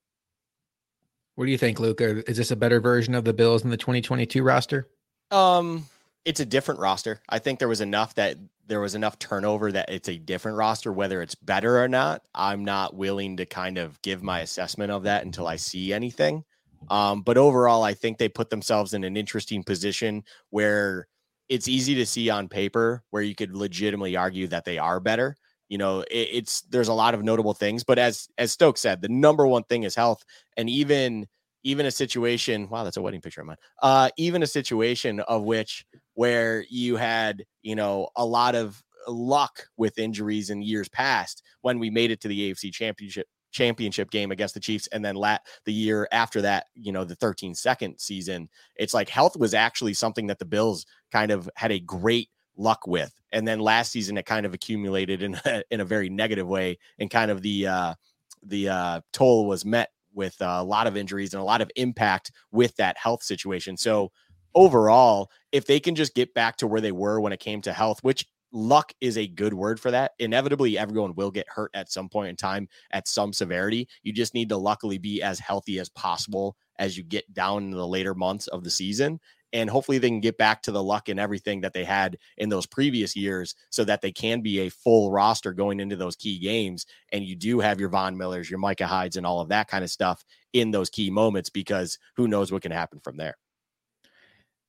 What 1.34 1.44
do 1.44 1.50
you 1.50 1.58
think, 1.58 1.80
Luka? 1.80 2.28
Is 2.30 2.36
this 2.36 2.52
a 2.52 2.56
better 2.56 2.80
version 2.80 3.14
of 3.14 3.24
the 3.24 3.34
Bills 3.34 3.64
in 3.64 3.70
the 3.70 3.76
2022 3.76 4.42
roster? 4.42 4.88
Um, 5.30 5.84
it's 6.24 6.40
a 6.40 6.46
different 6.46 6.80
roster. 6.80 7.20
I 7.28 7.40
think 7.40 7.58
there 7.58 7.68
was 7.68 7.80
enough 7.80 8.14
that 8.14 8.38
there 8.66 8.80
was 8.80 8.94
enough 8.94 9.18
turnover 9.18 9.72
that 9.72 9.90
it's 9.90 10.08
a 10.08 10.16
different 10.16 10.56
roster. 10.56 10.92
Whether 10.92 11.22
it's 11.22 11.34
better 11.34 11.82
or 11.82 11.88
not, 11.88 12.22
I'm 12.34 12.64
not 12.64 12.94
willing 12.94 13.36
to 13.38 13.46
kind 13.46 13.78
of 13.78 14.00
give 14.02 14.22
my 14.22 14.40
assessment 14.40 14.92
of 14.92 15.02
that 15.04 15.24
until 15.24 15.46
I 15.46 15.56
see 15.56 15.92
anything. 15.92 16.44
Um, 16.90 17.22
but 17.22 17.36
overall, 17.36 17.82
I 17.82 17.94
think 17.94 18.18
they 18.18 18.28
put 18.28 18.50
themselves 18.50 18.94
in 18.94 19.02
an 19.02 19.16
interesting 19.16 19.64
position 19.64 20.22
where 20.50 21.08
it's 21.48 21.66
easy 21.66 21.96
to 21.96 22.06
see 22.06 22.30
on 22.30 22.48
paper 22.48 23.02
where 23.10 23.22
you 23.22 23.34
could 23.34 23.56
legitimately 23.56 24.16
argue 24.16 24.46
that 24.48 24.64
they 24.64 24.78
are 24.78 25.00
better. 25.00 25.36
You 25.68 25.78
know, 25.78 26.00
it, 26.00 26.28
it's 26.32 26.62
there's 26.62 26.88
a 26.88 26.94
lot 26.94 27.14
of 27.14 27.22
notable 27.22 27.54
things, 27.54 27.84
but 27.84 27.98
as 27.98 28.28
as 28.38 28.52
Stokes 28.52 28.80
said, 28.80 29.02
the 29.02 29.08
number 29.08 29.46
one 29.46 29.64
thing 29.64 29.82
is 29.82 29.94
health, 29.94 30.24
and 30.56 30.68
even 30.68 31.26
even 31.64 31.86
a 31.86 31.90
situation 31.90 32.68
wow 32.68 32.84
that's 32.84 32.96
a 32.96 33.02
wedding 33.02 33.20
picture 33.20 33.40
of 33.40 33.46
mine 33.46 33.56
uh 33.82 34.08
even 34.16 34.42
a 34.42 34.46
situation 34.46 35.20
of 35.20 35.42
which 35.42 35.84
where 36.14 36.64
you 36.70 36.96
had 36.96 37.44
you 37.62 37.74
know 37.74 38.08
a 38.16 38.24
lot 38.24 38.54
of 38.54 38.82
luck 39.08 39.66
with 39.76 39.98
injuries 39.98 40.50
in 40.50 40.62
years 40.62 40.88
past 40.88 41.42
when 41.62 41.78
we 41.78 41.90
made 41.90 42.10
it 42.10 42.20
to 42.20 42.28
the 42.28 42.50
AFC 42.52 42.72
championship 42.72 43.26
championship 43.50 44.10
game 44.10 44.30
against 44.30 44.54
the 44.54 44.60
Chiefs 44.60 44.88
and 44.88 45.02
then 45.04 45.14
lat 45.14 45.40
the 45.64 45.72
year 45.72 46.06
after 46.12 46.42
that 46.42 46.66
you 46.74 46.92
know 46.92 47.04
the 47.04 47.16
13 47.16 47.54
second 47.54 47.98
season 47.98 48.48
it's 48.76 48.94
like 48.94 49.08
health 49.08 49.36
was 49.36 49.54
actually 49.54 49.94
something 49.94 50.26
that 50.26 50.38
the 50.38 50.44
Bills 50.44 50.84
kind 51.10 51.30
of 51.30 51.48
had 51.56 51.72
a 51.72 51.80
great 51.80 52.28
luck 52.58 52.86
with 52.86 53.14
and 53.32 53.46
then 53.46 53.60
last 53.60 53.92
season 53.92 54.18
it 54.18 54.26
kind 54.26 54.44
of 54.44 54.52
accumulated 54.52 55.22
in 55.22 55.40
a, 55.44 55.62
in 55.70 55.80
a 55.80 55.84
very 55.84 56.10
negative 56.10 56.46
way 56.46 56.76
and 56.98 57.10
kind 57.10 57.30
of 57.30 57.40
the 57.40 57.66
uh 57.66 57.94
the 58.42 58.68
uh 58.68 59.00
toll 59.12 59.46
was 59.46 59.64
met 59.64 59.90
with 60.18 60.36
a 60.40 60.62
lot 60.62 60.86
of 60.86 60.96
injuries 60.96 61.32
and 61.32 61.40
a 61.40 61.44
lot 61.44 61.60
of 61.60 61.70
impact 61.76 62.32
with 62.50 62.74
that 62.76 62.98
health 62.98 63.22
situation. 63.22 63.76
So 63.76 64.10
overall, 64.54 65.30
if 65.52 65.66
they 65.66 65.80
can 65.80 65.94
just 65.94 66.14
get 66.14 66.34
back 66.34 66.56
to 66.56 66.66
where 66.66 66.80
they 66.80 66.92
were 66.92 67.20
when 67.20 67.32
it 67.32 67.40
came 67.40 67.62
to 67.62 67.72
health, 67.72 68.00
which 68.02 68.26
luck 68.50 68.92
is 69.00 69.18
a 69.18 69.28
good 69.28 69.52
word 69.52 69.78
for 69.78 69.90
that. 69.90 70.12
Inevitably, 70.18 70.78
everyone 70.78 71.14
will 71.14 71.30
get 71.30 71.48
hurt 71.48 71.70
at 71.74 71.92
some 71.92 72.08
point 72.08 72.30
in 72.30 72.36
time 72.36 72.66
at 72.92 73.06
some 73.06 73.32
severity. 73.32 73.88
You 74.02 74.12
just 74.12 74.34
need 74.34 74.48
to 74.48 74.56
luckily 74.56 74.98
be 74.98 75.22
as 75.22 75.38
healthy 75.38 75.78
as 75.78 75.90
possible 75.90 76.56
as 76.78 76.96
you 76.96 77.04
get 77.04 77.32
down 77.34 77.64
in 77.64 77.70
the 77.72 77.86
later 77.86 78.14
months 78.14 78.46
of 78.46 78.64
the 78.64 78.70
season 78.70 79.20
and 79.52 79.70
hopefully 79.70 79.98
they 79.98 80.08
can 80.08 80.20
get 80.20 80.38
back 80.38 80.62
to 80.62 80.72
the 80.72 80.82
luck 80.82 81.08
and 81.08 81.18
everything 81.18 81.60
that 81.60 81.72
they 81.72 81.84
had 81.84 82.18
in 82.36 82.48
those 82.48 82.66
previous 82.66 83.16
years 83.16 83.54
so 83.70 83.84
that 83.84 84.02
they 84.02 84.12
can 84.12 84.40
be 84.40 84.60
a 84.60 84.70
full 84.70 85.10
roster 85.10 85.52
going 85.52 85.80
into 85.80 85.96
those 85.96 86.16
key 86.16 86.38
games 86.38 86.86
and 87.12 87.24
you 87.24 87.34
do 87.34 87.60
have 87.60 87.80
your 87.80 87.88
Von 87.88 88.16
Millers, 88.16 88.50
your 88.50 88.58
Micah 88.58 88.86
Hydes 88.86 89.16
and 89.16 89.26
all 89.26 89.40
of 89.40 89.48
that 89.48 89.68
kind 89.68 89.84
of 89.84 89.90
stuff 89.90 90.24
in 90.52 90.70
those 90.70 90.90
key 90.90 91.10
moments 91.10 91.50
because 91.50 91.98
who 92.16 92.28
knows 92.28 92.52
what 92.52 92.62
can 92.62 92.72
happen 92.72 93.00
from 93.00 93.16
there. 93.16 93.36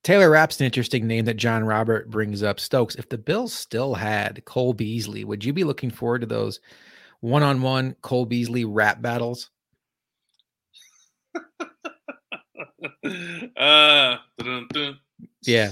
Taylor 0.03 0.29
Rapp's 0.29 0.59
an 0.59 0.65
interesting 0.65 1.07
name 1.07 1.25
that 1.25 1.35
John 1.35 1.65
Robert 1.65 2.09
brings 2.09 2.41
up. 2.41 2.59
Stokes, 2.59 2.95
if 2.95 3.09
the 3.09 3.17
Bills 3.17 3.53
still 3.53 3.95
had 3.95 4.45
Cole 4.45 4.73
Beasley, 4.73 5.25
would 5.25 5.43
you 5.43 5.51
be 5.51 5.65
looking 5.65 5.91
forward 5.91 6.21
to 6.21 6.27
those 6.27 6.61
one-on-one 7.19 7.95
Cole 8.01 8.25
Beasley 8.25 8.63
rap 8.63 9.01
battles? 9.01 9.51
uh, 13.57 14.17
dun, 14.37 14.67
dun. 14.71 14.99
Yeah. 15.43 15.71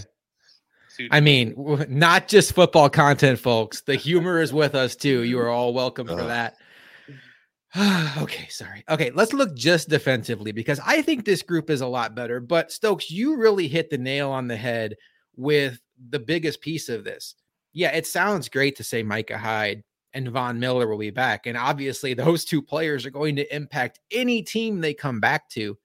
I 1.12 1.20
mean, 1.20 1.54
not 1.90 2.28
just 2.28 2.54
football 2.54 2.90
content, 2.90 3.40
folks. 3.40 3.82
The 3.82 3.96
humor 3.96 4.42
is 4.42 4.52
with 4.52 4.74
us 4.74 4.96
too. 4.96 5.22
You 5.22 5.40
are 5.40 5.50
all 5.50 5.74
welcome 5.74 6.08
for 6.08 6.16
that. 6.16 6.58
okay, 8.18 8.48
sorry. 8.50 8.84
Okay, 8.90 9.12
let's 9.12 9.34
look 9.34 9.56
just 9.56 9.90
defensively 9.90 10.52
because 10.52 10.80
I 10.86 11.02
think 11.02 11.26
this 11.26 11.44
group 11.44 11.70
is 11.70 11.82
a 11.82 11.88
lot 11.88 12.16
better. 12.16 12.40
But 12.40 12.72
Stokes, 12.72 13.12
you 13.12 13.38
really 13.38 13.68
hit 13.68 13.90
the 13.90 13.98
nail 13.98 14.32
on 14.32 14.48
the 14.48 14.56
head 14.56 14.96
with 15.36 15.80
the 16.10 16.20
biggest 16.20 16.62
piece 16.62 16.90
of 16.90 17.04
this. 17.04 17.36
Yeah, 17.74 17.92
it 17.92 18.08
sounds 18.08 18.50
great 18.50 18.76
to 18.78 18.84
say 18.84 19.04
Micah 19.04 19.38
Hyde 19.38 19.84
and 20.14 20.30
Von 20.30 20.60
Miller 20.60 20.88
will 20.88 20.98
be 20.98 21.12
back. 21.12 21.46
And 21.46 21.58
obviously, 21.58 22.14
those 22.14 22.46
two 22.46 22.62
players 22.62 23.06
are 23.06 23.12
going 23.12 23.36
to 23.36 23.56
impact 23.56 24.00
any 24.12 24.42
team 24.42 24.82
they 24.82 24.94
come 24.94 25.20
back 25.20 25.50
to. 25.50 25.78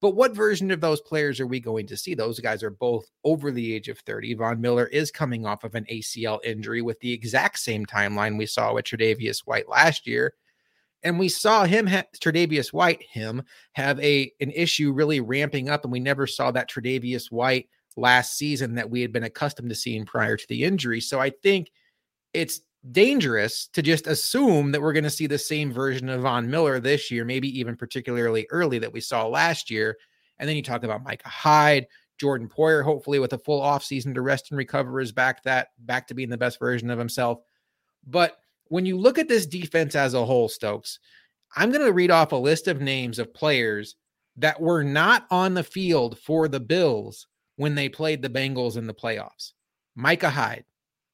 But 0.00 0.14
what 0.14 0.34
version 0.34 0.70
of 0.70 0.80
those 0.80 1.00
players 1.00 1.40
are 1.40 1.46
we 1.46 1.58
going 1.58 1.86
to 1.88 1.96
see? 1.96 2.14
Those 2.14 2.38
guys 2.38 2.62
are 2.62 2.70
both 2.70 3.10
over 3.24 3.50
the 3.50 3.74
age 3.74 3.88
of 3.88 3.98
30. 3.98 4.34
Von 4.34 4.60
Miller 4.60 4.86
is 4.86 5.10
coming 5.10 5.44
off 5.44 5.64
of 5.64 5.74
an 5.74 5.86
ACL 5.90 6.38
injury 6.44 6.82
with 6.82 7.00
the 7.00 7.12
exact 7.12 7.58
same 7.58 7.84
timeline 7.84 8.38
we 8.38 8.46
saw 8.46 8.72
with 8.72 8.84
Tre'Davious 8.84 9.40
White 9.40 9.68
last 9.68 10.06
year. 10.06 10.34
And 11.02 11.18
we 11.18 11.28
saw 11.28 11.64
him, 11.64 11.86
ha- 11.86 12.04
Tre'Davious 12.16 12.72
White, 12.72 13.02
him 13.02 13.42
have 13.72 13.98
a 14.00 14.32
an 14.40 14.50
issue 14.52 14.92
really 14.92 15.20
ramping 15.20 15.68
up, 15.68 15.84
and 15.84 15.92
we 15.92 16.00
never 16.00 16.26
saw 16.26 16.50
that 16.52 16.70
Tre'Davious 16.70 17.30
White 17.30 17.68
last 17.96 18.36
season 18.36 18.76
that 18.76 18.90
we 18.90 19.02
had 19.02 19.12
been 19.12 19.24
accustomed 19.24 19.68
to 19.70 19.74
seeing 19.74 20.04
prior 20.04 20.36
to 20.36 20.48
the 20.48 20.62
injury. 20.64 21.00
So 21.00 21.20
I 21.20 21.30
think 21.30 21.70
it's 22.32 22.60
dangerous 22.92 23.68
to 23.72 23.82
just 23.82 24.06
assume 24.06 24.72
that 24.72 24.80
we're 24.80 24.92
going 24.92 25.04
to 25.04 25.10
see 25.10 25.26
the 25.26 25.38
same 25.38 25.72
version 25.72 26.08
of 26.08 26.22
Von 26.22 26.50
Miller 26.50 26.80
this 26.80 27.10
year, 27.10 27.24
maybe 27.24 27.58
even 27.58 27.76
particularly 27.76 28.46
early 28.50 28.78
that 28.78 28.92
we 28.92 29.00
saw 29.00 29.26
last 29.26 29.70
year. 29.70 29.96
And 30.38 30.48
then 30.48 30.56
you 30.56 30.62
talk 30.62 30.84
about 30.84 31.02
Micah 31.02 31.28
Hyde, 31.28 31.86
Jordan 32.18 32.48
Poyer, 32.48 32.82
hopefully 32.84 33.18
with 33.18 33.32
a 33.32 33.38
full 33.38 33.60
offseason 33.60 34.14
to 34.14 34.22
rest 34.22 34.50
and 34.50 34.58
recover 34.58 35.00
is 35.00 35.12
back 35.12 35.42
that 35.44 35.68
back 35.78 36.06
to 36.08 36.14
being 36.14 36.30
the 36.30 36.38
best 36.38 36.58
version 36.58 36.90
of 36.90 36.98
himself. 36.98 37.40
But 38.06 38.38
when 38.66 38.86
you 38.86 38.96
look 38.96 39.18
at 39.18 39.28
this 39.28 39.46
defense 39.46 39.94
as 39.94 40.14
a 40.14 40.24
whole, 40.24 40.48
Stokes, 40.48 40.98
I'm 41.56 41.70
going 41.70 41.84
to 41.84 41.92
read 41.92 42.10
off 42.10 42.32
a 42.32 42.36
list 42.36 42.68
of 42.68 42.80
names 42.80 43.18
of 43.18 43.34
players 43.34 43.96
that 44.36 44.60
were 44.60 44.84
not 44.84 45.26
on 45.30 45.54
the 45.54 45.64
field 45.64 46.18
for 46.18 46.48
the 46.48 46.60
Bills 46.60 47.26
when 47.56 47.74
they 47.74 47.88
played 47.88 48.22
the 48.22 48.28
Bengals 48.28 48.76
in 48.76 48.86
the 48.86 48.94
playoffs. 48.94 49.52
Micah 49.96 50.30
Hyde, 50.30 50.64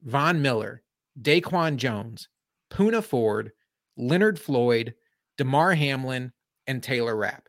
Von 0.03 0.43
Miller, 0.43 0.83
Daquan 1.21 1.77
Jones, 1.77 2.29
Poona 2.71 3.03
Ford, 3.03 3.53
Leonard 3.97 4.39
Floyd, 4.39 4.95
Damar 5.37 5.75
Hamlin, 5.75 6.33
and 6.67 6.83
Taylor 6.83 7.17
Rapp. 7.17 7.49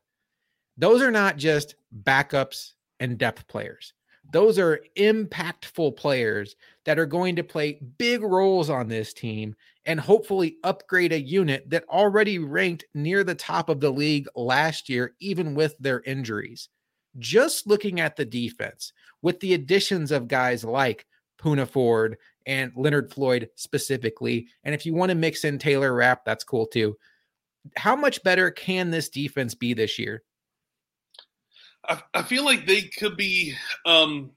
Those 0.78 1.01
are 1.01 1.12
not 1.12 1.38
just 1.38 1.75
backups 2.04 2.73
and 2.99 3.17
depth 3.17 3.47
players. 3.47 3.93
Those 4.32 4.58
are 4.58 4.82
impactful 4.97 5.95
players 5.97 6.56
that 6.86 6.97
are 6.97 7.06
going 7.06 7.36
to 7.36 7.43
play 7.43 7.80
big 7.97 8.23
roles 8.23 8.69
on 8.69 8.88
this 8.88 9.13
team 9.13 9.56
and 9.86 9.99
hopefully 9.99 10.58
upgrade 10.63 11.13
a 11.13 11.21
unit 11.21 11.69
that 11.69 11.88
already 11.89 12.39
ranked 12.39 12.86
near 12.93 13.23
the 13.23 13.36
top 13.36 13.69
of 13.69 13.80
the 13.80 13.91
league 13.91 14.28
last 14.36 14.89
year, 14.89 15.13
even 15.19 15.54
with 15.54 15.75
their 15.80 16.01
injuries. 16.01 16.69
Just 17.19 17.67
looking 17.67 17.99
at 17.99 18.15
the 18.15 18.25
defense 18.25 18.91
with 19.21 19.39
the 19.39 19.54
additions 19.54 20.12
of 20.12 20.28
guys 20.28 20.63
like 20.63 21.06
Poona 21.39 21.67
Ford 21.67 22.17
and 22.46 22.72
Leonard 22.76 23.12
Floyd 23.12 23.50
specifically. 23.56 24.48
And 24.64 24.76
if 24.76 24.86
you 24.86 24.94
want 24.94 25.10
to 25.10 25.16
mix 25.16 25.44
in 25.44 25.58
Taylor 25.58 25.94
Rapp, 25.94 26.26
that's 26.26 26.44
cool 26.44 26.66
too. 26.66 26.98
How 27.76 27.96
much 27.96 28.22
better 28.24 28.52
can 28.52 28.92
this 28.92 29.10
defense 29.10 29.56
be 29.56 29.74
this 29.74 29.98
year? 29.98 30.24
I, 31.88 32.02
I 32.14 32.22
feel 32.24 32.46
like 32.46 32.66
they 32.66 32.84
could 32.84 33.18
be 33.18 33.56
um, 33.86 34.32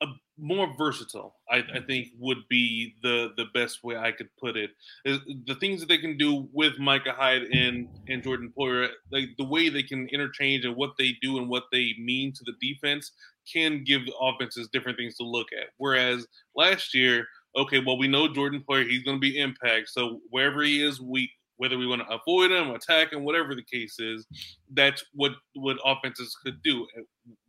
a, 0.00 0.06
more 0.38 0.72
versatile. 0.76 1.36
I, 1.50 1.64
I, 1.74 1.80
think 1.86 2.08
would 2.18 2.46
be 2.48 2.94
the 3.02 3.32
the 3.36 3.46
best 3.54 3.82
way 3.82 3.96
I 3.96 4.12
could 4.12 4.28
put 4.38 4.56
it. 4.56 4.70
The 5.04 5.56
things 5.60 5.80
that 5.80 5.88
they 5.88 5.98
can 5.98 6.16
do 6.16 6.48
with 6.52 6.78
Micah 6.78 7.12
Hyde 7.12 7.42
and 7.52 7.88
and 8.08 8.22
Jordan 8.22 8.52
Poyer, 8.56 8.88
like 9.10 9.30
the 9.38 9.44
way 9.44 9.68
they 9.68 9.82
can 9.82 10.08
interchange 10.08 10.64
and 10.64 10.76
what 10.76 10.92
they 10.98 11.16
do 11.22 11.38
and 11.38 11.48
what 11.48 11.64
they 11.72 11.94
mean 11.98 12.32
to 12.32 12.44
the 12.44 12.54
defense, 12.60 13.12
can 13.50 13.84
give 13.84 14.02
offenses 14.20 14.68
different 14.72 14.98
things 14.98 15.16
to 15.16 15.24
look 15.24 15.48
at. 15.52 15.68
Whereas 15.78 16.26
last 16.54 16.94
year, 16.94 17.26
okay, 17.58 17.80
well, 17.84 17.98
we 17.98 18.08
know 18.08 18.32
Jordan 18.32 18.64
Poyer, 18.68 18.88
he's 18.88 19.02
going 19.02 19.16
to 19.16 19.20
be 19.20 19.38
impact. 19.38 19.90
So 19.90 20.20
wherever 20.30 20.62
he 20.62 20.82
is, 20.82 21.00
we 21.00 21.30
whether 21.58 21.76
we 21.76 21.88
want 21.88 22.00
to 22.00 22.14
avoid 22.14 22.52
him, 22.52 22.70
attack 22.70 23.12
him, 23.12 23.24
whatever 23.24 23.54
the 23.54 23.64
case 23.64 23.98
is, 23.98 24.26
that's 24.74 25.04
what 25.12 25.32
what 25.54 25.76
offenses 25.84 26.36
could 26.44 26.62
do. 26.62 26.86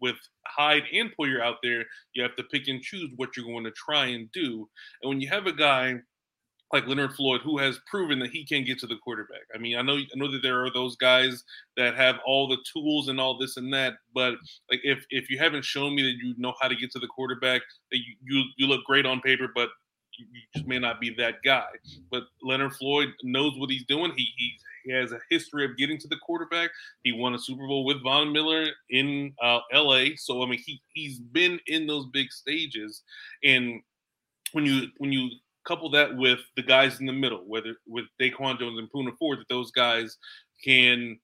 With 0.01 0.15
Hyde 0.47 0.83
and 0.91 1.11
Poyer 1.17 1.41
out 1.41 1.57
there, 1.63 1.85
you 2.13 2.23
have 2.23 2.35
to 2.35 2.43
pick 2.43 2.67
and 2.67 2.81
choose 2.81 3.11
what 3.15 3.37
you're 3.37 3.45
going 3.45 3.63
to 3.65 3.71
try 3.71 4.07
and 4.07 4.29
do. 4.31 4.67
And 5.01 5.09
when 5.09 5.21
you 5.21 5.29
have 5.29 5.45
a 5.45 5.53
guy 5.53 5.99
like 6.73 6.87
Leonard 6.87 7.13
Floyd, 7.13 7.41
who 7.43 7.57
has 7.57 7.79
proven 7.87 8.19
that 8.19 8.29
he 8.29 8.45
can 8.45 8.63
get 8.63 8.77
to 8.79 8.87
the 8.87 8.97
quarterback. 8.97 9.41
I 9.55 9.57
mean, 9.57 9.77
I 9.77 9.81
know 9.81 9.95
I 9.95 10.15
know 10.15 10.31
that 10.31 10.41
there 10.43 10.63
are 10.63 10.71
those 10.71 10.95
guys 10.97 11.43
that 11.77 11.95
have 11.95 12.17
all 12.25 12.47
the 12.47 12.57
tools 12.71 13.07
and 13.07 13.19
all 13.19 13.37
this 13.37 13.57
and 13.57 13.73
that, 13.73 13.93
but 14.13 14.35
like 14.69 14.81
if 14.83 15.05
if 15.09 15.29
you 15.29 15.39
haven't 15.39 15.65
shown 15.65 15.95
me 15.95 16.03
that 16.03 16.17
you 16.23 16.35
know 16.37 16.53
how 16.61 16.67
to 16.67 16.75
get 16.75 16.91
to 16.91 16.99
the 16.99 17.07
quarterback, 17.07 17.61
that 17.91 17.97
you 17.97 18.15
you, 18.23 18.43
you 18.57 18.67
look 18.67 18.83
great 18.85 19.05
on 19.05 19.21
paper, 19.21 19.49
but 19.53 19.69
you 20.19 20.41
just 20.53 20.67
may 20.67 20.79
not 20.79 20.99
be 20.99 21.13
that 21.15 21.41
guy. 21.43 21.67
But 22.11 22.23
Leonard 22.41 22.73
Floyd 22.73 23.09
knows 23.23 23.57
what 23.57 23.69
he's 23.69 23.85
doing. 23.85 24.11
He 24.15 24.27
he 24.83 24.91
has 24.91 25.11
a 25.11 25.19
history 25.29 25.65
of 25.65 25.77
getting 25.77 25.97
to 25.99 26.07
the 26.07 26.17
quarterback. 26.17 26.71
He 27.03 27.11
won 27.11 27.35
a 27.35 27.39
Super 27.39 27.67
Bowl 27.67 27.85
with 27.85 28.01
Von 28.01 28.31
Miller 28.31 28.67
in 28.89 29.33
uh, 29.41 29.59
L.A. 29.71 30.15
So 30.15 30.43
I 30.43 30.47
mean, 30.47 30.61
he 30.65 30.81
he's 30.93 31.19
been 31.19 31.59
in 31.67 31.87
those 31.87 32.07
big 32.07 32.31
stages, 32.31 33.03
and 33.43 33.81
when 34.51 34.65
you 34.65 34.87
when 34.97 35.11
you 35.11 35.29
couple 35.65 35.89
that 35.91 36.15
with 36.15 36.39
the 36.55 36.63
guys 36.63 36.99
in 36.99 37.05
the 37.05 37.13
middle, 37.13 37.43
whether 37.45 37.75
with 37.85 38.05
Daquan 38.19 38.59
Jones 38.59 38.79
and 38.79 38.91
Poona 38.91 39.15
Ford, 39.19 39.39
that 39.39 39.49
those 39.49 39.71
guys 39.71 40.17
can 40.63 41.19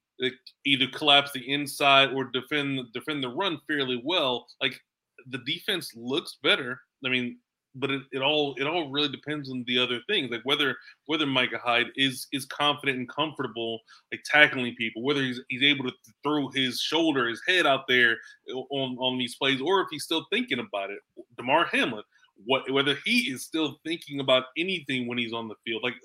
either 0.65 0.87
collapse 0.93 1.31
the 1.33 1.51
inside 1.51 2.13
or 2.13 2.25
defend 2.25 2.79
defend 2.93 3.23
the 3.23 3.29
run 3.29 3.59
fairly 3.67 4.01
well. 4.03 4.47
Like 4.61 4.79
the 5.27 5.39
defense 5.39 5.91
looks 5.95 6.37
better 6.43 6.79
I 7.05 7.09
mean, 7.09 7.37
but 7.75 7.91
it, 7.91 8.01
it 8.11 8.21
all 8.21 8.55
it 8.57 8.65
all 8.65 8.89
really 8.89 9.09
depends 9.09 9.49
on 9.49 9.63
the 9.67 9.77
other 9.77 9.99
things, 10.07 10.31
like 10.31 10.41
whether 10.43 10.75
whether 11.05 11.25
Micah 11.25 11.59
Hyde 11.63 11.87
is 11.95 12.27
is 12.31 12.45
confident 12.45 12.97
and 12.97 13.09
comfortable 13.09 13.79
like 14.11 14.21
tackling 14.25 14.75
people, 14.75 15.03
whether 15.03 15.21
he's 15.21 15.41
he's 15.49 15.63
able 15.63 15.85
to 15.85 15.93
throw 16.23 16.49
his 16.49 16.79
shoulder, 16.79 17.27
his 17.27 17.41
head 17.47 17.65
out 17.65 17.87
there 17.87 18.17
on 18.49 18.97
on 18.97 19.17
these 19.17 19.35
plays, 19.35 19.61
or 19.61 19.81
if 19.81 19.87
he's 19.91 20.03
still 20.03 20.25
thinking 20.31 20.59
about 20.59 20.89
it. 20.89 20.99
Damar 21.37 21.65
Hamlin, 21.65 22.03
what 22.45 22.69
whether 22.71 22.97
he 23.05 23.31
is 23.31 23.43
still 23.43 23.77
thinking 23.85 24.19
about 24.19 24.45
anything 24.57 25.07
when 25.07 25.17
he's 25.17 25.33
on 25.33 25.47
the 25.47 25.55
field, 25.65 25.83
like 25.83 25.95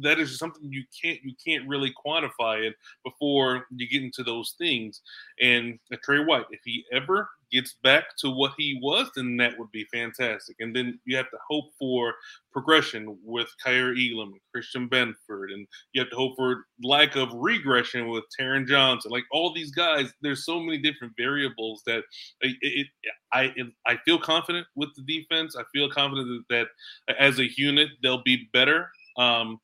that 0.00 0.18
is 0.18 0.38
something 0.38 0.72
you 0.72 0.84
can't 1.02 1.18
you 1.22 1.34
can't 1.44 1.68
really 1.68 1.92
quantify 2.04 2.66
it 2.66 2.74
before 3.04 3.66
you 3.70 3.88
get 3.88 4.02
into 4.02 4.22
those 4.22 4.54
things. 4.58 5.02
And 5.40 5.78
uh, 5.92 5.96
Tre 6.02 6.24
White, 6.24 6.46
if 6.50 6.60
he 6.64 6.84
ever 6.92 7.28
gets 7.52 7.76
back 7.82 8.04
to 8.18 8.30
what 8.30 8.52
he 8.58 8.78
was, 8.82 9.10
then 9.14 9.36
that 9.38 9.58
would 9.58 9.70
be 9.70 9.86
fantastic. 9.92 10.56
And 10.60 10.74
then 10.74 10.98
you 11.04 11.16
have 11.16 11.30
to 11.30 11.38
hope 11.48 11.70
for 11.78 12.14
progression 12.52 13.18
with 13.24 13.48
Kaiir 13.64 13.94
Elam, 13.96 14.34
Christian 14.52 14.88
Benford, 14.88 15.52
and 15.52 15.66
you 15.92 16.00
have 16.00 16.10
to 16.10 16.16
hope 16.16 16.36
for 16.36 16.64
lack 16.82 17.16
of 17.16 17.32
regression 17.32 18.08
with 18.08 18.24
Taron 18.38 18.66
Johnson. 18.66 19.10
Like 19.10 19.24
all 19.32 19.54
these 19.54 19.70
guys, 19.70 20.12
there's 20.22 20.44
so 20.44 20.60
many 20.60 20.78
different 20.78 21.14
variables 21.16 21.82
that 21.86 22.02
it, 22.40 22.56
it 22.60 22.86
I 23.32 23.52
it, 23.56 23.66
I 23.86 23.96
feel 24.04 24.18
confident 24.18 24.66
with 24.74 24.90
the 24.96 25.02
defense. 25.02 25.56
I 25.56 25.62
feel 25.72 25.90
confident 25.90 26.44
that, 26.48 26.66
that 27.08 27.16
as 27.18 27.38
a 27.38 27.48
unit 27.56 27.88
they'll 28.02 28.22
be 28.22 28.48
better. 28.52 28.90
Um, 29.16 29.58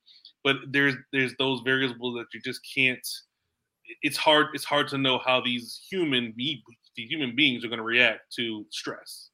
but 0.44 0.56
there's 0.70 0.94
there's 1.12 1.34
those 1.38 1.60
variables 1.64 2.16
that 2.16 2.26
you 2.32 2.40
just 2.44 2.60
can't. 2.74 3.06
It's 4.02 4.16
hard. 4.16 4.48
It's 4.54 4.64
hard 4.64 4.88
to 4.88 4.98
know 4.98 5.18
how 5.18 5.40
these 5.40 5.80
human 5.90 6.32
the 6.96 7.06
human 7.06 7.34
beings 7.34 7.64
are 7.64 7.68
going 7.68 7.78
to 7.78 7.84
react 7.84 8.32
to 8.36 8.66
stress. 8.70 9.30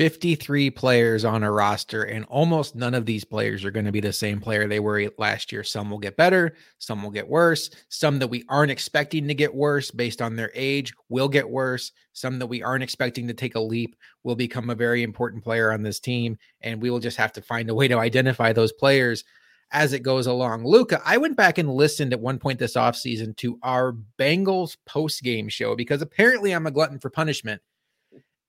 53 0.00 0.70
players 0.70 1.26
on 1.26 1.42
a 1.42 1.52
roster, 1.52 2.04
and 2.04 2.24
almost 2.26 2.74
none 2.74 2.94
of 2.94 3.04
these 3.04 3.22
players 3.22 3.66
are 3.66 3.70
going 3.70 3.84
to 3.84 3.92
be 3.92 4.00
the 4.00 4.12
same 4.12 4.40
player 4.40 4.66
they 4.66 4.80
were 4.80 5.10
last 5.18 5.52
year. 5.52 5.62
Some 5.62 5.90
will 5.90 5.98
get 5.98 6.16
better, 6.16 6.54
some 6.78 7.02
will 7.02 7.10
get 7.10 7.28
worse. 7.28 7.68
Some 7.90 8.18
that 8.20 8.28
we 8.28 8.44
aren't 8.48 8.70
expecting 8.70 9.28
to 9.28 9.34
get 9.34 9.54
worse 9.54 9.90
based 9.90 10.22
on 10.22 10.36
their 10.36 10.52
age 10.54 10.94
will 11.10 11.28
get 11.28 11.48
worse. 11.48 11.92
Some 12.14 12.38
that 12.38 12.46
we 12.46 12.62
aren't 12.62 12.84
expecting 12.84 13.28
to 13.28 13.34
take 13.34 13.56
a 13.56 13.60
leap 13.60 13.94
will 14.24 14.36
become 14.36 14.70
a 14.70 14.74
very 14.74 15.02
important 15.02 15.44
player 15.44 15.70
on 15.70 15.82
this 15.82 16.00
team. 16.00 16.38
And 16.62 16.80
we 16.80 16.90
will 16.90 17.00
just 17.00 17.18
have 17.18 17.32
to 17.34 17.42
find 17.42 17.68
a 17.68 17.74
way 17.74 17.88
to 17.88 17.98
identify 17.98 18.54
those 18.54 18.72
players 18.72 19.24
as 19.72 19.92
it 19.92 20.02
goes 20.02 20.26
along. 20.26 20.64
Luka, 20.64 21.00
I 21.04 21.16
went 21.16 21.36
back 21.36 21.58
and 21.58 21.72
listened 21.72 22.12
at 22.12 22.20
one 22.20 22.38
point 22.38 22.58
this 22.58 22.74
offseason 22.74 23.36
to 23.36 23.58
our 23.62 23.96
Bengals 24.18 24.76
post 24.86 25.22
game 25.22 25.48
show 25.48 25.76
because 25.76 26.02
apparently 26.02 26.52
I'm 26.52 26.66
a 26.66 26.70
glutton 26.70 26.98
for 26.98 27.10
punishment. 27.10 27.62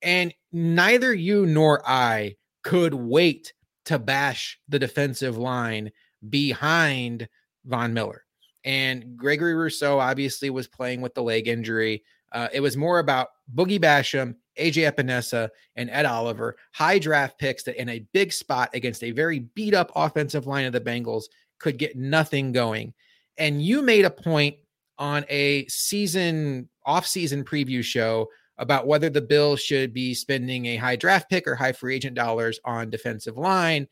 And 0.01 0.33
neither 0.51 1.13
you 1.13 1.45
nor 1.45 1.87
I 1.87 2.35
could 2.63 2.93
wait 2.93 3.53
to 3.85 3.99
bash 3.99 4.59
the 4.67 4.79
defensive 4.79 5.37
line 5.37 5.91
behind 6.29 7.27
Von 7.65 7.93
Miller. 7.93 8.25
And 8.63 9.17
Gregory 9.17 9.55
Rousseau 9.55 9.99
obviously 9.99 10.49
was 10.49 10.67
playing 10.67 11.01
with 11.01 11.13
the 11.13 11.23
leg 11.23 11.47
injury. 11.47 12.03
Uh, 12.31 12.47
it 12.53 12.61
was 12.61 12.77
more 12.77 12.99
about 12.99 13.29
Boogie 13.53 13.79
Basham 13.79 14.35
AJ 14.57 14.91
Epenesa 14.91 15.49
and 15.75 15.89
Ed 15.89 16.05
Oliver, 16.05 16.55
high 16.73 16.99
draft 16.99 17.39
picks 17.39 17.63
that 17.63 17.79
in 17.79 17.89
a 17.89 18.05
big 18.13 18.33
spot 18.33 18.69
against 18.73 19.03
a 19.03 19.11
very 19.11 19.39
beat 19.39 19.73
up 19.73 19.91
offensive 19.95 20.47
line 20.47 20.65
of 20.65 20.73
the 20.73 20.81
Bengals 20.81 21.25
could 21.59 21.77
get 21.77 21.95
nothing 21.95 22.51
going. 22.51 22.93
And 23.37 23.61
you 23.61 23.81
made 23.81 24.05
a 24.05 24.09
point 24.09 24.57
on 24.97 25.25
a 25.29 25.65
season 25.67 26.69
off-season 26.85 27.43
preview 27.43 27.83
show 27.83 28.27
about 28.57 28.87
whether 28.87 29.09
the 29.09 29.21
Bills 29.21 29.61
should 29.61 29.93
be 29.93 30.13
spending 30.13 30.67
a 30.67 30.75
high 30.75 30.95
draft 30.95 31.29
pick 31.29 31.47
or 31.47 31.55
high 31.55 31.71
free 31.71 31.95
agent 31.95 32.15
dollars 32.15 32.59
on 32.65 32.89
defensive 32.89 33.37
line. 33.37 33.87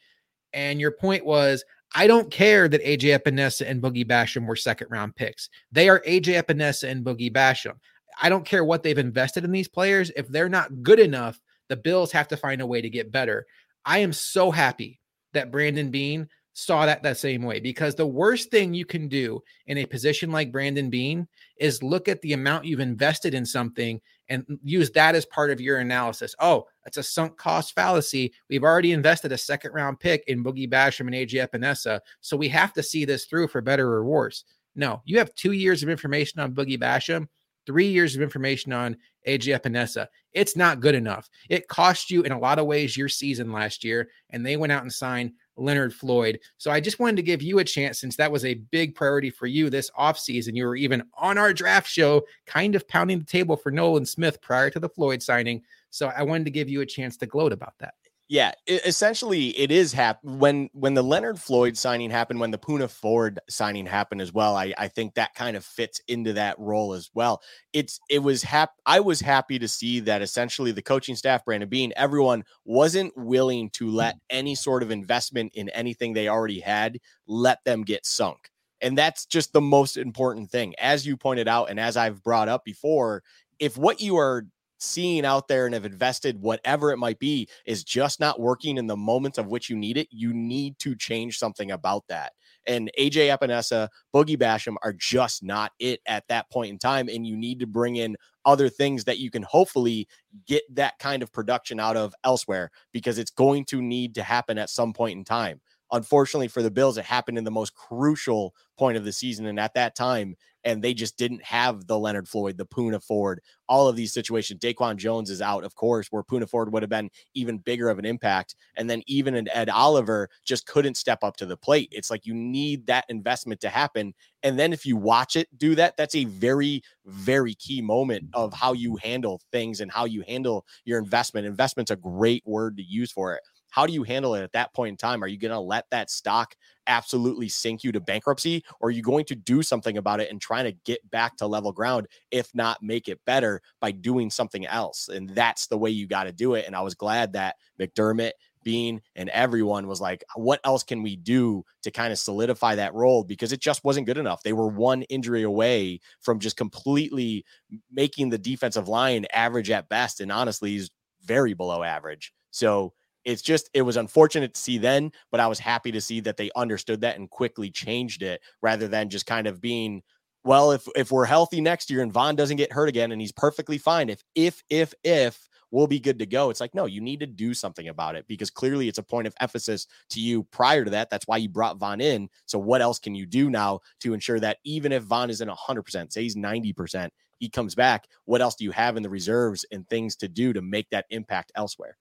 And 0.54 0.80
your 0.80 0.92
point 0.92 1.26
was, 1.26 1.64
I 1.96 2.06
don't 2.06 2.30
care 2.30 2.68
that 2.68 2.84
AJ 2.84 3.20
Epenesa 3.20 3.68
and 3.68 3.82
Boogie 3.82 4.06
Basham 4.06 4.46
were 4.46 4.56
second 4.56 4.92
round 4.92 5.16
picks. 5.16 5.50
They 5.72 5.90
are 5.90 6.02
AJ 6.02 6.44
Epenesa 6.44 6.90
and 6.90 7.04
Boogie 7.04 7.34
Basham. 7.34 7.76
I 8.22 8.30
don't 8.30 8.46
care 8.46 8.64
what 8.64 8.84
they've 8.84 8.98
invested 8.98 9.44
in 9.44 9.52
these 9.52 9.68
players. 9.68 10.12
If 10.16 10.28
they're 10.28 10.50
not 10.50 10.84
good 10.84 11.00
enough, 11.00 11.40
the 11.70 11.78
Bills 11.78 12.12
have 12.12 12.28
to 12.30 12.38
find 12.38 12.62
a 12.62 12.68
way 12.68 12.82
to 12.82 12.90
get 12.90 13.12
better. 13.12 13.46
I 13.86 14.00
am 14.00 14.14
so 14.14 14.52
happy 14.52 15.00
that 15.34 15.52
Brandon 15.52 15.90
Beane 15.90 16.28
saw 16.54 16.86
that 16.86 17.04
that 17.04 17.18
same 17.18 17.44
way 17.44 17.60
because 17.60 17.96
the 17.96 18.06
worst 18.06 18.52
thing 18.52 18.74
you 18.74 18.86
can 18.86 19.08
do 19.08 19.42
in 19.68 19.78
a 19.78 19.86
position 19.86 20.32
like 20.32 20.52
Brandon 20.52 20.90
Beane 20.90 21.28
is 21.58 21.82
look 21.82 22.08
at 22.08 22.22
the 22.22 22.34
amount 22.34 22.66
you've 22.66 22.82
invested 22.82 23.34
in 23.34 23.46
something 23.46 24.02
and 24.28 24.46
use 24.64 24.92
that 24.92 25.16
as 25.16 25.26
part 25.26 25.52
of 25.52 25.62
your 25.62 25.78
analysis. 25.78 26.36
Oh, 26.40 26.66
that's 26.84 26.98
a 26.98 27.04
sunk 27.04 27.38
cost 27.38 27.74
fallacy. 27.74 28.34
We've 28.50 28.64
already 28.64 28.92
invested 28.92 29.32
a 29.32 29.38
second 29.38 29.72
round 29.72 30.00
pick 30.00 30.24
in 30.28 30.44
Boogie 30.44 30.70
Basham 30.70 31.08
and 31.08 31.14
AJ 31.14 31.48
Epenesa, 31.48 32.02
so 32.20 32.36
we 32.36 32.50
have 32.50 32.74
to 32.74 32.84
see 32.84 33.06
this 33.06 33.26
through 33.26 33.48
for 33.48 33.62
better 33.62 33.88
or 33.88 34.04
worse. 34.04 34.44
No, 34.76 35.02
you 35.06 35.18
have 35.18 35.34
two 35.36 35.54
years 35.54 35.82
of 35.82 35.90
information 35.90 36.42
on 36.42 36.54
Boogie 36.54 36.80
Basham 36.80 37.28
three 37.70 37.88
years 37.88 38.16
of 38.16 38.24
information 38.24 38.74
on 38.74 38.98
AJ 39.28 39.62
Epenesa. 39.62 40.08
It's 40.34 40.58
not 40.58 40.80
good 40.80 40.96
enough. 40.96 41.30
It 41.50 41.68
cost 41.68 42.10
you 42.10 42.24
in 42.24 42.32
a 42.32 42.40
lot 42.40 42.58
of 42.58 42.66
ways 42.66 42.98
your 42.98 43.10
season 43.10 43.52
last 43.52 43.84
year, 43.84 44.10
and 44.32 44.44
they 44.44 44.58
went 44.58 44.72
out 44.72 44.82
and 44.82 44.92
signed 44.92 45.34
Leonard 45.56 45.94
Floyd. 45.94 46.40
So 46.58 46.72
I 46.72 46.80
just 46.80 47.00
wanted 47.00 47.18
to 47.18 47.22
give 47.22 47.44
you 47.44 47.60
a 47.60 47.64
chance 47.64 48.00
since 48.00 48.16
that 48.16 48.32
was 48.32 48.44
a 48.44 48.56
big 48.56 48.96
priority 48.96 49.30
for 49.30 49.46
you 49.46 49.70
this 49.70 49.92
offseason. 49.92 50.56
You 50.56 50.66
were 50.66 50.76
even 50.76 51.04
on 51.14 51.38
our 51.38 51.54
draft 51.54 51.88
show, 51.88 52.24
kind 52.48 52.74
of 52.74 52.88
pounding 52.88 53.20
the 53.20 53.26
table 53.26 53.56
for 53.56 53.72
Nolan 53.72 54.08
Smith 54.08 54.42
prior 54.42 54.72
to 54.72 54.80
the 54.80 54.90
Floyd 54.90 55.22
signing. 55.22 55.62
So 55.92 56.08
I 56.08 56.24
wanted 56.24 56.46
to 56.46 56.52
give 56.52 56.70
you 56.70 56.82
a 56.82 56.88
chance 56.88 57.18
to 57.18 57.28
gloat 57.28 57.54
about 57.54 57.76
that. 57.82 57.94
Yeah, 58.32 58.52
it, 58.68 58.86
essentially, 58.86 59.58
it 59.58 59.72
is 59.72 59.92
hap- 59.92 60.24
when 60.24 60.70
when 60.74 60.94
the 60.94 61.02
Leonard 61.02 61.40
Floyd 61.40 61.76
signing 61.76 62.12
happened, 62.12 62.40
when 62.40 62.52
the 62.52 62.60
Poona 62.60 62.88
Ford 62.88 63.40
signing 63.50 63.88
happened 63.88 64.22
as 64.22 64.32
well. 64.32 64.56
I, 64.56 64.72
I 64.78 64.88
think 64.88 65.16
that 65.16 65.34
kind 65.34 65.58
of 65.58 65.66
fits 65.66 66.00
into 66.08 66.34
that 66.34 66.56
role 66.60 66.94
as 66.94 67.10
well. 67.16 67.42
It's 67.74 68.00
it 68.08 68.20
was 68.20 68.44
hap- 68.44 68.76
I 68.86 69.00
was 69.00 69.20
happy 69.20 69.58
to 69.58 69.68
see 69.68 70.00
that 70.02 70.22
essentially 70.22 70.72
the 70.72 70.84
coaching 70.84 71.16
staff, 71.16 71.44
Brandon 71.44 71.68
Beane, 71.68 71.92
everyone 71.96 72.44
wasn't 72.66 73.18
willing 73.18 73.72
to 73.72 73.90
let 73.90 74.14
mm. 74.16 74.20
any 74.30 74.54
sort 74.54 74.84
of 74.84 74.92
investment 74.92 75.52
in 75.56 75.70
anything 75.70 76.14
they 76.14 76.28
already 76.28 76.60
had 76.60 77.00
let 77.26 77.64
them 77.66 77.82
get 77.82 78.06
sunk. 78.06 78.52
And 78.80 78.96
that's 78.96 79.26
just 79.26 79.54
the 79.54 79.62
most 79.62 79.98
important 79.98 80.52
thing. 80.52 80.76
As 80.80 81.06
you 81.06 81.18
pointed 81.18 81.48
out, 81.48 81.72
and 81.72 81.80
as 81.80 81.98
I've 81.98 82.24
brought 82.24 82.48
up 82.48 82.64
before, 82.64 83.24
if 83.58 83.76
what 83.76 84.02
you 84.02 84.18
are 84.18 84.46
seeing 84.80 85.26
out 85.26 85.48
there 85.48 85.66
and 85.66 85.74
have 85.74 85.86
invested 85.86 86.42
whatever 86.42 86.92
it 86.92 86.98
might 86.98 87.20
be 87.20 87.48
is 87.66 87.84
just 87.84 88.20
not 88.20 88.40
working 88.40 88.78
in 88.78 88.88
the 88.88 88.98
moments 88.98 89.38
of 89.38 89.48
which 89.48 89.70
you 89.70 89.76
need 89.76 89.98
it, 89.98 90.08
you 90.10 90.34
need 90.34 90.80
to 90.80 90.96
change 90.96 91.38
something 91.38 91.72
about 91.72 92.04
that. 92.08 92.34
And 92.66 92.92
AJ 93.00 93.36
Epenesa, 93.36 93.90
Boogie 94.14 94.38
Basham 94.38 94.76
are 94.84 94.94
just 94.94 95.44
not 95.44 95.72
it 95.80 96.02
at 96.06 96.28
that 96.28 96.50
point 96.52 96.72
in 96.72 96.78
time. 96.78 97.10
And 97.10 97.26
you 97.26 97.36
need 97.36 97.60
to 97.60 97.68
bring 97.68 97.98
in 97.98 98.16
other 98.46 98.70
things 98.70 99.04
that 99.06 99.20
you 99.20 99.30
can 99.32 99.44
hopefully 99.44 100.08
get 100.48 100.64
that 100.76 100.98
kind 101.00 101.24
of 101.24 101.32
production 101.32 101.80
out 101.80 101.98
of 101.98 102.14
elsewhere 102.24 102.72
because 102.92 103.18
it's 103.18 103.32
going 103.32 103.66
to 103.66 103.82
need 103.82 104.16
to 104.16 104.24
happen 104.24 104.58
at 104.58 104.70
some 104.70 104.94
point 104.94 105.18
in 105.18 105.24
time. 105.24 105.62
Unfortunately 105.92 106.48
for 106.48 106.62
the 106.62 106.70
Bills, 106.70 106.98
it 106.98 107.06
happened 107.06 107.38
in 107.38 107.44
the 107.44 107.52
most 107.52 107.74
crucial 107.74 108.54
point 108.78 108.98
of 108.98 109.04
the 109.04 109.12
season. 109.12 109.48
And 109.48 109.60
at 109.60 109.74
that 109.74 109.96
time, 109.96 110.36
and 110.64 110.84
they 110.84 110.94
just 110.94 111.18
didn't 111.18 111.44
have 111.44 111.88
the 111.88 111.98
Leonard 111.98 112.28
Floyd, 112.28 112.58
the 112.58 112.66
Poona 112.66 113.02
Ford, 113.04 113.42
all 113.68 113.88
of 113.88 113.96
these 113.96 114.14
situations. 114.14 114.60
Daquan 114.60 114.98
Jones 114.98 115.30
is 115.30 115.42
out, 115.42 115.64
of 115.64 115.76
course, 115.76 116.08
where 116.12 116.24
Poona 116.24 116.50
Ford 116.50 116.74
would 116.74 116.84
have 116.84 116.90
been 116.90 117.10
even 117.34 117.58
bigger 117.58 117.90
of 117.90 118.00
an 118.00 118.06
impact. 118.06 118.56
And 118.76 118.90
then 118.90 119.02
even 119.08 119.36
an 119.36 119.48
Ed 119.54 119.70
Oliver 119.70 120.30
just 120.44 120.66
couldn't 120.66 120.98
step 120.98 121.24
up 121.24 121.38
to 121.38 121.46
the 121.46 121.58
plate. 121.58 121.90
It's 121.92 122.10
like 122.10 122.26
you 122.26 122.34
need 122.34 122.88
that 122.88 123.06
investment 123.10 123.62
to 123.62 123.70
happen. 123.70 124.14
And 124.44 124.58
then 124.58 124.74
if 124.74 124.86
you 124.86 124.98
watch 124.98 125.36
it 125.36 125.48
do 125.58 125.76
that, 125.76 125.98
that's 125.98 126.16
a 126.16 126.26
very, 126.26 126.82
very 127.06 127.54
key 127.56 127.82
moment 127.82 128.26
of 128.34 128.54
how 128.54 128.74
you 128.74 128.98
handle 128.98 129.42
things 129.52 129.82
and 129.82 129.92
how 129.92 130.06
you 130.06 130.24
handle 130.28 130.66
your 130.86 131.00
investment. 131.00 131.48
Investment's 131.48 131.92
a 131.92 131.96
great 131.96 132.44
word 132.46 132.78
to 132.78 132.84
use 132.84 133.12
for 133.12 133.34
it. 133.34 133.42
How 133.70 133.86
do 133.86 133.94
you 133.94 134.04
handle 134.04 134.36
it 134.36 134.44
at 134.44 134.54
that 134.54 134.74
point 134.74 134.90
in 134.90 134.98
time? 134.98 135.24
Are 135.24 135.28
you 135.28 135.38
going 135.38 135.52
to 135.52 135.60
let 135.60 135.86
that 135.92 136.10
stock 136.10 136.56
absolutely 136.88 137.50
sink 137.50 137.84
you 137.84 137.92
to 137.92 138.00
bankruptcy? 138.00 138.64
Or 138.80 138.90
are 138.90 138.92
you 138.92 139.02
going 139.02 139.26
to 139.26 139.36
do 139.36 139.62
something 139.62 139.98
about 139.98 140.20
it 140.20 140.32
and 140.32 140.42
trying 140.42 140.66
to 140.66 140.78
get 140.86 141.10
back 141.10 141.38
to 141.38 141.48
level 141.48 141.72
ground, 141.72 142.08
if 142.32 142.50
not 142.54 142.82
make 142.82 143.08
it 143.08 143.20
better 143.26 143.62
by 143.80 143.92
doing 143.92 144.30
something 144.30 144.66
else? 144.66 145.08
And 145.08 145.30
that's 145.30 145.68
the 145.68 145.78
way 145.78 145.92
you 145.92 146.08
got 146.08 146.24
to 146.24 146.32
do 146.32 146.56
it. 146.56 146.66
And 146.66 146.76
I 146.76 146.82
was 146.82 146.96
glad 146.96 147.34
that 147.34 147.56
McDermott 147.80 148.32
Beane 148.64 149.02
and 149.16 149.30
everyone 149.30 149.88
was 149.88 150.02
like, 150.02 150.24
what 150.36 150.60
else 150.64 150.84
can 150.84 151.02
we 151.02 151.16
do 151.16 151.64
to 151.84 151.92
kind 151.92 152.12
of 152.12 152.20
solidify 152.20 152.76
that 152.76 152.94
role? 152.94 153.24
Because 153.24 153.54
it 153.54 153.62
just 153.62 153.84
wasn't 153.84 154.06
good 154.06 154.18
enough. 154.18 154.44
They 154.44 154.54
were 154.54 154.68
one 154.68 155.04
injury 155.04 155.44
away 155.44 156.00
from 156.20 156.40
just 156.40 156.58
completely 156.58 157.46
making 157.92 158.30
the 158.30 158.38
defensive 158.38 158.88
line 158.88 159.26
average 159.32 159.70
at 159.70 159.90
best. 159.90 160.20
And 160.20 160.32
honestly, 160.32 160.72
he's 160.72 160.90
very 161.24 161.54
below 161.54 161.84
average. 161.84 162.34
So 162.52 162.94
it's 163.30 163.44
just 163.44 163.70
it 163.76 163.84
was 163.84 163.96
unfortunate 163.96 164.56
to 164.56 164.60
see 164.60 164.80
then, 164.80 165.12
but 165.32 165.40
I 165.40 165.48
was 165.48 165.60
happy 165.60 165.92
to 165.92 166.02
see 166.02 166.20
that 166.22 166.36
they 166.36 166.50
understood 166.56 167.02
that 167.02 167.18
and 167.18 167.30
quickly 167.30 167.70
changed 167.70 168.24
it 168.24 168.42
rather 168.62 168.88
than 168.88 169.10
just 169.10 169.28
kind 169.28 169.46
of 169.46 169.62
being 169.62 170.02
well, 170.44 170.72
if 170.72 170.88
if 170.96 171.12
we're 171.12 171.26
healthy 171.26 171.62
next 171.62 171.92
year 171.92 172.02
and 172.02 172.12
Von 172.12 172.36
doesn't 172.36 172.58
get 172.58 172.72
hurt 172.74 172.90
again 172.90 173.12
and 173.12 173.22
he's 173.22 173.32
perfectly 173.32 173.78
fine, 173.78 174.10
if 174.10 174.24
if 174.34 174.64
if 174.70 174.94
if 175.04 175.48
we'll 175.72 175.86
be 175.86 176.00
good 176.00 176.18
to 176.18 176.26
go. 176.26 176.50
It's 176.50 176.60
like, 176.60 176.74
no, 176.74 176.86
you 176.86 177.02
need 177.02 177.20
to 177.20 177.28
do 177.28 177.54
something 177.54 177.90
about 177.90 178.16
it 178.16 178.26
because 178.28 178.50
clearly 178.50 178.88
it's 178.88 178.98
a 178.98 179.04
point 179.04 179.28
of 179.28 179.36
emphasis 179.40 179.86
to 180.10 180.20
you 180.20 180.44
prior 180.46 180.84
to 180.84 180.90
that. 180.90 181.12
That's 181.12 181.28
why 181.28 181.38
you 181.38 181.50
brought 181.50 181.78
Von 181.78 182.02
in. 182.02 182.30
So 182.48 182.58
what 182.58 182.82
else 182.82 182.98
can 182.98 183.14
you 183.14 183.28
do 183.28 183.52
now 183.52 183.82
to 184.00 184.16
ensure 184.16 184.40
that 184.40 184.58
even 184.64 184.92
if 184.92 185.04
Von 185.04 185.30
isn't 185.30 185.48
100%, 185.48 186.12
say 186.12 186.24
he's 186.24 186.36
90%, 186.36 187.10
he 187.38 187.50
comes 187.50 187.76
back, 187.76 188.08
what 188.26 188.42
else 188.42 188.56
do 188.56 188.64
you 188.64 188.72
have 188.72 188.98
in 188.98 189.04
the 189.04 189.10
reserves 189.10 189.64
and 189.72 189.88
things 189.88 190.16
to 190.16 190.28
do 190.28 190.52
to 190.54 190.64
make 190.64 190.90
that 190.90 191.06
impact 191.12 191.52
elsewhere? 191.56 191.96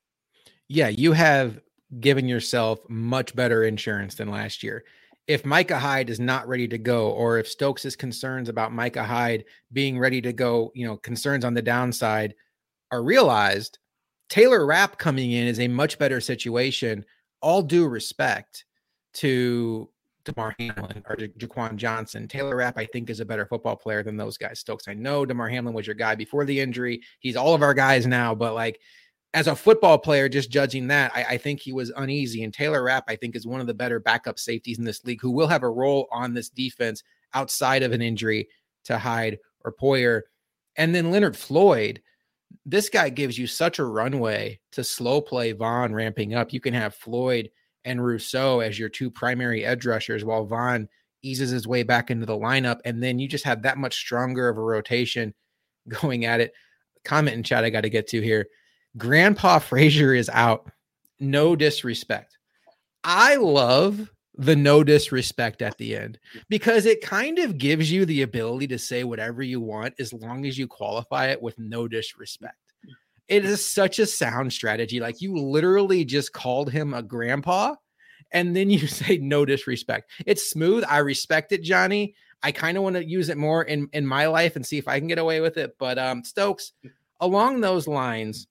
Yeah, 0.69 0.89
you 0.89 1.13
have 1.13 1.61
given 2.01 2.29
yourself 2.29 2.81
much 2.89 3.35
better 3.35 3.65
insurance 3.65 4.15
than 4.15 4.31
last 4.31 4.63
year. 4.63 4.85
If 5.27 5.45
Micah 5.45 5.79
Hyde 5.79 6.11
is 6.11 6.21
not 6.21 6.49
ready 6.49 6.69
to 6.69 6.79
go, 6.79 7.11
or 7.11 7.39
if 7.39 7.49
Stokes' 7.49 7.97
concerns 7.97 8.49
about 8.49 8.73
Micah 8.73 9.05
Hyde 9.05 9.45
being 9.73 9.99
ready 9.99 10.21
to 10.23 10.33
go, 10.33 10.73
you 10.75 10.87
know, 10.87 10.97
concerns 10.97 11.45
on 11.45 11.55
the 11.55 11.63
downside 11.63 12.35
are 12.91 13.03
realized, 13.03 13.79
Taylor 14.29 14.67
Rapp 14.67 14.99
coming 14.99 15.33
in 15.33 15.47
is 15.47 15.61
a 15.61 15.69
much 15.69 15.99
better 15.99 16.21
situation. 16.21 17.05
All 17.41 17.63
due 17.63 17.87
respect 17.87 18.65
to 19.15 19.89
Damar 20.25 20.55
Hamlin 20.59 21.03
or 21.09 21.17
Jaquan 21.17 21.77
Johnson. 21.77 22.29
Taylor 22.29 22.57
Rapp, 22.57 22.77
I 22.77 22.87
think, 22.87 23.09
is 23.09 23.21
a 23.21 23.25
better 23.25 23.47
football 23.47 23.77
player 23.77 24.03
than 24.03 24.17
those 24.17 24.37
guys. 24.37 24.61
Stokes, 24.61 24.89
I 24.89 24.95
know 24.95 25.25
Damar 25.25 25.49
Hamlin 25.49 25.75
was 25.75 25.87
your 25.87 25.95
guy 25.95 26.15
before 26.15 26.45
the 26.45 26.61
injury. 26.61 27.01
He's 27.21 27.37
all 27.37 27.55
of 27.55 27.63
our 27.63 27.75
guys 27.75 28.07
now, 28.07 28.35
but 28.35 28.55
like 28.55 28.81
as 29.35 29.47
a 29.47 29.57
football 29.57 29.99
player, 29.99 30.29
just 30.29 30.51
judging 30.51 30.89
that, 30.89 31.13
I, 31.15 31.25
I, 31.25 31.39
think 31.39 31.61
he 31.61 31.73
was 31.73 31.93
uneasy. 31.97 32.45
And 32.45 32.53
Taylor 32.53 32.83
Rapp, 32.83 33.05
I 33.09 33.17
think, 33.17 33.37
is 33.37 33.47
one 33.47 33.61
of 33.61 33.67
the 33.67 33.75
better 33.75 34.01
backup 34.01 34.39
safeties 34.39 34.79
in 34.79 34.85
this 34.85 35.05
league 35.05 35.21
who 35.21 35.31
will 35.31 35.47
have 35.47 35.63
a 35.63 35.71
role 35.71 36.09
on 36.11 36.33
this 36.33 36.49
defense 36.49 37.03
outside 37.35 37.83
of 37.83 37.93
an 37.93 38.01
injury 38.01 38.49
to 38.85 38.99
Hyde 38.99 39.39
or 39.65 39.75
Poyer. 39.75 40.23
And 40.77 40.95
then 40.95 41.11
Leonard 41.11 41.37
Floyd, 41.37 42.01
this 42.65 42.89
guy 42.89 43.11
gives 43.11 43.39
you 43.39 43.47
such 43.47 43.79
a 43.79 43.85
runway 43.85 44.61
to 44.73 44.83
slow 44.83 45.21
play 45.21 45.53
Von 45.53 45.93
ramping 45.93 46.35
up. 46.35 46.53
You 46.53 46.61
can 46.61 46.75
have 46.75 46.95
Floyd 46.95 47.51
and 47.85 48.05
Rousseau 48.05 48.61
as 48.61 48.79
your 48.79 48.89
two 48.89 49.11
primary 49.11 49.65
edge 49.65 49.85
rushers 49.85 50.25
while 50.25 50.47
Von 50.47 50.89
eases 51.23 51.51
his 51.51 51.67
way 51.67 51.83
back 51.83 52.11
into 52.11 52.27
the 52.27 52.37
lineup. 52.37 52.79
And 52.85 53.03
then 53.03 53.19
you 53.19 53.29
just 53.29 53.45
have 53.45 53.63
that 53.63 53.77
much 53.77 53.97
stronger 53.97 54.49
of 54.49 54.57
a 54.57 54.63
rotation 54.63 55.35
going 55.89 56.25
at 56.25 56.41
it. 56.41 56.53
Comment 57.05 57.37
in 57.37 57.43
chat 57.43 57.65
I 57.65 57.71
got 57.71 57.83
to 57.83 57.91
get 57.91 58.07
to 58.09 58.23
here. 58.23 58.47
Grandpa 58.97 59.59
Frazier 59.59 60.15
is 60.15 60.29
out. 60.29 60.71
No 61.21 61.57
disrespect. 61.57 62.39
I 63.05 63.37
love 63.37 64.11
the 64.35 64.55
no 64.55 64.85
disrespect 64.85 65.63
at 65.63 65.77
the 65.79 65.97
end 65.97 66.19
because 66.49 66.87
it 66.87 67.03
kind 67.03 67.41
of 67.41 67.59
gives 67.59 67.91
you 67.91 68.07
the 68.07 68.23
ability 68.23 68.69
to 68.69 68.79
say 68.79 69.03
whatever 69.03 69.43
you 69.43 69.61
want 69.61 69.95
as 69.99 70.13
long 70.13 70.47
as 70.47 70.57
you 70.57 70.69
qualify 70.69 71.27
it 71.27 71.43
with 71.43 71.59
no 71.59 71.89
disrespect. 71.89 72.57
It 73.27 73.45
is 73.45 73.65
such 73.65 73.99
a 73.99 74.07
sound 74.07 74.53
strategy. 74.53 75.01
Like 75.01 75.21
you 75.21 75.37
literally 75.37 76.05
just 76.05 76.33
called 76.33 76.71
him 76.71 76.95
a 76.95 77.03
grandpa 77.03 77.75
and 78.33 78.55
then 78.55 78.71
you 78.71 78.87
say 78.87 79.19
no 79.19 79.45
disrespect. 79.45 80.11
It's 80.25 80.51
smooth. 80.51 80.85
I 80.89 80.99
respect 80.99 81.53
it, 81.53 81.63
Johnny. 81.63 82.15
I 82.43 82.53
kind 82.53 82.77
of 82.77 82.85
want 82.85 82.95
to 82.95 83.05
use 83.05 83.29
it 83.29 83.37
more 83.37 83.65
in 83.65 83.89
in 83.93 84.07
my 84.07 84.27
life 84.27 84.55
and 84.55 84.65
see 84.65 84.79
if 84.79 84.87
I 84.87 85.01
can 85.01 85.09
get 85.09 85.19
away 85.19 85.41
with 85.41 85.57
it. 85.57 85.75
But 85.79 85.99
um 85.99 86.23
Stokes, 86.23 86.73
along 87.21 87.61
those 87.61 87.89
lines, 87.89 88.47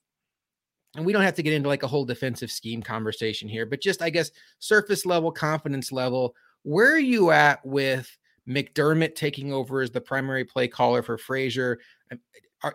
and 0.97 1.05
we 1.05 1.13
don't 1.13 1.21
have 1.21 1.35
to 1.35 1.43
get 1.43 1.53
into 1.53 1.69
like 1.69 1.83
a 1.83 1.87
whole 1.87 2.03
defensive 2.03 2.51
scheme 2.51 2.81
conversation 2.81 3.47
here, 3.47 3.67
but 3.67 3.79
just 3.79 4.01
I 4.01 4.09
guess 4.09 4.31
surface 4.59 5.05
level 5.05 5.31
confidence 5.31 5.91
level. 5.91 6.35
Where 6.63 6.91
are 6.91 6.99
you 6.99 7.29
at 7.29 7.63
with 7.63 8.17
McDermott 8.49 9.13
taking 9.13 9.53
over 9.53 9.81
as 9.81 9.91
the 9.91 10.01
primary 10.01 10.43
play 10.43 10.67
caller 10.67 11.03
for 11.03 11.17
Frazier? 11.17 11.79
Um, 12.11 12.19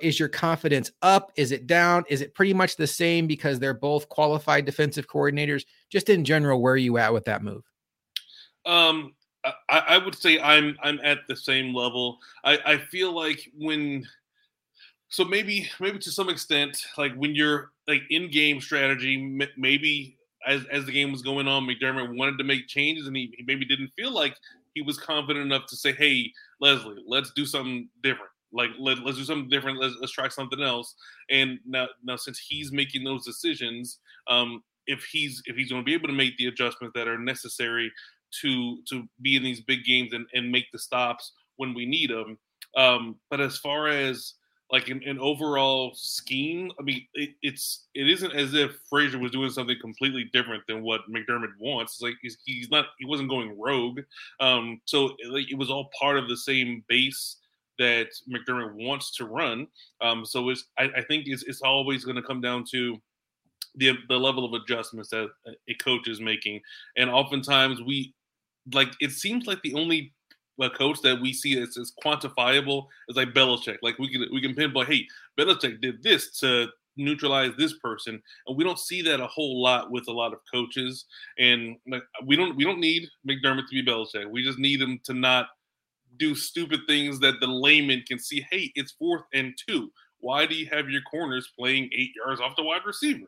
is 0.00 0.20
your 0.20 0.28
confidence 0.28 0.92
up? 1.02 1.32
Is 1.34 1.50
it 1.50 1.66
down? 1.66 2.04
Is 2.08 2.20
it 2.20 2.32
pretty 2.32 2.54
much 2.54 2.76
the 2.76 2.86
same 2.86 3.26
because 3.26 3.58
they're 3.58 3.74
both 3.74 4.08
qualified 4.08 4.64
defensive 4.64 5.08
coordinators? 5.08 5.64
Just 5.90 6.08
in 6.08 6.24
general, 6.24 6.62
where 6.62 6.74
are 6.74 6.78
you 6.78 6.98
at 6.98 7.12
with 7.12 7.24
that 7.24 7.42
move? 7.42 7.64
Um, 8.64 9.14
I, 9.44 9.52
I 9.68 9.98
would 9.98 10.14
say 10.14 10.38
I'm 10.38 10.78
I'm 10.84 11.00
at 11.02 11.26
the 11.26 11.34
same 11.34 11.74
level. 11.74 12.18
I, 12.44 12.58
I 12.64 12.78
feel 12.78 13.12
like 13.12 13.50
when 13.58 14.06
so 15.12 15.24
maybe 15.24 15.70
maybe 15.78 15.98
to 15.98 16.10
some 16.10 16.28
extent 16.28 16.84
like 16.96 17.14
when 17.14 17.34
you're 17.34 17.70
like 17.86 18.02
in 18.10 18.30
game 18.30 18.60
strategy 18.60 19.38
maybe 19.56 20.16
as 20.46 20.64
as 20.72 20.84
the 20.86 20.92
game 20.92 21.12
was 21.12 21.22
going 21.22 21.46
on 21.46 21.64
mcdermott 21.64 22.16
wanted 22.16 22.38
to 22.38 22.44
make 22.44 22.66
changes 22.66 23.06
and 23.06 23.16
he, 23.16 23.32
he 23.36 23.44
maybe 23.46 23.64
didn't 23.64 23.92
feel 23.96 24.10
like 24.10 24.34
he 24.74 24.82
was 24.82 24.98
confident 24.98 25.44
enough 25.44 25.66
to 25.66 25.76
say 25.76 25.92
hey 25.92 26.32
leslie 26.60 27.02
let's 27.06 27.30
do 27.32 27.46
something 27.46 27.88
different. 28.02 28.30
Like 28.54 28.70
let, 28.78 28.98
us 28.98 29.16
do 29.16 29.24
something 29.24 29.48
different. 29.48 29.80
Let's, 29.80 29.94
let's 29.98 30.12
try 30.12 30.28
something 30.28 30.62
else. 30.62 30.94
And 31.30 31.58
now 31.66 31.88
now 32.04 32.16
since 32.16 32.38
he's 32.38 32.70
making 32.70 33.02
those 33.04 33.24
decisions 33.24 33.98
um 34.28 34.62
if 34.86 35.04
he's 35.04 35.42
if 35.46 35.56
he's 35.56 35.70
going 35.70 35.80
to 35.80 35.86
be 35.86 35.94
able 35.94 36.08
to 36.08 36.14
make 36.14 36.36
the 36.36 36.48
adjustments 36.48 36.92
that 36.94 37.08
are 37.08 37.18
necessary 37.18 37.90
to 38.42 38.78
to 38.88 39.08
be 39.20 39.36
in 39.36 39.42
these 39.42 39.60
big 39.60 39.84
games 39.84 40.12
and, 40.12 40.26
and 40.34 40.50
make 40.50 40.66
the 40.72 40.78
stops 40.78 41.32
when 41.56 41.74
we 41.74 41.86
need 41.86 42.10
them 42.10 42.38
um 42.76 43.16
but 43.30 43.40
as 43.40 43.58
far 43.58 43.88
as 43.88 44.34
like 44.72 44.88
an, 44.88 45.02
an 45.04 45.18
overall 45.18 45.92
scheme. 45.94 46.72
I 46.80 46.82
mean, 46.82 47.06
it, 47.12 47.30
it's 47.42 47.88
it 47.94 48.08
isn't 48.08 48.32
as 48.32 48.54
if 48.54 48.72
Frazier 48.88 49.18
was 49.18 49.30
doing 49.30 49.50
something 49.50 49.76
completely 49.80 50.30
different 50.32 50.62
than 50.66 50.82
what 50.82 51.02
McDermott 51.10 51.52
wants. 51.60 51.94
It's 51.94 52.02
like 52.02 52.14
he's, 52.22 52.38
he's 52.44 52.70
not 52.70 52.86
he 52.98 53.04
wasn't 53.04 53.28
going 53.28 53.60
rogue. 53.60 54.00
Um, 54.40 54.80
so 54.86 55.10
it, 55.18 55.46
it 55.50 55.58
was 55.58 55.70
all 55.70 55.90
part 56.00 56.16
of 56.16 56.28
the 56.28 56.36
same 56.36 56.82
base 56.88 57.36
that 57.78 58.08
McDermott 58.32 58.74
wants 58.74 59.14
to 59.16 59.26
run. 59.26 59.66
Um, 60.00 60.24
so 60.24 60.48
it's 60.48 60.64
I, 60.78 60.84
I 60.96 61.02
think 61.02 61.24
it's 61.26 61.42
it's 61.42 61.60
always 61.60 62.04
going 62.04 62.16
to 62.16 62.22
come 62.22 62.40
down 62.40 62.64
to 62.72 62.96
the 63.74 63.92
the 64.08 64.18
level 64.18 64.44
of 64.44 64.60
adjustments 64.60 65.10
that 65.10 65.28
a 65.68 65.74
coach 65.74 66.08
is 66.08 66.20
making, 66.20 66.62
and 66.96 67.10
oftentimes 67.10 67.82
we 67.82 68.14
like 68.72 68.92
it 69.00 69.10
seems 69.10 69.46
like 69.46 69.60
the 69.62 69.74
only 69.74 70.14
a 70.60 70.70
coach 70.70 71.00
that 71.02 71.20
we 71.20 71.32
see 71.32 71.60
as, 71.60 71.76
as 71.76 71.92
quantifiable 72.04 72.86
as 73.08 73.16
like 73.16 73.32
Belichick. 73.34 73.78
Like 73.82 73.98
we 73.98 74.10
can 74.10 74.26
we 74.32 74.40
can 74.40 74.54
pinpoint, 74.54 74.88
hey, 74.88 75.06
Belichick 75.38 75.80
did 75.80 76.02
this 76.02 76.38
to 76.40 76.68
neutralize 76.96 77.52
this 77.56 77.78
person, 77.78 78.22
and 78.46 78.56
we 78.56 78.64
don't 78.64 78.78
see 78.78 79.02
that 79.02 79.20
a 79.20 79.26
whole 79.26 79.62
lot 79.62 79.90
with 79.90 80.08
a 80.08 80.12
lot 80.12 80.32
of 80.32 80.40
coaches. 80.52 81.06
And 81.38 81.76
like 81.88 82.02
we 82.26 82.36
don't 82.36 82.56
we 82.56 82.64
don't 82.64 82.80
need 82.80 83.08
McDermott 83.28 83.68
to 83.68 83.82
be 83.82 83.84
Belichick. 83.84 84.30
We 84.30 84.42
just 84.42 84.58
need 84.58 84.80
him 84.80 85.00
to 85.04 85.14
not 85.14 85.48
do 86.18 86.34
stupid 86.34 86.80
things 86.86 87.18
that 87.20 87.40
the 87.40 87.46
layman 87.46 88.02
can 88.06 88.18
see. 88.18 88.46
Hey, 88.50 88.70
it's 88.74 88.92
fourth 88.92 89.22
and 89.32 89.54
two. 89.66 89.90
Why 90.20 90.46
do 90.46 90.54
you 90.54 90.66
have 90.66 90.88
your 90.88 91.02
corners 91.02 91.50
playing 91.58 91.90
eight 91.92 92.12
yards 92.14 92.40
off 92.40 92.56
the 92.56 92.62
wide 92.62 92.82
receiver? 92.86 93.26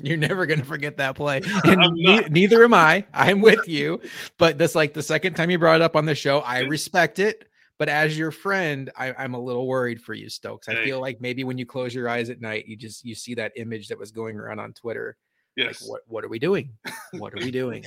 You're 0.00 0.16
never 0.16 0.46
going 0.46 0.60
to 0.60 0.66
forget 0.66 0.96
that 0.98 1.16
play. 1.16 1.42
And 1.64 1.94
ne- 1.94 2.28
neither 2.28 2.64
am 2.64 2.74
I. 2.74 3.04
I'm 3.14 3.40
with 3.40 3.68
you. 3.68 4.00
But 4.38 4.58
that's 4.58 4.74
like 4.74 4.94
the 4.94 5.02
second 5.02 5.34
time 5.34 5.50
you 5.50 5.58
brought 5.58 5.76
it 5.76 5.82
up 5.82 5.96
on 5.96 6.06
the 6.06 6.14
show. 6.14 6.38
I 6.40 6.60
respect 6.60 7.18
it. 7.18 7.44
But 7.78 7.88
as 7.88 8.18
your 8.18 8.32
friend, 8.32 8.90
I, 8.96 9.24
am 9.24 9.34
a 9.34 9.40
little 9.40 9.66
worried 9.66 10.02
for 10.02 10.12
you, 10.12 10.28
Stokes. 10.28 10.68
I 10.68 10.82
feel 10.82 11.00
like 11.00 11.20
maybe 11.20 11.44
when 11.44 11.58
you 11.58 11.66
close 11.66 11.94
your 11.94 12.08
eyes 12.08 12.28
at 12.28 12.40
night, 12.40 12.66
you 12.66 12.76
just 12.76 13.04
you 13.04 13.14
see 13.14 13.34
that 13.34 13.52
image 13.54 13.88
that 13.88 13.98
was 13.98 14.10
going 14.10 14.36
around 14.36 14.58
on 14.58 14.72
Twitter. 14.72 15.16
Yes. 15.56 15.82
Like, 15.82 15.90
what 15.90 16.00
what 16.08 16.24
are 16.24 16.28
we 16.28 16.40
doing? 16.40 16.72
What 17.12 17.32
are 17.34 17.38
we 17.38 17.50
doing? 17.52 17.84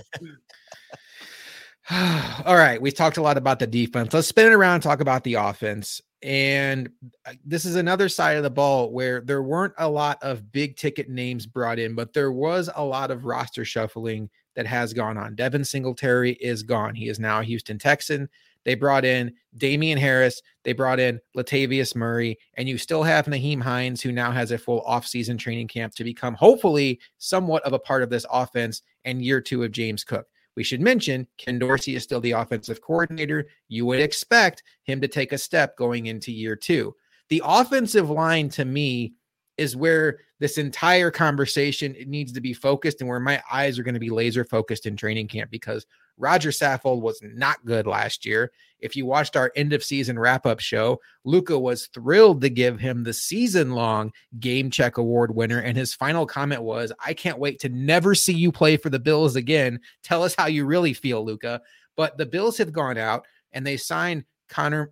All 1.91 2.55
right. 2.55 2.81
We 2.81 2.91
talked 2.91 3.17
a 3.17 3.21
lot 3.21 3.37
about 3.37 3.59
the 3.59 3.67
defense. 3.67 4.13
Let's 4.13 4.27
spin 4.27 4.47
it 4.47 4.53
around 4.53 4.75
and 4.75 4.83
talk 4.83 5.01
about 5.01 5.23
the 5.23 5.35
offense. 5.35 6.01
And 6.23 6.89
uh, 7.25 7.33
this 7.43 7.65
is 7.65 7.75
another 7.75 8.07
side 8.07 8.37
of 8.37 8.43
the 8.43 8.49
ball 8.49 8.91
where 8.91 9.21
there 9.21 9.41
weren't 9.41 9.73
a 9.77 9.89
lot 9.89 10.21
of 10.21 10.51
big 10.51 10.75
ticket 10.75 11.09
names 11.09 11.47
brought 11.47 11.79
in, 11.79 11.95
but 11.95 12.13
there 12.13 12.31
was 12.31 12.69
a 12.75 12.83
lot 12.83 13.09
of 13.09 13.25
roster 13.25 13.65
shuffling 13.65 14.29
that 14.55 14.67
has 14.67 14.93
gone 14.93 15.17
on. 15.17 15.35
Devin 15.35 15.65
Singletary 15.65 16.33
is 16.33 16.61
gone. 16.61 16.93
He 16.93 17.09
is 17.09 17.19
now 17.19 17.39
a 17.39 17.43
Houston 17.43 17.79
Texan. 17.79 18.29
They 18.63 18.75
brought 18.75 19.05
in 19.05 19.33
Damien 19.57 19.97
Harris. 19.97 20.41
They 20.63 20.73
brought 20.73 20.99
in 20.99 21.19
Latavius 21.35 21.95
Murray. 21.95 22.37
And 22.55 22.69
you 22.69 22.77
still 22.77 23.01
have 23.01 23.25
Nyheim 23.25 23.61
Hines, 23.61 24.01
who 24.01 24.11
now 24.11 24.31
has 24.31 24.51
a 24.51 24.57
full 24.57 24.83
offseason 24.83 25.39
training 25.39 25.67
camp 25.67 25.95
to 25.95 26.03
become 26.03 26.35
hopefully 26.35 26.99
somewhat 27.17 27.63
of 27.63 27.73
a 27.73 27.79
part 27.79 28.03
of 28.03 28.09
this 28.09 28.25
offense 28.31 28.83
and 29.05 29.23
year 29.23 29.41
two 29.41 29.63
of 29.63 29.71
James 29.71 30.03
Cook. 30.03 30.27
We 30.61 30.65
should 30.65 30.79
mention 30.79 31.25
Ken 31.39 31.57
Dorsey 31.57 31.95
is 31.95 32.03
still 32.03 32.21
the 32.21 32.33
offensive 32.33 32.83
coordinator. 32.83 33.47
You 33.67 33.87
would 33.87 33.99
expect 33.99 34.61
him 34.83 35.01
to 35.01 35.07
take 35.07 35.31
a 35.31 35.37
step 35.39 35.75
going 35.75 36.05
into 36.05 36.31
year 36.31 36.55
two. 36.55 36.93
The 37.29 37.41
offensive 37.43 38.11
line 38.11 38.47
to 38.49 38.63
me 38.63 39.15
is 39.57 39.75
where 39.75 40.19
this 40.39 40.57
entire 40.57 41.11
conversation 41.11 41.95
needs 42.07 42.31
to 42.31 42.41
be 42.41 42.53
focused 42.53 43.01
and 43.01 43.09
where 43.09 43.19
my 43.19 43.41
eyes 43.51 43.77
are 43.77 43.83
going 43.83 43.93
to 43.93 43.99
be 43.99 44.09
laser 44.09 44.43
focused 44.43 44.85
in 44.85 44.95
training 44.95 45.27
camp 45.27 45.51
because 45.51 45.85
Roger 46.17 46.49
Saffold 46.49 47.01
was 47.01 47.19
not 47.23 47.63
good 47.65 47.87
last 47.87 48.25
year. 48.25 48.51
If 48.79 48.95
you 48.95 49.05
watched 49.05 49.35
our 49.35 49.51
end 49.55 49.73
of 49.73 49.83
season 49.83 50.17
wrap 50.17 50.45
up 50.45 50.59
show, 50.59 50.99
Luka 51.23 51.57
was 51.57 51.87
thrilled 51.87 52.41
to 52.41 52.49
give 52.49 52.79
him 52.79 53.03
the 53.03 53.13
season 53.13 53.71
long 53.71 54.11
game 54.39 54.69
check 54.69 54.97
award 54.97 55.35
winner. 55.35 55.59
And 55.59 55.77
his 55.77 55.93
final 55.93 56.25
comment 56.25 56.63
was, 56.63 56.91
I 57.03 57.13
can't 57.13 57.39
wait 57.39 57.59
to 57.61 57.69
never 57.69 58.15
see 58.15 58.33
you 58.33 58.51
play 58.51 58.77
for 58.77 58.89
the 58.89 58.99
Bills 58.99 59.35
again. 59.35 59.79
Tell 60.03 60.23
us 60.23 60.35
how 60.37 60.47
you 60.47 60.65
really 60.65 60.93
feel, 60.93 61.23
Luka. 61.23 61.61
But 61.95 62.17
the 62.17 62.25
Bills 62.25 62.57
have 62.57 62.71
gone 62.71 62.97
out 62.97 63.25
and 63.51 63.65
they 63.65 63.77
signed 63.77 64.25
Connor 64.49 64.91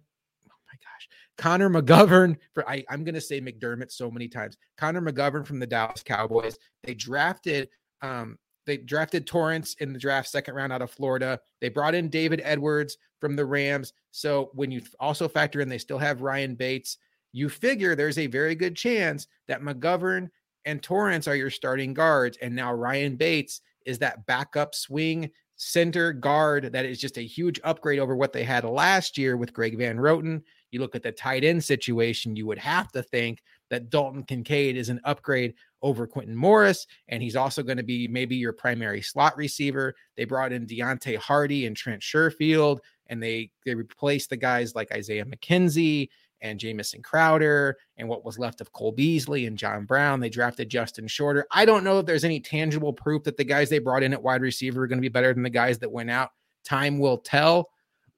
Connor 1.39 1.69
McGovern 1.69 2.37
for 2.53 2.69
I, 2.69 2.83
I'm 2.89 3.03
gonna 3.03 3.21
say 3.21 3.41
McDermott 3.41 3.91
so 3.91 4.11
many 4.11 4.27
times. 4.27 4.57
Connor 4.77 5.01
McGovern 5.01 5.45
from 5.45 5.59
the 5.59 5.65
Dallas 5.65 6.03
Cowboys. 6.03 6.59
They 6.83 6.93
drafted 6.93 7.69
um 8.01 8.37
they 8.65 8.77
drafted 8.77 9.25
Torrence 9.25 9.73
in 9.79 9.93
the 9.93 9.99
draft 9.99 10.27
second 10.27 10.53
round 10.53 10.71
out 10.71 10.83
of 10.83 10.91
Florida. 10.91 11.39
They 11.59 11.69
brought 11.69 11.95
in 11.95 12.09
David 12.09 12.41
Edwards 12.43 12.97
from 13.19 13.35
the 13.35 13.45
Rams. 13.45 13.93
So 14.11 14.51
when 14.53 14.69
you 14.69 14.81
also 14.99 15.27
factor 15.27 15.61
in 15.61 15.69
they 15.69 15.79
still 15.79 15.97
have 15.97 16.21
Ryan 16.21 16.53
Bates, 16.53 16.97
you 17.31 17.49
figure 17.49 17.95
there's 17.95 18.19
a 18.19 18.27
very 18.27 18.53
good 18.53 18.75
chance 18.75 19.27
that 19.47 19.61
McGovern 19.61 20.29
and 20.65 20.83
Torrence 20.83 21.27
are 21.27 21.35
your 21.35 21.49
starting 21.49 21.93
guards. 21.93 22.37
And 22.41 22.55
now 22.55 22.73
Ryan 22.73 23.15
Bates 23.15 23.61
is 23.85 23.97
that 23.99 24.25
backup 24.27 24.75
swing 24.75 25.31
center 25.55 26.13
guard 26.13 26.71
that 26.71 26.85
is 26.85 26.99
just 26.99 27.17
a 27.17 27.21
huge 27.21 27.59
upgrade 27.63 27.99
over 27.99 28.15
what 28.15 28.33
they 28.33 28.43
had 28.43 28.63
last 28.63 29.17
year 29.17 29.35
with 29.35 29.53
Greg 29.53 29.77
Van 29.77 29.97
Roten. 29.97 30.41
You 30.71 30.79
look 30.79 30.95
at 30.95 31.03
the 31.03 31.11
tight 31.11 31.43
end 31.43 31.63
situation, 31.63 32.35
you 32.35 32.45
would 32.45 32.57
have 32.59 32.91
to 32.91 33.03
think 33.03 33.41
that 33.69 33.89
Dalton 33.89 34.23
Kincaid 34.23 34.77
is 34.77 34.89
an 34.89 34.99
upgrade 35.03 35.53
over 35.81 36.07
Quintin 36.07 36.35
Morris, 36.35 36.87
and 37.07 37.21
he's 37.23 37.35
also 37.35 37.63
going 37.63 37.77
to 37.77 37.83
be 37.83 38.07
maybe 38.07 38.35
your 38.35 38.53
primary 38.53 39.01
slot 39.01 39.37
receiver. 39.37 39.95
They 40.17 40.25
brought 40.25 40.51
in 40.51 40.65
Deonte 40.65 41.17
Harty 41.17 41.65
and 41.65 41.75
Trent 41.75 42.01
Sherfield, 42.01 42.79
and 43.07 43.21
they 43.21 43.51
they 43.65 43.75
replaced 43.75 44.29
the 44.29 44.37
guys 44.37 44.75
like 44.75 44.91
Isaiah 44.91 45.25
McKenzie 45.25 46.09
and 46.41 46.59
Jamison 46.59 47.01
Crowder 47.01 47.77
and 47.97 48.07
what 48.07 48.23
was 48.23 48.39
left 48.39 48.61
of 48.61 48.71
Cole 48.71 48.91
Beasley 48.91 49.45
and 49.45 49.57
John 49.57 49.85
Brown. 49.85 50.19
They 50.19 50.29
drafted 50.29 50.69
Justin 50.69 51.07
Shorter. 51.07 51.45
I 51.51 51.65
don't 51.65 51.83
know 51.83 51.99
if 51.99 52.05
there's 52.05 52.23
any 52.23 52.39
tangible 52.39 52.93
proof 52.93 53.23
that 53.23 53.37
the 53.37 53.43
guys 53.43 53.69
they 53.69 53.79
brought 53.79 54.03
in 54.03 54.13
at 54.13 54.23
wide 54.23 54.41
receiver 54.41 54.83
are 54.83 54.87
going 54.87 54.99
to 54.99 55.01
be 55.01 55.09
better 55.09 55.33
than 55.33 55.43
the 55.43 55.49
guys 55.49 55.79
that 55.79 55.91
went 55.91 56.09
out. 56.09 56.29
Time 56.63 56.99
will 56.99 57.17
tell. 57.17 57.69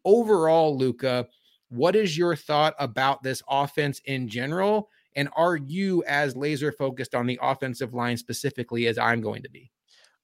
Overall, 0.05 0.77
Luka, 0.77 1.27
what 1.71 1.95
is 1.95 2.17
your 2.17 2.35
thought 2.35 2.75
about 2.79 3.23
this 3.23 3.41
offense 3.49 4.01
in 4.05 4.27
general? 4.27 4.89
And 5.15 5.29
are 5.35 5.55
you 5.55 6.03
as 6.05 6.35
laser 6.35 6.71
focused 6.71 7.15
on 7.15 7.25
the 7.25 7.39
offensive 7.41 7.93
line 7.93 8.17
specifically 8.17 8.87
as 8.87 8.97
I'm 8.97 9.21
going 9.21 9.43
to 9.43 9.49
be? 9.49 9.71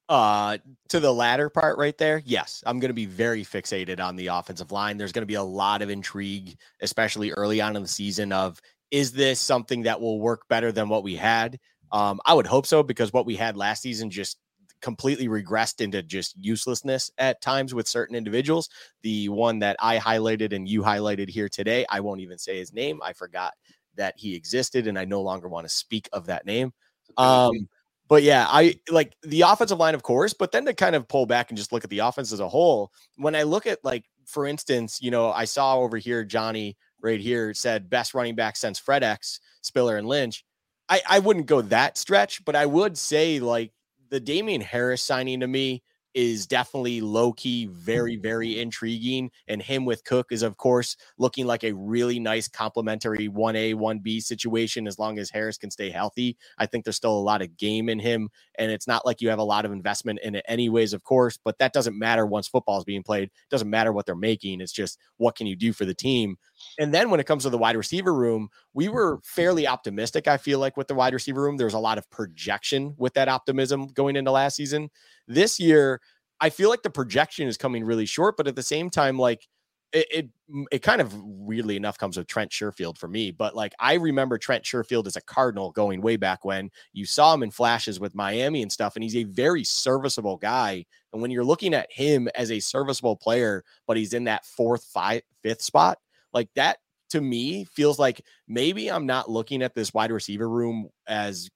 Uh, 0.10 0.58
to 0.90 1.00
the 1.00 1.14
latter 1.14 1.50
part 1.50 1.78
right 1.78 1.98
there, 1.98 2.22
yes, 2.26 2.64
I'm 2.66 2.80
going 2.80 2.90
to 2.90 2.94
be 2.94 3.06
very 3.06 3.44
fixated 3.44 4.00
on 4.00 4.16
the 4.16 4.28
offensive 4.28 4.72
line. 4.72 4.98
There's 4.98 5.12
going 5.12 5.24
to 5.24 5.28
be 5.28 5.34
a 5.34 5.44
lot 5.44 5.82
of 5.82 5.90
intrigue, 5.90 6.58
especially 6.82 7.32
early 7.32 7.60
on 7.60 7.76
in 7.76 7.82
the 7.82 7.88
season. 7.88 8.32
Of 8.32 8.62
is 8.92 9.12
this 9.12 9.40
something 9.40 9.84
that 9.84 10.00
will 10.00 10.20
work 10.20 10.48
better 10.48 10.72
than 10.72 10.88
what 10.88 11.04
we 11.04 11.16
had? 11.16 11.60
Um, 11.92 12.20
I 12.26 12.34
would 12.34 12.48
hope 12.48 12.66
so 12.66 12.84
because 12.84 13.12
what 13.12 13.26
we 13.26 13.36
had 13.36 13.58
last 13.58 13.82
season 13.82 14.10
just 14.10 14.38
completely 14.82 15.28
regressed 15.28 15.82
into 15.82 16.04
just 16.04 16.36
uselessness 16.40 17.12
at 17.18 17.42
times 17.42 17.74
with 17.74 17.88
certain 17.88 18.16
individuals. 18.16 18.70
The 19.02 19.30
one 19.30 19.60
that 19.60 19.76
I 19.80 19.98
highlighted 19.98 20.54
and 20.54 20.68
you 20.68 20.82
highlighted 20.82 21.30
here 21.30 21.50
today, 21.50 21.86
I 21.90 22.00
won't 22.00 22.22
even 22.22 22.38
say 22.38 22.58
his 22.58 22.74
name. 22.74 23.00
I 23.04 23.14
forgot 23.14 23.54
that 23.96 24.14
he 24.18 24.36
existed 24.36 24.88
and 24.88 24.98
I 24.98 25.06
no 25.06 25.22
longer 25.22 25.48
want 25.48 25.66
to 25.66 25.74
speak 25.74 26.08
of 26.14 26.28
that 26.28 26.46
name. 26.46 26.74
Um, 27.18 27.68
but 28.08 28.24
yeah, 28.24 28.46
I 28.48 28.76
like 28.90 29.16
the 29.24 29.42
offensive 29.42 29.80
line, 29.80 29.96
of 29.96 30.04
course, 30.04 30.34
but 30.34 30.52
then 30.52 30.66
to 30.66 30.74
kind 30.74 30.96
of 30.96 31.08
pull 31.08 31.26
back 31.26 31.50
and 31.50 31.58
just 31.58 31.74
look 31.74 31.84
at 31.84 31.90
the 31.90 32.00
offense 32.00 32.32
as 32.32 32.40
a 32.40 32.48
whole, 32.48 32.92
when 33.18 33.36
I 33.36 33.44
look 33.44 33.66
at 33.68 33.84
like, 33.84 34.06
for 34.26 34.46
instance, 34.46 35.00
you 35.02 35.12
know, 35.12 35.32
I 35.32 35.46
saw 35.46 35.78
over 35.78 35.98
here 35.98 36.24
Johnny 36.24 36.78
right 37.02 37.20
here 37.20 37.54
said 37.54 37.90
best 37.90 38.14
running 38.14 38.36
back 38.36 38.56
since 38.56 38.80
Fred 38.80 39.04
X, 39.04 39.40
Spiller, 39.62 39.98
and 39.98 40.08
Lynch. 40.08 40.46
I, 40.90 41.02
I 41.08 41.20
wouldn't 41.20 41.48
go 41.48 41.62
that 41.64 41.98
stretch, 41.98 42.44
but 42.46 42.56
I 42.56 42.66
would 42.66 42.98
say 42.98 43.40
like 43.40 43.72
the 44.10 44.20
Damien 44.20 44.62
Harris 44.62 45.02
signing 45.02 45.40
to 45.42 45.48
me 45.48 45.84
is 46.18 46.48
definitely 46.48 47.00
low 47.00 47.32
key, 47.32 47.68
very, 47.68 48.14
mm-hmm. 48.14 48.24
very 48.24 48.60
intriguing. 48.60 49.30
And 49.48 49.62
him 49.62 49.86
with 49.86 50.04
Cook 50.04 50.32
is, 50.32 50.42
of 50.42 50.58
course, 50.58 50.98
looking 51.20 51.46
like 51.46 51.64
a 51.64 51.74
really 51.74 52.20
nice 52.20 52.48
complementary 52.48 53.30
1A, 53.30 53.76
1B 53.76 54.24
situation 54.24 54.88
as 54.88 54.98
long 54.98 55.20
as 55.20 55.30
Harris 55.30 55.60
can 55.60 55.70
stay 55.70 55.92
healthy. 55.92 56.36
I 56.58 56.66
think 56.66 56.86
there's 56.86 56.96
still 56.96 57.16
a 57.16 57.20
lot 57.20 57.44
of 57.44 57.56
game 57.56 57.88
in 57.88 58.00
him. 58.00 58.30
And 58.58 58.72
it's 58.72 58.88
not 58.88 59.06
like 59.06 59.22
you 59.22 59.30
have 59.30 59.38
a 59.38 59.44
lot 59.44 59.64
of 59.64 59.72
investment 59.72 60.20
in 60.24 60.34
it, 60.34 60.46
anyways, 60.48 60.94
of 60.94 61.04
course, 61.04 61.38
but 61.38 61.60
that 61.60 61.72
doesn't 61.72 62.00
matter 62.00 62.26
once 62.26 62.48
football 62.48 62.80
is 62.80 62.84
being 62.84 63.04
played. 63.04 63.26
It 63.26 63.50
doesn't 63.52 63.70
matter 63.70 63.94
what 63.94 64.08
they're 64.08 64.16
making. 64.16 64.60
It's 64.60 64.72
just 64.72 64.98
what 65.18 65.36
can 65.36 65.46
you 65.46 65.56
do 65.56 65.72
for 65.72 65.86
the 65.86 65.94
team. 65.94 66.38
And 66.80 66.94
then 66.94 67.10
when 67.10 67.20
it 67.20 67.26
comes 67.26 67.44
to 67.44 67.50
the 67.50 67.58
wide 67.58 67.76
receiver 67.76 68.14
room, 68.14 68.50
we 68.74 68.90
were 68.90 69.20
fairly 69.24 69.68
optimistic, 69.68 70.28
I 70.28 70.38
feel 70.38 70.60
like, 70.60 70.78
with 70.78 70.88
the 70.88 70.96
wide 70.96 71.14
receiver 71.14 71.42
room. 71.42 71.58
There's 71.58 71.74
a 71.74 71.80
lot 71.80 71.98
of 71.98 72.10
projection 72.10 72.94
with 72.98 73.14
that 73.16 73.30
optimism 73.30 73.88
going 73.88 74.16
into 74.16 74.32
last 74.32 74.56
season. 74.56 74.90
This 75.28 75.60
year, 75.60 76.02
I 76.40 76.50
feel 76.50 76.70
like 76.70 76.84
the 76.84 76.90
projection 76.90 77.48
is 77.48 77.58
coming 77.58 77.84
really 77.84 78.06
short, 78.06 78.38
but 78.38 78.48
at 78.48 78.56
the 78.56 78.64
same 78.64 78.90
time, 78.90 79.18
like 79.18 79.48
it, 79.94 80.08
it, 80.12 80.30
it 80.72 80.82
kind 80.82 81.02
of 81.02 81.14
weirdly 81.24 81.76
enough 81.78 81.98
comes 81.98 82.18
with 82.18 82.28
Trent 82.28 82.52
Sherfield 82.52 82.98
for 82.98 83.08
me. 83.08 83.32
But 83.32 83.56
like 83.56 83.74
I 83.80 83.96
remember 83.96 84.38
Trent 84.38 84.64
Sherfield 84.64 85.08
as 85.08 85.16
a 85.16 85.22
Cardinal 85.22 85.72
going 85.72 86.02
way 86.02 86.18
back 86.18 86.44
when 86.44 86.70
you 86.94 87.06
saw 87.06 87.34
him 87.34 87.44
in 87.44 87.52
flashes 87.52 88.00
with 88.00 88.16
Miami 88.16 88.62
and 88.62 88.72
stuff, 88.72 88.96
and 88.96 89.04
he's 89.04 89.16
a 89.16 89.24
very 89.24 89.64
serviceable 89.64 90.38
guy. 90.38 90.86
And 91.14 91.22
when 91.22 91.32
you're 91.32 91.46
looking 91.46 91.74
at 91.74 91.92
him 91.92 92.28
as 92.36 92.52
a 92.52 92.60
serviceable 92.60 93.16
player, 93.16 93.64
but 93.88 93.98
he's 93.98 94.14
in 94.14 94.26
that 94.26 94.46
fourth, 94.46 94.84
five, 94.84 95.22
fifth 95.42 95.62
spot, 95.62 95.98
like 96.38 96.50
that 96.56 96.78
to 97.10 97.20
me 97.20 97.66
feels 97.66 97.98
like 97.98 98.22
maybe 98.48 98.92
I'm 98.92 99.08
not 99.08 99.30
looking 99.30 99.64
at 99.64 99.74
this 99.74 99.92
wide 99.92 100.12
receiver 100.12 100.48
room 100.48 100.90
as 101.08 101.50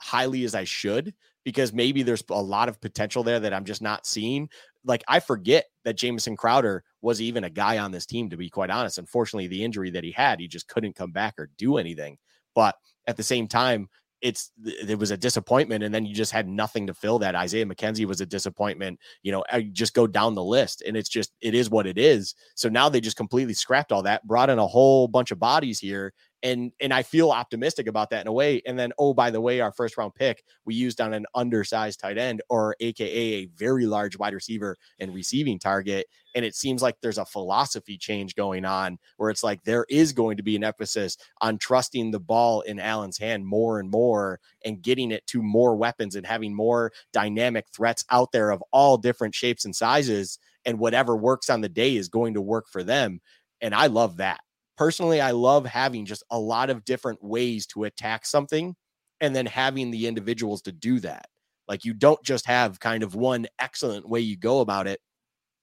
highly 0.00 0.44
as 0.44 0.54
I 0.54 0.64
should 0.64 1.12
because 1.44 1.74
maybe 1.74 2.02
there's 2.02 2.24
a 2.30 2.40
lot 2.40 2.70
of 2.70 2.80
potential 2.80 3.22
there 3.22 3.38
that 3.40 3.52
I'm 3.52 3.66
just 3.66 3.82
not 3.82 4.06
seeing. 4.06 4.48
Like 4.82 5.04
I 5.08 5.20
forget 5.20 5.66
that 5.84 5.98
Jamison 5.98 6.36
Crowder 6.36 6.84
was 7.02 7.20
even 7.20 7.44
a 7.44 7.50
guy 7.50 7.76
on 7.78 7.92
this 7.92 8.06
team, 8.06 8.30
to 8.30 8.36
be 8.38 8.48
quite 8.48 8.70
honest. 8.70 8.96
Unfortunately, 8.96 9.46
the 9.46 9.62
injury 9.62 9.90
that 9.90 10.04
he 10.04 10.10
had, 10.10 10.40
he 10.40 10.48
just 10.48 10.68
couldn't 10.68 10.96
come 10.96 11.12
back 11.12 11.34
or 11.38 11.50
do 11.58 11.76
anything. 11.76 12.16
But 12.54 12.76
at 13.06 13.18
the 13.18 13.22
same 13.22 13.46
time, 13.46 13.88
it's 14.24 14.50
it 14.64 14.98
was 14.98 15.10
a 15.10 15.18
disappointment, 15.18 15.84
and 15.84 15.94
then 15.94 16.06
you 16.06 16.14
just 16.14 16.32
had 16.32 16.48
nothing 16.48 16.86
to 16.86 16.94
fill 16.94 17.18
that. 17.18 17.34
Isaiah 17.34 17.66
McKenzie 17.66 18.06
was 18.06 18.22
a 18.22 18.26
disappointment. 18.26 18.98
You 19.22 19.32
know, 19.32 19.40
uh, 19.42 19.56
I 19.56 19.62
just 19.70 19.92
go 19.92 20.06
down 20.06 20.34
the 20.34 20.42
list, 20.42 20.82
and 20.86 20.96
it's 20.96 21.10
just 21.10 21.32
it 21.42 21.54
is 21.54 21.68
what 21.68 21.86
it 21.86 21.98
is. 21.98 22.34
So 22.54 22.70
now 22.70 22.88
they 22.88 23.02
just 23.02 23.18
completely 23.18 23.52
scrapped 23.52 23.92
all 23.92 24.02
that, 24.04 24.26
brought 24.26 24.48
in 24.48 24.58
a 24.58 24.66
whole 24.66 25.08
bunch 25.08 25.30
of 25.30 25.38
bodies 25.38 25.78
here, 25.78 26.14
and 26.44 26.72
and 26.78 26.92
I 26.92 27.02
feel 27.02 27.30
optimistic 27.30 27.86
about 27.86 28.10
that 28.10 28.20
in 28.20 28.28
a 28.28 28.32
way. 28.32 28.60
And 28.66 28.78
then, 28.78 28.92
oh, 28.98 29.14
by 29.14 29.30
the 29.30 29.40
way, 29.40 29.60
our 29.60 29.72
first 29.72 29.96
round 29.96 30.14
pick 30.14 30.44
we 30.66 30.74
used 30.74 31.00
on 31.00 31.14
an 31.14 31.24
undersized 31.34 31.98
tight 31.98 32.18
end, 32.18 32.42
or 32.50 32.76
AKA 32.80 33.08
a 33.08 33.46
very 33.46 33.86
large 33.86 34.18
wide 34.18 34.34
receiver 34.34 34.76
and 35.00 35.14
receiving 35.14 35.58
target. 35.58 36.06
And 36.36 36.44
it 36.44 36.54
seems 36.54 36.82
like 36.82 36.96
there's 37.00 37.18
a 37.18 37.24
philosophy 37.24 37.96
change 37.96 38.34
going 38.34 38.64
on 38.66 38.98
where 39.16 39.30
it's 39.30 39.42
like 39.42 39.64
there 39.64 39.86
is 39.88 40.12
going 40.12 40.36
to 40.36 40.42
be 40.42 40.54
an 40.54 40.64
emphasis 40.64 41.16
on 41.40 41.58
trusting 41.58 42.10
the 42.10 42.20
ball 42.20 42.60
in 42.60 42.78
Allen's 42.78 43.18
hand 43.18 43.46
more 43.46 43.80
and 43.80 43.90
more 43.90 44.38
and 44.64 44.82
getting 44.82 45.12
it 45.12 45.26
to 45.28 45.42
more 45.42 45.76
weapons 45.76 46.14
and 46.14 46.26
having 46.26 46.54
more 46.54 46.92
dynamic 47.12 47.66
threats 47.74 48.04
out 48.10 48.32
there 48.32 48.50
of 48.50 48.62
all 48.70 48.98
different 48.98 49.34
shapes 49.34 49.64
and 49.64 49.74
sizes. 49.74 50.38
And 50.66 50.78
whatever 50.78 51.16
works 51.16 51.48
on 51.48 51.62
the 51.62 51.68
day 51.68 51.96
is 51.96 52.08
going 52.08 52.34
to 52.34 52.42
work 52.42 52.66
for 52.68 52.82
them. 52.82 53.20
And 53.60 53.74
I 53.74 53.86
love 53.86 54.18
that 54.18 54.40
personally, 54.76 55.20
I 55.20 55.30
love 55.32 55.66
having 55.66 56.06
just 56.06 56.24
a 56.30 56.38
lot 56.38 56.70
of 56.70 56.84
different 56.84 57.22
ways 57.22 57.66
to 57.68 57.84
attack 57.84 58.26
something 58.26 58.74
and 59.20 59.34
then 59.34 59.46
having 59.46 59.90
the 59.90 60.06
individuals 60.06 60.62
to 60.62 60.72
do 60.72 61.00
that. 61.00 61.26
Like 61.68 61.84
you 61.84 61.94
don't 61.94 62.22
just 62.22 62.46
have 62.46 62.80
kind 62.80 63.02
of 63.02 63.14
one 63.14 63.46
excellent 63.58 64.08
way 64.08 64.20
you 64.20 64.36
go 64.36 64.60
about 64.60 64.86
it. 64.86 65.00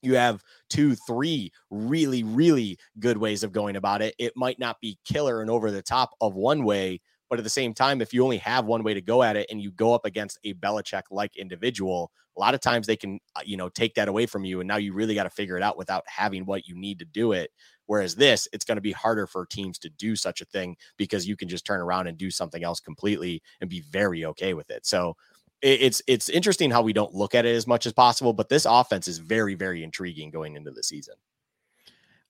You 0.02 0.16
have 0.16 0.42
two, 0.70 0.96
three 0.96 1.52
really, 1.70 2.24
really 2.24 2.78
good 3.00 3.18
ways 3.18 3.44
of 3.44 3.52
going 3.52 3.76
about 3.76 4.02
it. 4.02 4.16
It 4.18 4.34
might 4.36 4.60
not 4.60 4.80
be 4.82 4.98
killer 5.06 5.42
and 5.42 5.50
over 5.50 5.70
the 5.70 5.84
top 5.84 6.12
of 6.22 6.34
one 6.36 6.64
way, 6.64 7.02
but 7.30 7.38
at 7.38 7.44
the 7.44 7.50
same 7.52 7.74
time, 7.74 8.02
if 8.02 8.14
you 8.14 8.24
only 8.24 8.40
have 8.40 8.66
one 8.66 8.84
way 8.84 8.96
to 8.96 9.02
go 9.02 9.22
at 9.22 9.36
it 9.36 9.48
and 9.52 9.62
you 9.62 9.72
go 9.72 9.94
up 9.94 10.06
against 10.06 10.40
a 10.44 10.56
Belichick 10.56 11.04
like 11.12 11.38
individual, 11.38 12.12
a 12.36 12.40
lot 12.40 12.56
of 12.56 12.62
times 12.62 12.88
they 12.88 12.96
can, 12.96 13.20
uh, 13.36 13.42
you 13.46 13.58
know, 13.58 13.70
take 13.70 13.94
that 13.96 14.08
away 14.08 14.26
from 14.26 14.44
you. 14.44 14.60
And 14.60 14.68
now 14.68 14.78
you 14.78 14.94
really 14.94 15.14
got 15.14 15.24
to 15.24 15.30
figure 15.30 15.58
it 15.58 15.64
out 15.64 15.78
without 15.78 16.04
having 16.08 16.46
what 16.46 16.68
you 16.68 16.76
need 16.76 16.98
to 17.00 17.06
do 17.06 17.34
it. 17.34 17.52
Whereas 17.92 18.16
this, 18.16 18.48
it's 18.54 18.64
going 18.64 18.78
to 18.78 18.82
be 18.82 18.94
harder 18.94 19.28
for 19.28 19.46
teams 19.46 19.78
to 19.80 19.90
do 19.90 20.16
such 20.16 20.40
a 20.40 20.46
thing 20.46 20.78
because 20.96 21.28
you 21.28 21.36
can 21.36 21.50
just 21.50 21.66
turn 21.66 21.82
around 21.82 22.08
and 22.08 22.18
do 22.18 22.32
something 22.32 22.64
else 22.64 22.80
completely 22.80 23.44
and 23.60 23.70
be 23.70 23.82
very 23.82 24.24
okay 24.28 24.54
with 24.54 24.70
it. 24.70 24.86
So 24.86 25.18
it's 25.62 26.02
it's 26.08 26.30
interesting 26.30 26.72
how 26.72 26.84
we 26.84 26.94
don't 26.94 27.14
look 27.14 27.36
at 27.36 27.46
it 27.46 27.54
as 27.54 27.68
much 27.68 27.86
as 27.86 27.92
possible, 27.92 28.32
but 28.32 28.48
this 28.48 28.64
offense 28.66 29.10
is 29.10 29.18
very 29.18 29.56
very 29.56 29.84
intriguing 29.84 30.30
going 30.30 30.56
into 30.56 30.72
the 30.72 30.84
season. 30.84 31.16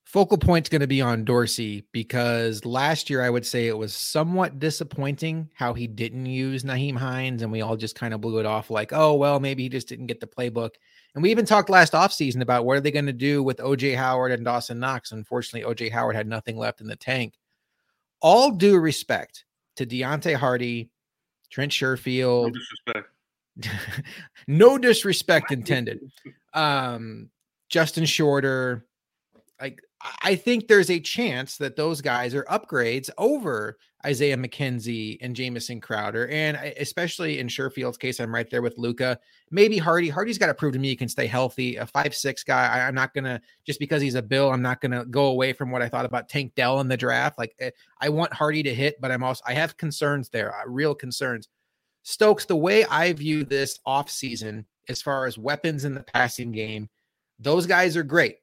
Focal 0.04 0.40
point's 0.40 0.68
going 0.68 0.82
to 0.82 0.88
be 0.88 1.00
on 1.00 1.26
Dorsey 1.26 1.86
because 1.92 2.66
last 2.66 3.08
year 3.08 3.22
I 3.22 3.30
would 3.30 3.46
say 3.46 3.68
it 3.68 3.78
was 3.78 3.94
somewhat 3.94 4.58
disappointing 4.58 5.48
how 5.54 5.76
he 5.76 5.86
didn't 5.86 6.26
use 6.26 6.64
Nyheim 6.64 6.98
Hines 6.98 7.44
and 7.44 7.52
we 7.52 7.62
all 7.62 7.78
just 7.78 7.94
kind 7.94 8.16
of 8.16 8.20
blew 8.20 8.40
it 8.40 8.48
off 8.48 8.72
like, 8.72 8.94
oh 8.94 9.14
well, 9.14 9.40
maybe 9.40 9.62
he 9.62 9.70
just 9.70 9.88
didn't 9.88 10.08
get 10.08 10.22
the 10.22 10.26
playbook. 10.26 10.72
And 11.14 11.22
we 11.22 11.32
even 11.32 11.46
talked 11.46 11.70
last 11.70 11.94
offseason 11.94 12.42
about 12.42 12.66
what 12.66 12.78
are 12.78 12.82
they 12.82 12.92
going 12.92 13.06
to 13.06 13.14
do 13.14 13.44
with 13.44 13.58
OJ 13.58 13.96
Howard 13.98 14.32
and 14.32 14.46
Dawson 14.46 14.80
Knox. 14.80 15.12
Unfortunately, 15.12 15.70
OJ 15.70 15.92
Howard 15.92 16.16
had 16.16 16.28
nothing 16.28 16.58
left 16.58 16.80
in 16.80 16.88
the 16.88 16.96
tank. 16.96 17.34
All 18.22 18.52
due 18.52 18.80
respect 18.80 19.46
to 19.76 19.86
Deonte 19.86 20.36
Harty, 20.36 20.90
Trent 21.50 21.72
Sherfield. 21.72 22.54
No 23.58 23.68
disrespect. 23.70 24.30
no 24.48 24.78
disrespect 24.78 25.52
intended. 25.52 26.00
Um, 26.54 27.30
Justin 27.68 28.06
Shorter. 28.06 28.86
Like 29.60 29.82
I 30.22 30.36
think 30.36 30.68
there's 30.68 30.90
a 30.90 31.00
chance 31.00 31.58
that 31.58 31.76
those 31.76 32.02
guys 32.02 32.34
are 32.34 32.44
upgrades 32.46 33.10
over 33.18 33.78
Isaiah 34.06 34.38
McKenzie 34.38 35.18
and 35.22 35.36
Jamison 35.36 35.80
Crowder. 35.80 36.28
And 36.30 36.58
especially 36.78 37.40
in 37.40 37.48
Sherfield's 37.48 37.98
case, 37.98 38.20
I'm 38.20 38.34
right 38.34 38.50
there 38.50 38.62
with 38.62 38.78
Luka. 38.78 39.20
Maybe 39.52 39.78
Harty. 39.78 40.10
Harty's 40.10 40.38
got 40.38 40.48
to 40.48 40.54
prove 40.54 40.74
to 40.74 40.80
me 40.80 40.90
he 40.90 40.96
can 40.96 41.08
stay 41.08 41.28
healthy. 41.28 41.76
A 41.76 41.86
five 41.86 42.16
six 42.16 42.44
guy. 42.44 42.68
I, 42.68 42.88
am 42.88 42.96
not 42.96 43.14
gonna 43.14 43.42
just 43.66 43.80
because 43.80 44.02
he's 44.02 44.16
a 44.16 44.22
Bill. 44.22 44.52
I'm 44.52 44.62
not 44.62 44.82
gonna 44.82 45.06
go 45.06 45.26
away 45.26 45.54
from 45.54 45.72
what 45.72 45.82
I 45.82 45.90
thought 45.90 46.06
about 46.06 46.30
Tank 46.30 46.54
Dell 46.56 46.80
in 46.80 46.88
the 46.88 46.98
draft. 46.98 47.38
Like 47.38 47.54
eh, 47.60 47.72
I 48.00 48.10
want 48.10 48.34
Harty 48.34 48.64
to 48.64 48.74
hit, 48.74 49.00
but 49.00 49.12
I'm 49.12 49.24
also 49.24 49.44
I 49.46 49.54
have 49.54 49.78
concerns 49.78 50.30
there. 50.30 50.56
Uh, 50.56 50.64
real 50.68 50.96
concerns. 50.96 51.48
Stokes. 52.04 52.46
The 52.46 52.56
way 52.56 52.86
I 52.86 53.14
view 53.14 53.44
this 53.44 53.80
off 53.86 54.10
season, 54.10 54.66
as 54.90 55.02
far 55.02 55.28
as 55.28 55.38
weapons 55.38 55.86
in 55.86 55.94
the 55.94 56.04
passing 56.04 56.52
game, 56.52 56.90
those 57.40 57.68
guys 57.68 57.96
are 57.96 58.04
great 58.04 58.38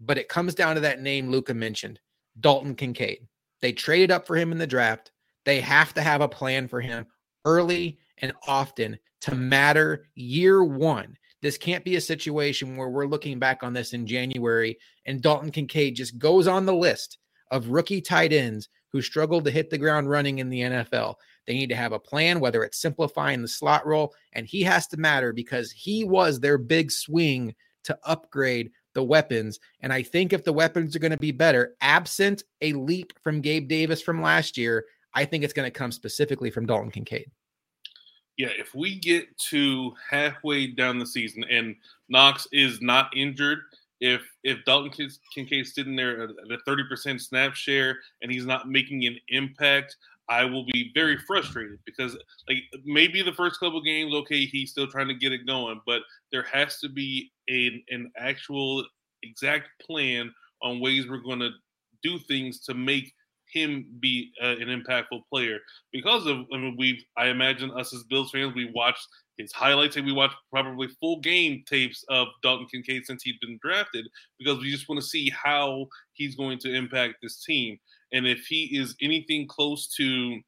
but 0.00 0.18
it 0.18 0.28
comes 0.28 0.54
down 0.54 0.74
to 0.74 0.80
that 0.80 1.00
name 1.00 1.30
Luka 1.30 1.54
mentioned, 1.54 2.00
Dalton 2.40 2.74
Kincaid. 2.74 3.26
They 3.60 3.72
traded 3.72 4.10
up 4.10 4.26
for 4.26 4.36
him 4.36 4.52
in 4.52 4.58
the 4.58 4.66
draft. 4.66 5.12
They 5.44 5.60
have 5.60 5.94
to 5.94 6.02
have 6.02 6.20
a 6.20 6.28
plan 6.28 6.68
for 6.68 6.80
him 6.80 7.06
early 7.44 7.98
and 8.18 8.32
often 8.46 8.98
to 9.22 9.34
matter 9.34 10.06
year 10.14 10.64
one. 10.64 11.16
This 11.42 11.56
can't 11.56 11.84
be 11.84 11.96
a 11.96 12.00
situation 12.00 12.76
where 12.76 12.88
we're 12.88 13.06
looking 13.06 13.38
back 13.38 13.62
on 13.62 13.72
this 13.72 13.92
in 13.92 14.06
January 14.06 14.78
and 15.06 15.22
Dalton 15.22 15.50
Kincaid 15.50 15.96
just 15.96 16.18
goes 16.18 16.46
on 16.46 16.66
the 16.66 16.74
list 16.74 17.18
of 17.50 17.68
rookie 17.68 18.00
tight 18.00 18.32
ends 18.32 18.68
who 18.92 19.00
struggled 19.00 19.44
to 19.44 19.50
hit 19.50 19.70
the 19.70 19.78
ground 19.78 20.10
running 20.10 20.38
in 20.38 20.50
the 20.50 20.60
NFL. 20.60 21.14
They 21.46 21.54
need 21.54 21.68
to 21.68 21.76
have 21.76 21.92
a 21.92 21.98
plan, 21.98 22.40
whether 22.40 22.62
it's 22.62 22.80
simplifying 22.80 23.40
the 23.40 23.48
slot 23.48 23.86
role, 23.86 24.14
and 24.32 24.46
he 24.46 24.62
has 24.62 24.86
to 24.88 24.96
matter 24.96 25.32
because 25.32 25.70
he 25.70 26.04
was 26.04 26.40
their 26.40 26.58
big 26.58 26.90
swing 26.90 27.54
to 27.84 27.98
upgrade 28.04 28.70
the 28.94 29.02
weapons. 29.02 29.58
And 29.80 29.92
I 29.92 30.02
think 30.02 30.32
if 30.32 30.44
the 30.44 30.52
weapons 30.52 30.94
are 30.94 31.00
going 31.00 31.10
to 31.12 31.16
be 31.16 31.32
better, 31.32 31.74
absent 31.80 32.42
a 32.60 32.72
leap 32.72 33.12
from 33.22 33.40
Gabe 33.40 33.68
Davis 33.68 34.02
from 34.02 34.22
last 34.22 34.56
year, 34.56 34.84
I 35.14 35.24
think 35.24 35.44
it's 35.44 35.52
going 35.52 35.66
to 35.66 35.78
come 35.78 35.92
specifically 35.92 36.50
from 36.50 36.66
Dalton 36.66 36.90
Kincaid. 36.90 37.30
Yeah, 38.36 38.48
if 38.58 38.74
we 38.74 38.98
get 38.98 39.36
to 39.50 39.92
halfway 40.08 40.68
down 40.68 40.98
the 40.98 41.06
season 41.06 41.44
and 41.50 41.76
Knox 42.08 42.48
is 42.52 42.80
not 42.80 43.14
injured, 43.14 43.58
if 44.00 44.22
if 44.44 44.64
Dalton 44.64 45.08
Kincaid's 45.34 45.74
sitting 45.74 45.94
there 45.94 46.22
at 46.22 46.30
a 46.30 46.58
30% 46.70 47.20
snap 47.20 47.54
share 47.54 47.98
and 48.22 48.32
he's 48.32 48.46
not 48.46 48.68
making 48.68 49.04
an 49.06 49.18
impact, 49.28 49.96
I 50.30 50.44
will 50.44 50.64
be 50.72 50.92
very 50.94 51.18
frustrated 51.18 51.80
because 51.84 52.16
like 52.48 52.58
maybe 52.84 53.20
the 53.20 53.32
first 53.32 53.58
couple 53.58 53.82
games, 53.82 54.14
okay, 54.14 54.46
he's 54.46 54.70
still 54.70 54.86
trying 54.86 55.08
to 55.08 55.14
get 55.14 55.32
it 55.32 55.44
going, 55.44 55.80
but 55.84 56.02
there 56.30 56.44
has 56.44 56.78
to 56.78 56.88
be 56.88 57.32
a, 57.50 57.82
an 57.90 58.10
actual 58.16 58.84
exact 59.24 59.68
plan 59.82 60.32
on 60.62 60.80
ways 60.80 61.08
we're 61.08 61.18
going 61.18 61.40
to 61.40 61.50
do 62.02 62.18
things 62.18 62.60
to 62.60 62.74
make 62.74 63.12
him 63.52 63.84
be 63.98 64.30
uh, 64.40 64.56
an 64.60 64.68
impactful 64.68 65.22
player. 65.28 65.58
Because 65.92 66.26
of 66.26 66.38
I 66.54 66.58
mean 66.58 66.76
we've 66.78 67.02
I 67.16 67.26
imagine 67.26 67.72
us 67.72 67.92
as 67.92 68.04
Bills 68.04 68.30
fans 68.30 68.54
we 68.54 68.70
watched 68.72 69.06
his 69.36 69.52
highlights 69.52 69.96
and 69.96 70.06
we 70.06 70.12
watched 70.12 70.36
probably 70.52 70.86
full 71.00 71.18
game 71.20 71.64
tapes 71.66 72.04
of 72.08 72.28
Dalton 72.42 72.68
Kincaid 72.70 73.04
since 73.04 73.24
he'd 73.24 73.40
been 73.40 73.58
drafted 73.60 74.06
because 74.38 74.58
we 74.58 74.70
just 74.70 74.88
want 74.88 75.00
to 75.00 75.06
see 75.06 75.30
how 75.30 75.86
he's 76.12 76.36
going 76.36 76.58
to 76.60 76.72
impact 76.72 77.14
this 77.20 77.42
team 77.44 77.78
and 78.12 78.26
if 78.26 78.46
he 78.46 78.76
is 78.76 78.96
anything 79.00 79.46
close 79.46 79.92
to 79.96 80.40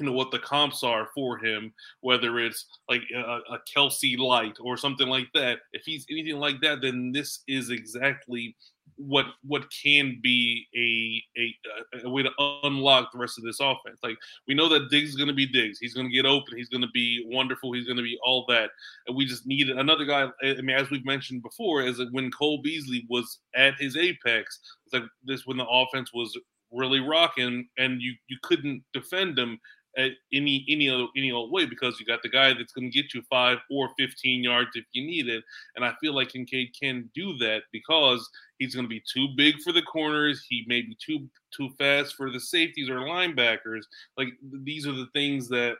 you 0.00 0.06
know 0.06 0.12
what 0.12 0.30
the 0.30 0.38
comps 0.38 0.82
are 0.82 1.08
for 1.14 1.38
him, 1.38 1.72
whether 2.00 2.38
it's 2.38 2.66
like 2.88 3.02
a, 3.14 3.40
a, 3.50 3.58
Kelce 3.76 4.18
light 4.18 4.56
or 4.60 4.76
something 4.76 5.08
like 5.08 5.28
that. 5.34 5.58
If 5.72 5.82
he's 5.84 6.06
anything 6.10 6.36
like 6.36 6.60
that, 6.62 6.80
then 6.80 7.12
this 7.12 7.40
is 7.46 7.70
exactly 7.70 8.56
what 8.96 9.26
what 9.44 9.64
can 9.70 10.20
be 10.22 10.66
a 10.76 11.40
a, 11.40 12.06
a 12.06 12.10
way 12.10 12.22
to 12.22 12.30
unlock 12.64 13.10
the 13.12 13.18
rest 13.18 13.38
of 13.38 13.44
this 13.44 13.60
offense. 13.60 13.98
Like 14.02 14.16
we 14.46 14.54
know 14.54 14.68
that 14.68 14.90
Diggs 14.90 15.10
is 15.10 15.16
going 15.16 15.28
to 15.28 15.34
be 15.34 15.46
Diggs. 15.46 15.78
He's 15.78 15.94
going 15.94 16.06
to 16.06 16.12
get 16.12 16.26
open. 16.26 16.56
He's 16.56 16.68
going 16.68 16.82
to 16.82 16.90
be 16.92 17.24
wonderful. 17.28 17.72
He's 17.72 17.86
going 17.86 17.96
to 17.96 18.02
be 18.02 18.18
all 18.24 18.44
that. 18.48 18.70
And 19.06 19.16
we 19.16 19.26
just 19.26 19.46
need 19.46 19.68
another 19.68 20.04
guy. 20.04 20.28
I 20.42 20.60
mean, 20.60 20.76
as 20.76 20.90
we've 20.90 21.04
mentioned 21.04 21.42
before, 21.42 21.82
is 21.82 22.00
when 22.12 22.30
Cole 22.30 22.62
Beasley 22.62 23.06
was 23.08 23.40
at 23.54 23.74
his 23.78 23.96
apex, 23.96 24.60
it's 24.86 24.94
like 24.94 25.04
this 25.24 25.46
when 25.46 25.56
the 25.56 25.66
offense 25.66 26.12
was 26.12 26.38
really 26.72 27.00
rocking, 27.00 27.68
and 27.78 28.00
you 28.00 28.14
you 28.28 28.38
couldn't 28.42 28.82
defend 28.92 29.38
him 29.38 29.58
at 29.98 30.12
any 30.32 30.64
any 30.68 30.88
other 30.88 31.06
any 31.16 31.30
old 31.30 31.52
way 31.52 31.66
because 31.66 32.00
you 32.00 32.06
got 32.06 32.22
the 32.22 32.28
guy 32.28 32.54
that's 32.54 32.72
going 32.72 32.90
to 32.90 33.02
get 33.02 33.12
you 33.12 33.22
five 33.28 33.58
or 33.70 33.90
fifteen 33.98 34.42
yards 34.42 34.70
if 34.74 34.84
you 34.92 35.04
need 35.04 35.28
it. 35.28 35.44
And 35.76 35.84
I 35.84 35.92
feel 36.00 36.14
like 36.14 36.30
Kincaid 36.30 36.74
can 36.80 37.10
do 37.14 37.36
that 37.38 37.62
because 37.72 38.28
he's 38.58 38.74
going 38.74 38.84
to 38.84 38.88
be 38.88 39.02
too 39.12 39.28
big 39.36 39.60
for 39.60 39.72
the 39.72 39.82
corners. 39.82 40.44
He 40.48 40.64
may 40.66 40.82
be 40.82 40.96
too 41.04 41.28
too 41.56 41.70
fast 41.78 42.14
for 42.14 42.30
the 42.30 42.40
safeties 42.40 42.88
or 42.88 43.00
linebackers. 43.00 43.82
Like 44.16 44.28
these 44.64 44.86
are 44.86 44.92
the 44.92 45.08
things 45.12 45.48
that 45.48 45.76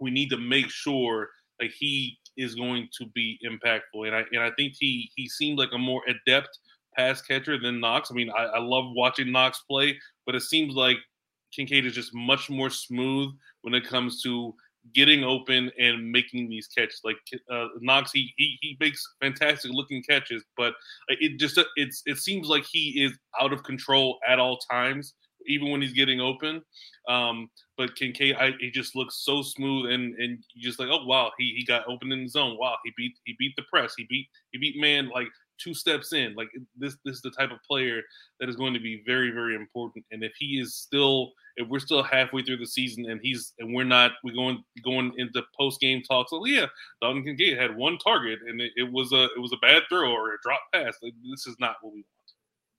we 0.00 0.10
need 0.10 0.30
to 0.30 0.38
make 0.38 0.70
sure 0.70 1.28
like 1.60 1.72
he 1.72 2.18
is 2.36 2.54
going 2.54 2.88
to 2.98 3.06
be 3.06 3.38
impactful. 3.44 4.06
And 4.06 4.14
I 4.14 4.24
and 4.32 4.42
I 4.42 4.50
think 4.56 4.74
he 4.78 5.10
he 5.16 5.28
seemed 5.28 5.58
like 5.58 5.72
a 5.72 5.78
more 5.78 6.02
adept 6.06 6.58
pass 6.96 7.22
catcher 7.22 7.58
than 7.58 7.80
Knox. 7.80 8.10
I 8.10 8.14
mean, 8.14 8.30
I, 8.30 8.44
I 8.44 8.58
love 8.60 8.84
watching 8.94 9.32
Knox 9.32 9.62
play, 9.68 9.98
but 10.26 10.34
it 10.34 10.42
seems 10.42 10.74
like 10.74 10.96
Kincaid 11.52 11.86
is 11.86 11.94
just 11.94 12.14
much 12.14 12.50
more 12.50 12.70
smooth 12.70 13.32
when 13.62 13.74
it 13.74 13.86
comes 13.86 14.22
to 14.22 14.54
getting 14.94 15.22
open 15.22 15.70
and 15.78 16.10
making 16.10 16.48
these 16.48 16.66
catches. 16.66 17.00
Like 17.04 17.16
uh, 17.50 17.66
Knox, 17.80 18.10
he, 18.12 18.32
he 18.36 18.58
he 18.60 18.76
makes 18.80 19.02
fantastic 19.20 19.72
looking 19.72 20.02
catches, 20.02 20.42
but 20.56 20.74
it 21.08 21.38
just 21.38 21.58
it's 21.76 22.02
it 22.06 22.18
seems 22.18 22.48
like 22.48 22.64
he 22.70 23.04
is 23.04 23.16
out 23.40 23.52
of 23.52 23.62
control 23.62 24.18
at 24.26 24.38
all 24.38 24.58
times, 24.70 25.14
even 25.46 25.70
when 25.70 25.80
he's 25.82 25.92
getting 25.92 26.20
open. 26.20 26.62
Um, 27.08 27.48
but 27.76 27.96
Kincaid, 27.96 28.36
I, 28.36 28.52
he 28.60 28.70
just 28.70 28.96
looks 28.96 29.24
so 29.24 29.42
smooth, 29.42 29.90
and 29.90 30.14
and 30.16 30.38
just 30.58 30.78
like, 30.78 30.88
oh 30.90 31.04
wow, 31.04 31.30
he 31.38 31.54
he 31.56 31.64
got 31.64 31.88
open 31.88 32.12
in 32.12 32.24
the 32.24 32.28
zone. 32.28 32.56
Wow, 32.58 32.76
he 32.84 32.92
beat 32.96 33.12
he 33.24 33.36
beat 33.38 33.54
the 33.56 33.64
press. 33.70 33.94
He 33.96 34.06
beat 34.08 34.26
he 34.50 34.58
beat 34.58 34.80
man 34.80 35.08
like 35.08 35.28
two 35.58 35.74
steps 35.74 36.12
in. 36.12 36.34
Like 36.34 36.48
this, 36.76 36.96
this 37.04 37.16
is 37.16 37.22
the 37.22 37.30
type 37.30 37.50
of 37.50 37.58
player 37.66 38.00
that 38.40 38.48
is 38.48 38.56
going 38.56 38.74
to 38.74 38.80
be 38.80 39.02
very, 39.06 39.30
very 39.30 39.54
important. 39.54 40.04
And 40.10 40.22
if 40.22 40.32
he 40.38 40.60
is 40.60 40.74
still, 40.74 41.32
if 41.56 41.68
we're 41.68 41.80
still 41.80 42.02
halfway 42.02 42.42
through 42.42 42.58
the 42.58 42.66
season 42.66 43.10
and 43.10 43.20
he's 43.22 43.52
and 43.58 43.74
we're 43.74 43.84
not, 43.84 44.12
we're 44.24 44.34
going 44.34 44.62
going 44.84 45.12
into 45.18 45.42
post 45.58 45.80
game 45.80 46.02
talks. 46.02 46.32
Oh 46.32 46.44
yeah, 46.44 46.66
Dalton 47.00 47.24
Kincaid 47.24 47.58
had 47.58 47.76
one 47.76 47.98
target 47.98 48.38
and 48.46 48.60
it, 48.60 48.72
it, 48.76 48.92
was 48.92 49.12
a 49.12 49.24
it 49.24 49.40
was 49.40 49.52
a 49.52 49.58
bad 49.58 49.82
throw 49.88 50.12
or 50.12 50.34
a 50.34 50.38
drop 50.42 50.60
pass. 50.72 50.96
Like, 51.02 51.14
this 51.30 51.46
is 51.46 51.56
not 51.58 51.76
what 51.82 51.92
we 51.92 52.00
want. 52.00 52.06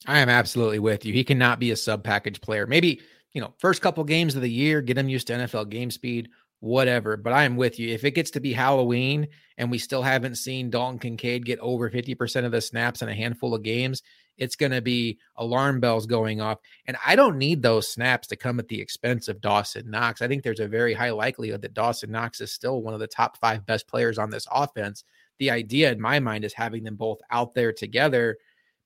I 0.06 0.20
am 0.20 0.30
absolutely 0.30 0.80
with 0.80 1.06
you. 1.06 1.14
He 1.14 1.24
cannot 1.24 1.60
be 1.60 1.72
a 1.72 1.76
sub 1.76 2.04
package 2.04 2.42
player. 2.42 2.68
Maybe 2.68 3.02
you 3.34 3.42
know, 3.42 3.54
first 3.58 3.82
couple 3.82 4.04
games 4.04 4.36
of 4.36 4.42
the 4.42 4.50
year, 4.50 4.82
get 4.82 4.98
him 4.98 5.10
used 5.10 5.28
to 5.28 5.34
NFL 5.34 5.70
game 5.70 5.90
speed 5.90 6.30
whatever. 6.64 7.18
But 7.18 7.34
I 7.34 7.44
am 7.44 7.58
with 7.58 7.78
you. 7.78 7.90
If 7.90 8.06
it 8.06 8.12
gets 8.12 8.32
to 8.32 8.40
be 8.40 8.54
Halloween 8.54 9.28
and 9.58 9.70
we 9.70 9.78
still 9.78 10.02
haven't 10.02 10.36
seen 10.36 10.70
Dalton 10.70 10.98
Kincaid 10.98 11.46
get 11.46 11.60
over 11.60 11.90
50% 11.90 12.46
of 12.46 12.54
the 12.54 12.62
snaps 12.62 13.02
in 13.02 13.10
a 13.10 13.14
handful 13.14 13.54
of 13.54 13.64
games, 13.64 14.02
it's 14.38 14.56
going 14.56 14.72
to 14.72 14.82
be 14.82 15.20
alarm 15.36 15.82
bells 15.82 16.06
going 16.06 16.40
off. 16.40 16.60
And 16.86 16.96
I 17.06 17.18
don't 17.18 17.38
need 17.38 17.62
those 17.62 17.90
snaps 17.90 18.30
to 18.30 18.38
come 18.38 18.60
at 18.60 18.70
the 18.70 18.80
expense 18.80 19.28
of 19.28 19.42
Dawson 19.42 19.92
Knox. 19.92 20.22
I 20.22 20.30
think 20.30 20.42
there's 20.42 20.62
a 20.62 20.68
very 20.68 20.94
high 20.94 21.12
likelihood 21.12 21.62
that 21.64 21.74
Dawson 21.74 22.12
Knox 22.12 22.40
is 22.40 22.54
still 22.54 22.82
one 22.82 22.94
of 22.94 23.02
the 23.02 23.08
top 23.08 23.38
five 23.38 23.66
best 23.66 23.86
players 23.86 24.18
on 24.18 24.30
this 24.30 24.48
offense. 24.50 25.04
The 25.40 25.52
idea 25.52 25.92
in 25.92 26.00
my 26.00 26.22
mind 26.22 26.46
is 26.46 26.54
having 26.54 26.86
them 26.86 26.96
both 26.96 27.20
out 27.30 27.54
there 27.54 27.74
together 27.74 28.38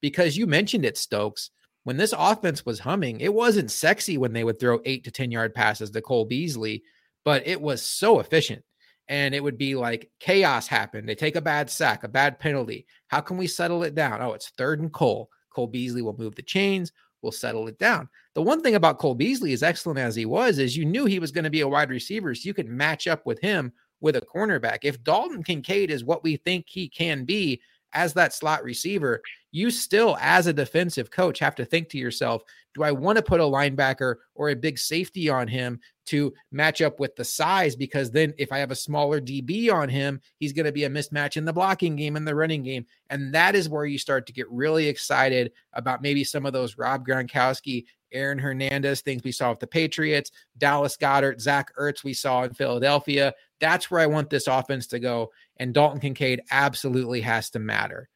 because 0.02 0.36
you 0.36 0.48
mentioned 0.48 0.84
it, 0.84 0.98
Stokes. 0.98 1.52
When 1.84 1.98
this 1.98 2.14
offense 2.18 2.66
was 2.66 2.80
humming, 2.80 3.22
it 3.22 3.34
wasn't 3.34 3.70
sexy 3.70 4.18
when 4.18 4.34
they 4.34 4.44
would 4.44 4.60
throw 4.60 4.82
eight 4.84 5.04
to 5.04 5.12
10 5.12 5.30
yard 5.30 5.54
passes 5.54 5.92
to 5.92 6.02
Cole 6.02 6.26
Beasley 6.26 6.84
but 7.28 7.46
it 7.46 7.62
was 7.62 7.82
so 7.82 8.22
efficient. 8.22 8.64
And 9.10 9.36
it 9.36 9.44
would 9.44 9.58
be 9.58 9.76
like 9.76 10.10
chaos 10.22 10.66
happened. 10.66 11.10
They 11.10 11.14
take 11.14 11.36
a 11.36 11.42
bad 11.42 11.70
sack, 11.70 12.06
a 12.06 12.08
bad 12.08 12.40
penalty. 12.40 12.86
How 13.10 13.20
can 13.20 13.36
we 13.36 13.48
settle 13.48 13.84
it 13.84 13.96
down? 13.96 14.22
Oh, 14.22 14.32
it's 14.32 14.52
third 14.52 14.80
and 14.80 14.94
Cole. 14.94 15.30
Cole 15.54 15.68
Beasley 15.68 16.02
will 16.02 16.16
move 16.18 16.36
the 16.36 16.42
chains. 16.42 16.94
We'll 17.22 17.34
settle 17.34 17.68
it 17.68 17.78
down. 17.80 18.08
The 18.34 18.42
one 18.42 18.62
thing 18.62 18.76
about 18.76 18.98
Cole 18.98 19.14
Beasley, 19.14 19.52
as 19.52 19.62
excellent 19.62 20.00
as 20.00 20.16
he 20.16 20.26
was, 20.26 20.58
is 20.58 20.78
you 20.78 20.86
knew 20.86 21.04
he 21.04 21.20
was 21.20 21.34
going 21.34 21.44
to 21.44 21.50
be 21.50 21.60
a 21.60 21.68
wide 21.68 21.90
receiver, 21.90 22.34
so 22.34 22.48
you 22.48 22.54
could 22.54 22.70
match 22.70 23.08
up 23.08 23.26
with 23.26 23.42
him 23.42 23.74
with 24.00 24.16
a 24.16 24.22
cornerback. 24.22 24.80
If 24.84 25.04
Dalton 25.04 25.44
Kincaid 25.44 25.92
is 25.92 26.06
what 26.06 26.24
we 26.24 26.38
think 26.38 26.64
he 26.70 26.88
can 26.88 27.26
be 27.26 27.60
as 27.92 28.14
that 28.14 28.34
slot 28.34 28.64
receiver, 28.64 29.22
you 29.52 29.70
still, 29.70 30.18
as 30.22 30.48
a 30.48 30.54
defensive 30.54 31.12
coach, 31.12 31.40
have 31.40 31.56
to 31.56 31.66
think 31.66 31.90
to 31.90 31.98
yourself, 31.98 32.42
do 32.74 32.84
I 32.84 32.92
want 32.94 33.18
to 33.18 33.22
put 33.22 33.42
a 33.42 33.44
linebacker 33.44 34.16
or 34.34 34.48
a 34.48 34.56
big 34.56 34.80
safety 34.80 35.28
on 35.28 35.50
him 35.50 35.82
to 36.08 36.34
match 36.52 36.82
up 36.82 37.00
with 37.00 37.16
the 37.16 37.24
size? 37.24 37.76
Because 37.76 38.12
then 38.12 38.34
if 38.38 38.52
I 38.52 38.60
have 38.60 38.72
a 38.72 38.76
smaller 38.76 39.22
DB 39.22 39.72
on 39.72 39.90
him, 39.90 40.22
he's 40.38 40.54
going 40.54 40.66
to 40.66 40.72
be 40.72 40.84
a 40.86 40.90
mismatch 40.90 41.38
in 41.38 41.46
the 41.46 41.54
blocking 41.54 41.96
game 41.96 42.16
and 42.16 42.28
the 42.28 42.36
running 42.36 42.64
game. 42.64 42.86
And 43.10 43.34
that 43.34 43.56
is 43.56 43.70
where 43.70 43.86
you 43.86 43.98
start 43.98 44.26
to 44.28 44.34
get 44.34 44.50
really 44.50 44.88
excited 44.88 45.52
about 45.74 46.02
maybe 46.02 46.24
some 46.24 46.46
of 46.46 46.54
those 46.54 46.78
Rob 46.78 47.06
Gronkowski, 47.06 47.86
Aaron 48.12 48.40
Hernandez 48.40 49.02
things 49.02 49.24
we 49.24 49.32
saw 49.32 49.50
with 49.50 49.60
the 49.60 49.68
Patriots, 49.68 50.32
Dallas 50.58 50.98
Goedert, 50.98 51.40
Zach 51.40 51.72
Ertz 51.78 52.04
we 52.04 52.14
saw 52.14 52.44
in 52.44 52.54
Philadelphia. 52.54 53.34
That's 53.60 53.92
where 53.92 54.02
I 54.02 54.08
want 54.08 54.30
this 54.30 54.48
offense 54.48 54.88
to 54.88 55.00
go. 55.00 55.32
And 55.58 55.74
Dalton 55.74 56.00
Kincaid 56.00 56.42
absolutely 56.52 57.22
has 57.22 57.50
to 57.52 57.60
matter. 57.60 58.10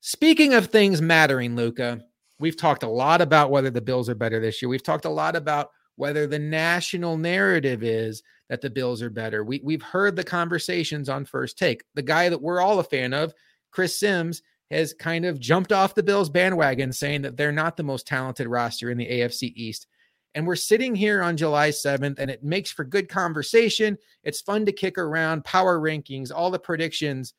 Speaking 0.00 0.52
of 0.52 0.66
things 0.66 1.00
mattering, 1.00 1.54
Luka, 1.56 2.02
We've 2.42 2.56
talked 2.56 2.82
a 2.82 2.88
lot 2.88 3.20
about 3.20 3.52
whether 3.52 3.70
the 3.70 3.80
Bills 3.80 4.08
are 4.08 4.16
better 4.16 4.40
this 4.40 4.60
year. 4.60 4.68
We've 4.68 4.82
talked 4.82 5.04
a 5.04 5.10
lot 5.10 5.36
about 5.36 5.70
whether 5.96 6.26
the 6.26 6.38
national 6.38 7.16
narrative 7.16 7.82
is 7.82 8.22
that 8.48 8.60
the 8.60 8.70
Bills 8.70 9.02
are 9.02 9.10
better. 9.10 9.44
We, 9.44 9.60
we've 9.64 9.82
heard 9.82 10.16
the 10.16 10.24
conversations 10.24 11.08
on 11.08 11.24
first 11.24 11.58
take. 11.58 11.84
The 11.94 12.02
guy 12.02 12.28
that 12.28 12.42
we're 12.42 12.60
all 12.60 12.78
a 12.78 12.84
fan 12.84 13.12
of, 13.14 13.32
Chris 13.70 13.98
Sims, 13.98 14.42
has 14.70 14.94
kind 14.94 15.24
of 15.24 15.38
jumped 15.38 15.72
off 15.72 15.94
the 15.94 16.02
Bills 16.02 16.30
bandwagon 16.30 16.92
saying 16.92 17.22
that 17.22 17.36
they're 17.36 17.52
not 17.52 17.76
the 17.76 17.82
most 17.82 18.06
talented 18.06 18.46
roster 18.46 18.90
in 18.90 18.98
the 18.98 19.06
AFC 19.06 19.52
East. 19.54 19.86
And 20.34 20.46
we're 20.46 20.56
sitting 20.56 20.94
here 20.94 21.22
on 21.22 21.36
July 21.36 21.68
7th, 21.68 22.18
and 22.18 22.30
it 22.30 22.42
makes 22.42 22.72
for 22.72 22.84
good 22.84 23.08
conversation. 23.08 23.98
It's 24.24 24.40
fun 24.40 24.64
to 24.64 24.72
kick 24.72 24.96
around 24.96 25.44
power 25.44 25.78
rankings, 25.78 26.32
all 26.34 26.50
the 26.50 26.58
predictions. 26.58 27.34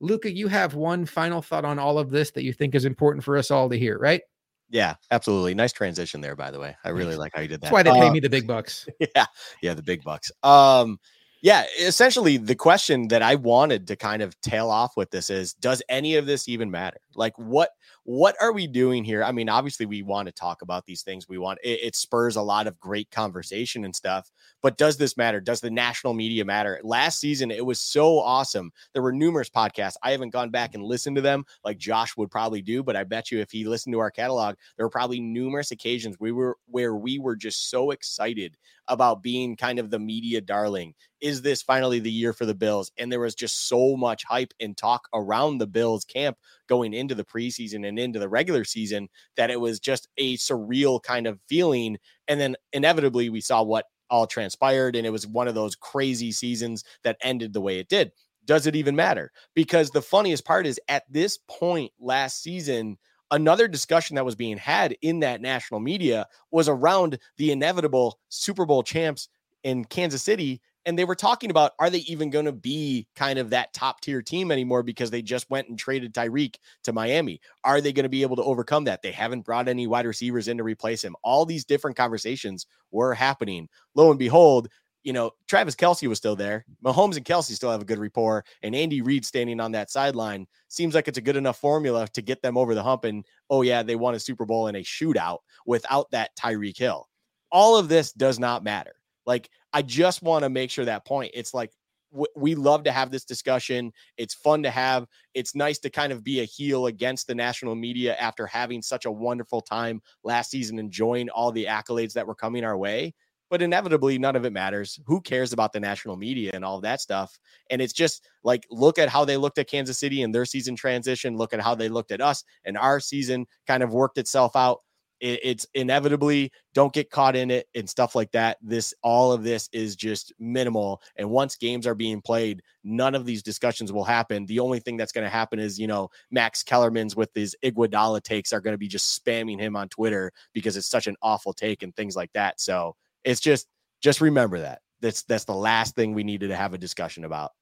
Luka, 0.00 0.30
you 0.30 0.46
have 0.46 0.74
one 0.74 1.06
final 1.06 1.42
thought 1.42 1.64
on 1.64 1.78
all 1.80 1.98
of 1.98 2.10
this 2.10 2.30
that 2.32 2.44
you 2.44 2.52
think 2.52 2.74
is 2.74 2.84
important 2.84 3.24
for 3.24 3.36
us 3.36 3.50
all 3.50 3.68
to 3.68 3.78
hear, 3.78 3.98
right? 3.98 4.22
Yeah, 4.68 4.94
absolutely. 5.10 5.54
Nice 5.54 5.72
transition 5.72 6.20
there, 6.20 6.34
by 6.34 6.50
the 6.50 6.58
way. 6.58 6.76
I 6.84 6.88
really 6.88 7.16
like 7.16 7.32
how 7.34 7.40
you 7.40 7.48
did 7.48 7.60
that. 7.60 7.66
That's 7.66 7.72
why 7.72 7.82
they 7.82 7.92
pay 7.92 8.08
uh, 8.08 8.12
me 8.12 8.20
the 8.20 8.30
big 8.30 8.46
bucks. 8.46 8.88
Yeah, 8.98 9.26
yeah, 9.62 9.74
the 9.74 9.82
big 9.82 10.02
bucks. 10.02 10.32
Um, 10.42 10.98
yeah, 11.42 11.64
essentially 11.78 12.38
the 12.38 12.54
question 12.54 13.08
that 13.08 13.22
I 13.22 13.36
wanted 13.36 13.86
to 13.88 13.96
kind 13.96 14.22
of 14.22 14.40
tail 14.40 14.70
off 14.70 14.96
with 14.96 15.10
this 15.10 15.30
is 15.30 15.52
does 15.54 15.82
any 15.88 16.16
of 16.16 16.26
this 16.26 16.48
even 16.48 16.70
matter? 16.70 17.00
Like 17.14 17.38
what 17.38 17.70
what 18.04 18.36
are 18.40 18.52
we 18.52 18.66
doing 18.66 19.04
here? 19.04 19.22
I 19.22 19.32
mean, 19.32 19.48
obviously, 19.48 19.84
we 19.84 20.02
want 20.02 20.26
to 20.26 20.32
talk 20.32 20.62
about 20.62 20.86
these 20.86 21.02
things. 21.02 21.28
We 21.28 21.38
want 21.38 21.58
it, 21.62 21.80
it, 21.82 21.96
spurs 21.96 22.36
a 22.36 22.42
lot 22.42 22.66
of 22.66 22.78
great 22.78 23.10
conversation 23.10 23.84
and 23.84 23.94
stuff. 23.94 24.30
But 24.66 24.78
does 24.78 24.96
this 24.96 25.16
matter? 25.16 25.40
Does 25.40 25.60
the 25.60 25.70
national 25.70 26.12
media 26.12 26.44
matter? 26.44 26.80
Last 26.82 27.20
season, 27.20 27.52
it 27.52 27.64
was 27.64 27.80
so 27.80 28.18
awesome. 28.18 28.72
There 28.92 29.02
were 29.02 29.12
numerous 29.12 29.48
podcasts. 29.48 29.94
I 30.02 30.10
haven't 30.10 30.30
gone 30.30 30.50
back 30.50 30.74
and 30.74 30.82
listened 30.82 31.14
to 31.14 31.22
them 31.22 31.44
like 31.64 31.78
Josh 31.78 32.16
would 32.16 32.32
probably 32.32 32.62
do, 32.62 32.82
but 32.82 32.96
I 32.96 33.04
bet 33.04 33.30
you 33.30 33.38
if 33.38 33.52
he 33.52 33.64
listened 33.64 33.92
to 33.92 34.00
our 34.00 34.10
catalog, 34.10 34.56
there 34.76 34.84
were 34.84 34.90
probably 34.90 35.20
numerous 35.20 35.70
occasions 35.70 36.16
we 36.18 36.32
were 36.32 36.56
where 36.66 36.96
we 36.96 37.20
were 37.20 37.36
just 37.36 37.70
so 37.70 37.92
excited 37.92 38.56
about 38.88 39.22
being 39.22 39.54
kind 39.54 39.78
of 39.78 39.88
the 39.88 40.00
media 40.00 40.40
darling. 40.40 40.94
Is 41.20 41.42
this 41.42 41.62
finally 41.62 42.00
the 42.00 42.10
year 42.10 42.32
for 42.32 42.44
the 42.44 42.54
Bills? 42.54 42.90
And 42.98 43.10
there 43.10 43.20
was 43.20 43.36
just 43.36 43.68
so 43.68 43.96
much 43.96 44.24
hype 44.24 44.52
and 44.58 44.76
talk 44.76 45.08
around 45.14 45.58
the 45.58 45.66
Bills 45.68 46.04
camp 46.04 46.38
going 46.68 46.92
into 46.92 47.14
the 47.14 47.24
preseason 47.24 47.86
and 47.86 48.00
into 48.00 48.18
the 48.18 48.28
regular 48.28 48.64
season 48.64 49.08
that 49.36 49.50
it 49.50 49.60
was 49.60 49.78
just 49.78 50.08
a 50.18 50.36
surreal 50.36 51.00
kind 51.00 51.28
of 51.28 51.38
feeling. 51.48 51.98
And 52.26 52.40
then 52.40 52.56
inevitably, 52.72 53.30
we 53.30 53.40
saw 53.40 53.62
what 53.62 53.86
all 54.10 54.26
transpired, 54.26 54.96
and 54.96 55.06
it 55.06 55.10
was 55.10 55.26
one 55.26 55.48
of 55.48 55.54
those 55.54 55.74
crazy 55.74 56.32
seasons 56.32 56.84
that 57.04 57.16
ended 57.22 57.52
the 57.52 57.60
way 57.60 57.78
it 57.78 57.88
did. 57.88 58.12
Does 58.44 58.66
it 58.66 58.76
even 58.76 58.94
matter? 58.94 59.32
Because 59.54 59.90
the 59.90 60.02
funniest 60.02 60.44
part 60.44 60.66
is 60.66 60.80
at 60.88 61.04
this 61.10 61.38
point 61.48 61.92
last 61.98 62.42
season, 62.42 62.96
another 63.30 63.66
discussion 63.66 64.14
that 64.16 64.24
was 64.24 64.36
being 64.36 64.56
had 64.56 64.96
in 65.02 65.20
that 65.20 65.40
national 65.40 65.80
media 65.80 66.26
was 66.50 66.68
around 66.68 67.18
the 67.38 67.50
inevitable 67.50 68.18
Super 68.28 68.64
Bowl 68.64 68.82
champs 68.82 69.28
in 69.64 69.84
Kansas 69.84 70.22
City 70.22 70.60
and 70.86 70.96
they 70.96 71.04
were 71.04 71.16
talking 71.16 71.50
about 71.50 71.72
are 71.78 71.90
they 71.90 71.98
even 71.98 72.30
going 72.30 72.44
to 72.44 72.52
be 72.52 73.06
kind 73.16 73.38
of 73.38 73.50
that 73.50 73.74
top 73.74 74.00
tier 74.00 74.22
team 74.22 74.50
anymore 74.50 74.82
because 74.84 75.10
they 75.10 75.20
just 75.20 75.50
went 75.50 75.68
and 75.68 75.78
traded 75.78 76.14
Tyreek 76.14 76.56
to 76.84 76.92
Miami? 76.92 77.40
Are 77.64 77.80
they 77.80 77.92
going 77.92 78.04
to 78.04 78.08
be 78.08 78.22
able 78.22 78.36
to 78.36 78.44
overcome 78.44 78.84
that? 78.84 79.02
They 79.02 79.10
haven't 79.10 79.44
brought 79.44 79.68
any 79.68 79.86
wide 79.86 80.06
receivers 80.06 80.48
in 80.48 80.56
to 80.58 80.64
replace 80.64 81.02
him. 81.02 81.16
All 81.22 81.44
these 81.44 81.64
different 81.64 81.96
conversations 81.96 82.66
were 82.92 83.12
happening. 83.12 83.68
Lo 83.96 84.10
and 84.10 84.18
behold, 84.18 84.68
you 85.02 85.12
know, 85.12 85.32
Travis 85.48 85.76
Kelce 85.76 86.08
was 86.08 86.18
still 86.18 86.34
there. 86.34 86.64
Mahomes 86.84 87.16
and 87.16 87.24
Kelce 87.24 87.52
still 87.52 87.70
have 87.70 87.82
a 87.82 87.84
good 87.84 87.98
rapport, 87.98 88.44
and 88.62 88.74
Andy 88.74 89.02
Reid 89.02 89.24
standing 89.24 89.60
on 89.60 89.70
that 89.72 89.88
sideline 89.90 90.48
seems 90.66 90.96
like 90.96 91.06
it's 91.06 91.18
a 91.18 91.22
good 91.22 91.36
enough 91.36 91.60
formula 91.60 92.08
to 92.08 92.22
get 92.22 92.42
them 92.42 92.56
over 92.56 92.74
the 92.74 92.82
hump. 92.82 93.04
And 93.04 93.24
oh, 93.48 93.62
yeah, 93.62 93.84
they 93.84 93.94
won 93.94 94.16
a 94.16 94.18
Super 94.18 94.44
Bowl 94.44 94.66
in 94.66 94.74
a 94.74 94.82
shootout 94.82 95.38
without 95.64 96.10
that 96.10 96.36
Tyreek 96.36 96.76
Hill. 96.76 97.08
All 97.52 97.76
of 97.76 97.88
this 97.88 98.12
does 98.12 98.40
not 98.40 98.64
matter. 98.64 98.94
Like, 99.26 99.48
I 99.76 99.82
just 99.82 100.22
want 100.22 100.42
to 100.42 100.48
make 100.48 100.70
sure 100.70 100.86
that 100.86 101.04
point. 101.04 101.32
It's 101.34 101.52
like 101.52 101.70
w- 102.10 102.32
we 102.34 102.54
love 102.54 102.84
to 102.84 102.92
have 102.92 103.10
this 103.10 103.26
discussion. 103.26 103.92
It's 104.16 104.32
fun 104.32 104.62
to 104.62 104.70
have. 104.70 105.06
It's 105.34 105.54
nice 105.54 105.78
to 105.80 105.90
kind 105.90 106.14
of 106.14 106.24
be 106.24 106.40
a 106.40 106.44
heel 106.44 106.86
against 106.86 107.26
the 107.26 107.34
national 107.34 107.74
media 107.74 108.16
after 108.16 108.46
having 108.46 108.80
such 108.80 109.04
a 109.04 109.10
wonderful 109.10 109.60
time 109.60 110.00
last 110.24 110.50
season, 110.50 110.78
enjoying 110.78 111.28
all 111.28 111.52
the 111.52 111.66
accolades 111.66 112.14
that 112.14 112.26
were 112.26 112.34
coming 112.34 112.64
our 112.64 112.78
way. 112.78 113.12
But 113.50 113.60
inevitably, 113.60 114.18
none 114.18 114.34
of 114.34 114.46
it 114.46 114.52
matters. 114.54 114.98
Who 115.04 115.20
cares 115.20 115.52
about 115.52 115.74
the 115.74 115.80
national 115.80 116.16
media 116.16 116.52
and 116.54 116.64
all 116.64 116.80
that 116.80 117.02
stuff? 117.02 117.38
And 117.68 117.82
it's 117.82 117.92
just 117.92 118.26
like, 118.44 118.66
look 118.70 118.98
at 118.98 119.10
how 119.10 119.26
they 119.26 119.36
looked 119.36 119.58
at 119.58 119.68
Kansas 119.68 119.98
City 119.98 120.22
and 120.22 120.34
their 120.34 120.46
season 120.46 120.74
transition. 120.74 121.36
Look 121.36 121.52
at 121.52 121.60
how 121.60 121.74
they 121.74 121.90
looked 121.90 122.12
at 122.12 122.22
us 122.22 122.44
and 122.64 122.78
our 122.78 122.98
season 122.98 123.46
kind 123.66 123.82
of 123.82 123.92
worked 123.92 124.16
itself 124.16 124.56
out 124.56 124.78
it, 125.20 125.40
it's 125.42 125.66
inevitably 125.74 126.52
don't 126.74 126.92
get 126.92 127.10
caught 127.10 127.36
in 127.36 127.50
it 127.50 127.68
and 127.74 127.88
stuff 127.88 128.14
like 128.14 128.30
that. 128.32 128.58
This 128.62 128.94
all 129.02 129.32
of 129.32 129.42
this 129.42 129.68
is 129.72 129.96
just 129.96 130.32
minimal. 130.38 131.00
And 131.16 131.30
once 131.30 131.56
games 131.56 131.86
are 131.86 131.94
being 131.94 132.20
played, 132.20 132.62
none 132.84 133.14
of 133.14 133.24
these 133.24 133.42
discussions 133.42 133.92
will 133.92 134.04
happen. 134.04 134.46
The 134.46 134.60
only 134.60 134.80
thing 134.80 134.96
that's 134.96 135.12
going 135.12 135.24
to 135.24 135.30
happen 135.30 135.58
is 135.58 135.78
you 135.78 135.86
know 135.86 136.08
Max 136.30 136.62
Kellerman's 136.62 137.16
with 137.16 137.30
his 137.34 137.56
Iguodala 137.64 138.22
takes 138.22 138.52
are 138.52 138.60
going 138.60 138.74
to 138.74 138.78
be 138.78 138.88
just 138.88 139.24
spamming 139.24 139.60
him 139.60 139.76
on 139.76 139.88
Twitter 139.88 140.32
because 140.52 140.76
it's 140.76 140.90
such 140.90 141.06
an 141.06 141.16
awful 141.22 141.52
take 141.52 141.82
and 141.82 141.94
things 141.94 142.16
like 142.16 142.32
that. 142.34 142.60
So 142.60 142.96
it's 143.24 143.40
just 143.40 143.66
just 144.00 144.20
remember 144.20 144.60
that. 144.60 144.80
That's 145.00 145.22
that's 145.24 145.44
the 145.44 145.54
last 145.54 145.94
thing 145.94 146.14
we 146.14 146.24
needed 146.24 146.48
to 146.48 146.56
have 146.56 146.74
a 146.74 146.78
discussion 146.78 147.24
about. 147.24 147.52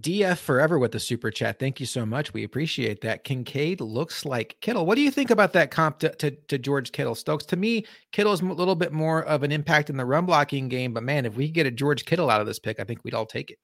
DF 0.00 0.38
Forever 0.38 0.78
with 0.78 0.92
the 0.92 0.98
super 0.98 1.30
chat. 1.30 1.58
Thank 1.58 1.78
you 1.78 1.86
so 1.86 2.04
much. 2.04 2.32
We 2.32 2.42
appreciate 2.42 3.00
that. 3.02 3.22
Kincaid 3.22 3.80
looks 3.80 4.24
like 4.24 4.56
Kittle. 4.60 4.86
What 4.86 4.96
do 4.96 5.02
you 5.02 5.10
think 5.10 5.30
about 5.30 5.52
that 5.52 5.70
comp 5.70 6.00
to, 6.00 6.10
to, 6.16 6.32
to 6.32 6.58
George 6.58 6.90
Kittle? 6.90 7.14
Stokes, 7.14 7.46
to 7.46 7.56
me, 7.56 7.86
Kittle's 8.10 8.40
a 8.40 8.46
little 8.46 8.74
bit 8.74 8.92
more 8.92 9.22
of 9.24 9.44
an 9.44 9.52
impact 9.52 9.90
in 9.90 9.96
the 9.96 10.04
run 10.04 10.26
blocking 10.26 10.68
game. 10.68 10.92
But 10.92 11.04
man, 11.04 11.24
if 11.24 11.36
we 11.36 11.48
get 11.48 11.66
a 11.66 11.70
George 11.70 12.04
Kittle 12.04 12.28
out 12.28 12.40
of 12.40 12.46
this 12.46 12.58
pick, 12.58 12.80
I 12.80 12.84
think 12.84 13.04
we'd 13.04 13.14
all 13.14 13.26
take 13.26 13.50
it. 13.50 13.58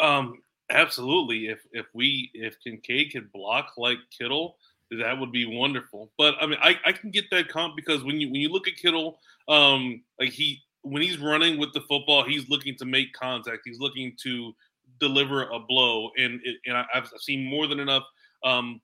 Um, 0.00 0.38
absolutely. 0.70 1.48
If 1.48 1.58
if 1.72 1.86
we 1.92 2.30
if 2.34 2.56
Kincaid 2.62 3.12
could 3.12 3.32
block 3.32 3.72
like 3.76 3.98
Kittle, 4.16 4.56
that 4.92 5.18
would 5.18 5.32
be 5.32 5.44
wonderful. 5.44 6.12
But 6.16 6.36
I 6.40 6.46
mean, 6.46 6.58
I, 6.62 6.76
I 6.86 6.92
can 6.92 7.10
get 7.10 7.24
that 7.30 7.48
comp 7.48 7.74
because 7.74 8.04
when 8.04 8.20
you 8.20 8.30
when 8.30 8.40
you 8.40 8.48
look 8.48 8.68
at 8.68 8.76
Kittle, 8.76 9.18
um, 9.48 10.02
like 10.20 10.30
he 10.30 10.62
when 10.82 11.02
he's 11.02 11.18
running 11.18 11.58
with 11.58 11.72
the 11.72 11.80
football, 11.82 12.24
he's 12.24 12.48
looking 12.48 12.76
to 12.76 12.84
make 12.84 13.12
contact. 13.12 13.62
He's 13.64 13.80
looking 13.80 14.16
to 14.22 14.54
deliver 15.00 15.48
a 15.50 15.58
blow, 15.58 16.10
and 16.16 16.40
and 16.66 16.76
I've 16.94 17.10
seen 17.18 17.44
more 17.44 17.66
than 17.66 17.80
enough 17.80 18.04
um, 18.44 18.80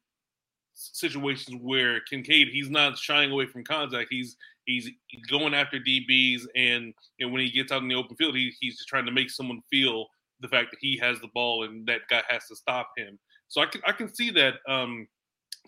situations 0.74 1.58
where 1.62 2.00
Kincaid 2.00 2.48
he's 2.48 2.70
not 2.70 2.98
shying 2.98 3.30
away 3.30 3.46
from 3.46 3.64
contact. 3.64 4.08
He's 4.10 4.36
he's 4.66 4.90
going 5.30 5.54
after 5.54 5.78
DBs, 5.78 6.42
and 6.56 6.94
and 7.20 7.32
when 7.32 7.40
he 7.40 7.50
gets 7.50 7.72
out 7.72 7.82
in 7.82 7.88
the 7.88 7.94
open 7.94 8.16
field, 8.16 8.36
he, 8.36 8.52
he's 8.60 8.76
just 8.76 8.88
trying 8.88 9.06
to 9.06 9.12
make 9.12 9.30
someone 9.30 9.60
feel 9.70 10.06
the 10.40 10.48
fact 10.48 10.70
that 10.70 10.78
he 10.80 10.98
has 10.98 11.20
the 11.20 11.28
ball 11.34 11.64
and 11.64 11.86
that 11.86 12.00
guy 12.10 12.22
has 12.28 12.46
to 12.48 12.56
stop 12.56 12.90
him. 12.96 13.18
So 13.48 13.60
I 13.60 13.66
can 13.66 13.80
I 13.86 13.92
can 13.92 14.12
see 14.12 14.30
that 14.32 14.54
um, 14.68 15.06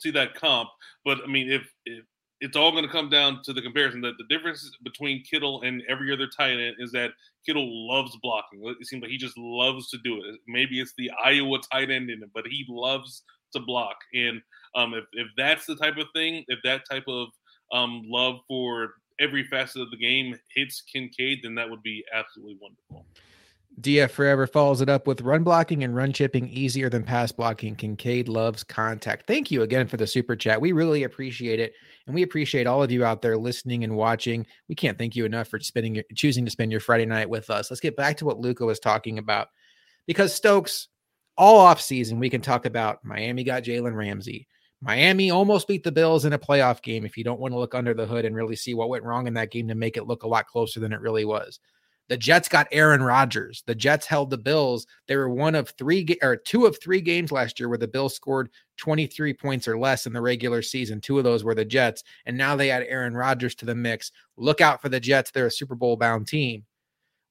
see 0.01 0.11
that 0.13 0.35
comp, 0.35 0.69
but 1.05 1.19
I 1.23 1.27
mean 1.27 1.51
if, 1.51 1.71
if 1.85 2.05
it's 2.41 2.57
all 2.57 2.71
going 2.71 2.85
to 2.85 2.91
come 2.91 3.09
down 3.09 3.41
to 3.45 3.53
the 3.53 3.63
comparison 3.63 4.01
that 4.03 4.15
the 4.19 4.25
difference 4.35 4.71
between 4.85 5.23
Kittle 5.23 5.63
and 5.63 5.83
every 5.89 6.13
other 6.13 6.27
tight 6.27 6.59
end 6.59 6.77
is 6.79 6.93
that 6.93 7.13
Kittle 7.47 7.89
loves 7.89 8.17
blocking. 8.23 8.61
It 8.65 8.87
seems 8.87 9.03
like 9.03 9.11
he 9.11 9.17
just 9.17 9.39
loves 9.39 9.89
to 9.91 9.99
do 10.05 10.23
it. 10.23 10.41
Maybe 10.47 10.81
it's 10.81 10.93
the 10.99 11.11
Iowa 11.25 11.59
tight 11.73 11.91
end 11.91 12.11
in 12.11 12.23
him, 12.23 12.31
but 12.35 12.47
he 12.47 12.67
loves 12.69 13.23
to 13.53 13.61
block. 13.61 13.97
And 14.13 14.43
um, 14.75 14.95
if, 14.95 15.05
if 15.13 15.29
that's 15.37 15.67
the 15.67 15.77
type 15.77 15.97
of 15.97 16.07
thing, 16.15 16.45
if 16.49 16.59
that 16.65 16.83
type 16.91 17.05
of 17.09 17.29
um, 17.73 18.03
love 18.07 18.41
for 18.47 18.95
every 19.19 19.45
facet 19.45 19.81
of 19.81 19.91
the 19.91 19.97
game 19.97 20.39
hits 20.55 20.83
Kincaid, 20.83 21.41
then 21.43 21.55
that 21.55 21.71
would 21.71 21.83
be 21.83 22.05
absolutely 22.13 22.59
wonderful. 22.61 23.07
DF 23.81 24.11
Forever 24.11 24.47
follows 24.47 24.81
it 24.81 24.89
up 24.89 25.07
with 25.07 25.21
run 25.21 25.45
blocking 25.45 25.85
and 25.85 25.95
run 25.95 26.11
chipping 26.13 26.49
easier 26.49 26.89
than 26.89 27.03
pass 27.03 27.31
blocking. 27.31 27.77
Kincaid 27.77 28.27
loves 28.27 28.65
contact. 28.65 29.27
Thank 29.27 29.51
you 29.51 29.63
again 29.63 29.87
for 29.87 29.99
the 29.99 30.07
super 30.07 30.35
chat. 30.35 30.61
We 30.61 30.73
really 30.73 31.03
appreciate 31.03 31.61
it. 31.61 31.75
And 32.07 32.15
we 32.15 32.23
appreciate 32.23 32.67
all 32.67 32.83
of 32.83 32.91
you 32.91 33.05
out 33.05 33.21
there 33.21 33.37
listening 33.37 33.85
and 33.85 33.95
watching. 33.95 34.47
We 34.69 34.75
can't 34.75 34.97
thank 34.97 35.15
you 35.15 35.27
enough 35.27 35.49
for 35.49 35.61
spending 35.61 35.95
your, 35.95 36.05
choosing 36.15 36.47
to 36.47 36.51
spend 36.51 36.71
your 36.71 36.81
Friday 36.81 37.05
night 37.05 37.29
with 37.29 37.51
us. 37.51 37.71
Let's 37.71 37.81
get 37.81 37.97
back 37.97 38.17
to 38.19 38.25
what 38.25 38.39
Luka 38.39 38.65
was 38.65 38.81
talking 38.81 39.19
about. 39.19 39.49
Because 40.07 40.33
Stokes, 40.33 40.89
all 41.37 41.59
off 41.59 41.81
season, 41.81 42.19
we 42.19 42.31
can 42.31 42.41
talk 42.41 42.65
about 42.65 43.05
Miami 43.05 43.45
got 43.45 43.63
Jalen 43.63 43.95
Ramsey. 43.95 44.49
Miami 44.81 45.31
almost 45.31 45.69
beat 45.69 45.85
the 45.85 45.93
Bills 45.93 46.25
in 46.25 46.33
a 46.33 46.39
playoff 46.39 46.81
game 46.81 47.05
if 47.05 47.19
you 47.19 47.25
don't 47.25 47.41
want 47.41 47.53
to 47.53 47.59
look 47.59 47.75
under 47.75 47.93
the 47.93 48.07
hood 48.07 48.25
and 48.25 48.37
really 48.37 48.57
see 48.57 48.73
what 48.73 48.89
went 48.89 49.05
wrong 49.05 49.27
in 49.27 49.35
that 49.35 49.51
game 49.51 49.69
to 49.69 49.75
make 49.75 49.99
it 49.99 50.07
look 50.07 50.23
a 50.23 50.29
lot 50.29 50.47
closer 50.47 50.81
than 50.81 50.93
it 50.93 51.01
really 51.01 51.25
was. 51.27 51.61
The 52.09 52.17
Jets 52.17 52.49
got 52.49 52.69
Aaron 52.71 53.03
Rodgers. 53.03 53.65
The 53.67 53.75
Jets 53.75 54.07
held 54.07 54.31
the 54.31 54.39
Bills. 54.39 54.87
They 55.09 55.17
were 55.17 55.29
one 55.29 55.55
of 55.55 55.71
three 55.71 56.07
or 56.23 56.37
two 56.37 56.67
of 56.67 56.79
three 56.81 57.01
games 57.01 57.33
last 57.33 57.59
year 57.59 57.69
where 57.69 57.79
the 57.79 57.89
Bills 57.89 58.15
scored 58.15 58.51
23 58.77 59.35
points 59.35 59.67
or 59.67 59.79
less 59.79 60.07
in 60.07 60.13
the 60.13 60.21
regular 60.21 60.63
season. 60.63 61.01
Two 61.01 61.19
of 61.19 61.25
those 61.25 61.43
were 61.43 61.55
the 61.55 61.65
Jets. 61.65 62.05
And 62.25 62.37
now 62.37 62.55
they 62.55 62.71
add 62.71 62.85
Aaron 62.89 63.17
Rodgers 63.17 63.55
to 63.57 63.65
the 63.65 63.75
mix. 63.75 64.13
Look 64.37 64.61
out 64.61 64.81
for 64.81 64.89
the 64.89 65.01
Jets. 65.01 65.31
They're 65.31 65.47
a 65.47 65.51
Super 65.51 65.75
Bowl 65.75 65.97
bound 65.97 66.29
team. 66.29 66.65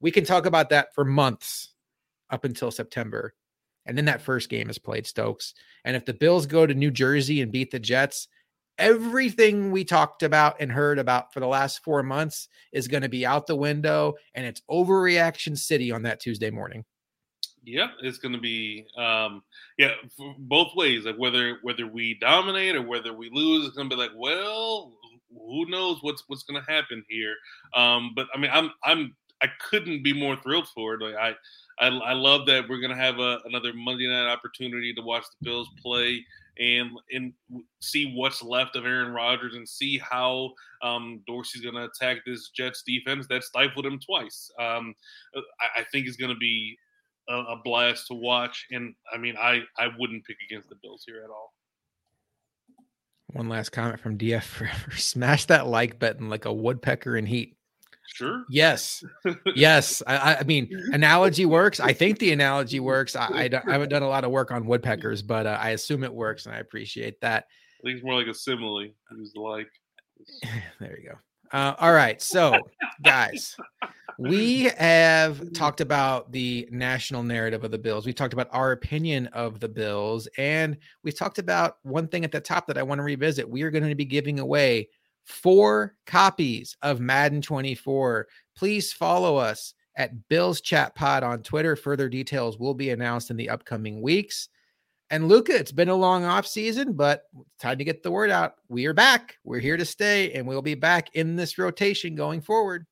We 0.01 0.11
can 0.11 0.25
talk 0.25 0.45
about 0.45 0.69
that 0.69 0.93
for 0.93 1.05
months 1.05 1.73
up 2.29 2.43
until 2.43 2.71
September. 2.71 3.33
And 3.85 3.97
then 3.97 4.05
that 4.05 4.21
first 4.21 4.49
game 4.49 4.69
is 4.69 4.77
played, 4.77 5.05
Stokes. 5.05 5.53
And 5.85 5.95
if 5.95 6.05
the 6.05 6.13
Bills 6.13 6.45
go 6.45 6.65
to 6.65 6.73
New 6.73 6.91
Jersey 6.91 7.41
and 7.41 7.51
beat 7.51 7.71
the 7.71 7.79
Jets, 7.79 8.27
everything 8.77 9.71
we 9.71 9.83
talked 9.83 10.23
about 10.23 10.57
and 10.59 10.71
heard 10.71 10.99
about 10.99 11.33
for 11.33 11.39
the 11.39 11.47
last 11.47 11.83
four 11.83 12.03
months 12.03 12.47
is 12.71 12.87
going 12.87 13.03
to 13.03 13.09
be 13.09 13.25
out 13.25 13.47
the 13.47 13.55
window 13.55 14.13
and 14.33 14.45
it's 14.45 14.61
overreaction 14.69 15.57
city 15.57 15.91
on 15.91 16.03
that 16.03 16.19
Tuesday 16.19 16.49
morning. 16.49 16.83
Yeah, 17.63 17.87
it's 18.03 18.19
going 18.19 18.33
to 18.33 18.39
be 18.39 18.85
um, 18.95 19.41
yeah 19.79 19.91
both 20.37 20.75
ways. 20.75 21.05
Like 21.05 21.17
whether 21.17 21.57
whether 21.63 21.87
we 21.87 22.15
dominate 22.21 22.75
or 22.75 22.83
whether 22.83 23.11
we 23.11 23.29
lose, 23.31 23.65
it's 23.65 23.75
going 23.75 23.89
to 23.89 23.95
be 23.95 23.99
like, 23.99 24.11
well, 24.15 24.93
who 25.31 25.65
knows 25.67 25.97
what's 26.01 26.23
what's 26.27 26.43
going 26.43 26.63
to 26.63 26.71
happen 26.71 27.03
here. 27.09 27.33
Um, 27.73 28.11
but 28.15 28.27
I 28.35 28.37
mean, 28.37 28.51
I'm 28.53 28.71
I'm 28.83 29.15
I 29.41 29.47
couldn't 29.67 30.03
be 30.03 30.13
more 30.13 30.35
thrilled 30.35 30.67
for 30.75 30.93
it. 30.93 31.01
Like 31.01 31.15
I 31.15 31.35
I, 31.79 31.87
I 31.87 32.13
love 32.13 32.45
that 32.45 32.69
we're 32.69 32.79
going 32.79 32.95
to 32.95 33.03
have 33.03 33.17
a, 33.19 33.39
another 33.45 33.73
Monday 33.73 34.07
night 34.07 34.31
opportunity 34.31 34.93
to 34.93 35.01
watch 35.01 35.23
the 35.23 35.45
Bills 35.45 35.69
play 35.81 36.23
and 36.57 36.91
and 37.11 37.33
see 37.81 38.13
what's 38.15 38.41
left 38.41 38.75
of 38.75 38.85
Aaron 38.85 39.13
Rodgers 39.13 39.55
and 39.55 39.67
see 39.67 39.97
how 39.97 40.51
um, 40.81 41.21
Dorsey's 41.27 41.61
going 41.61 41.75
to 41.75 41.85
attack 41.85 42.17
this 42.25 42.49
Jets 42.49 42.83
defense 42.85 43.27
that 43.27 43.43
stifled 43.43 43.85
him 43.85 43.99
twice. 43.99 44.51
Um, 44.59 44.93
I, 45.35 45.81
I, 45.81 45.83
think 45.91 46.07
it's 46.07 46.17
going 46.17 46.33
to 46.33 46.39
be 46.39 46.77
a, 47.29 47.35
a, 47.35 47.61
blast 47.63 48.07
to 48.07 48.13
watch, 48.13 48.65
and 48.71 48.93
I 49.13 49.17
mean, 49.17 49.35
I 49.37 49.61
I 49.77 49.87
wouldn't 49.97 50.25
pick 50.25 50.37
against 50.49 50.69
the 50.69 50.75
Bills 50.81 51.03
here 51.05 51.23
at 51.23 51.29
all. 51.29 51.53
One 53.27 53.49
last 53.49 53.69
comment 53.69 53.99
from 53.99 54.17
DF 54.17 54.43
Forever: 54.43 54.91
Smash 54.91 55.45
that 55.45 55.67
like 55.67 55.99
button 55.99 56.29
like 56.29 56.45
a 56.45 56.53
woodpecker 56.53 57.17
in 57.17 57.25
heat. 57.25 57.57
Sure. 58.07 58.45
Yes. 58.49 59.03
yes. 59.55 60.01
I, 60.07 60.35
I, 60.35 60.43
mean, 60.43 60.69
analogy 60.91 61.45
works. 61.45 61.79
I 61.79 61.93
think 61.93 62.19
the 62.19 62.31
analogy 62.31 62.79
works. 62.79 63.15
I, 63.15 63.25
I, 63.27 63.49
I 63.67 63.71
haven't 63.71 63.89
done 63.89 64.03
a 64.03 64.07
lot 64.07 64.23
of 64.23 64.31
work 64.31 64.51
on 64.51 64.65
woodpeckers, 64.65 65.21
but 65.21 65.45
uh, 65.45 65.57
I 65.59 65.71
assume 65.71 66.03
it 66.03 66.13
works, 66.13 66.45
and 66.45 66.55
I 66.55 66.59
appreciate 66.59 67.19
that. 67.21 67.45
I 67.79 67.83
think 67.83 67.97
it's 67.97 68.05
more 68.05 68.15
like 68.15 68.27
a 68.27 68.33
simile. 68.33 68.79
It's 68.79 69.35
like. 69.35 69.67
there 70.79 70.97
you 70.99 71.09
go. 71.09 71.17
Uh, 71.51 71.75
all 71.79 71.93
right. 71.93 72.21
So, 72.21 72.59
guys, 73.03 73.55
we 74.17 74.63
have 74.77 75.53
talked 75.53 75.81
about 75.81 76.31
the 76.31 76.67
national 76.71 77.23
narrative 77.23 77.63
of 77.63 77.71
the 77.71 77.77
Bills. 77.77 78.05
We've 78.05 78.15
talked 78.15 78.33
about 78.33 78.49
our 78.51 78.71
opinion 78.71 79.27
of 79.27 79.59
the 79.59 79.69
Bills. 79.69 80.27
And 80.37 80.77
we've 81.03 81.17
talked 81.17 81.37
about 81.37 81.77
one 81.83 82.07
thing 82.07 82.23
at 82.23 82.31
the 82.31 82.39
top 82.39 82.67
that 82.67 82.77
I 82.77 82.83
want 82.83 82.99
to 82.99 83.03
revisit. 83.03 83.49
We 83.49 83.61
are 83.63 83.71
going 83.71 83.87
to 83.87 83.95
be 83.95 84.05
giving 84.05 84.39
away 84.39 84.89
four 85.25 85.95
copies 86.05 86.77
of 86.81 86.99
Madden 86.99 87.41
24. 87.41 88.27
Please 88.55 88.93
follow 88.93 89.35
us 89.35 89.73
at 89.97 90.27
Bills 90.29 90.61
Chat 90.61 90.95
Pod 90.95 91.23
on 91.23 91.41
Twitter. 91.41 91.75
Further 91.75 92.09
details 92.09 92.57
will 92.57 92.73
be 92.73 92.91
announced 92.91 93.31
in 93.31 93.37
the 93.37 93.49
upcoming 93.49 94.01
weeks. 94.01 94.49
And 95.09 95.27
Luka, 95.27 95.55
it's 95.55 95.71
been 95.71 95.89
a 95.89 95.95
long 95.95 96.25
off 96.25 96.47
season, 96.47 96.93
but 96.93 97.23
it's 97.35 97.61
time 97.61 97.77
to 97.77 97.83
get 97.83 98.01
the 98.01 98.11
word 98.11 98.31
out. 98.31 98.55
We 98.69 98.85
are 98.87 98.93
back. 98.93 99.37
We're 99.43 99.59
here 99.59 99.77
to 99.77 99.85
stay, 99.85 100.31
and 100.33 100.47
we'll 100.47 100.63
be 100.63 100.75
back 100.75 101.13
in 101.15 101.35
this 101.35 101.57
rotation 101.57 102.15
going 102.15 102.41
forward. 102.41 102.87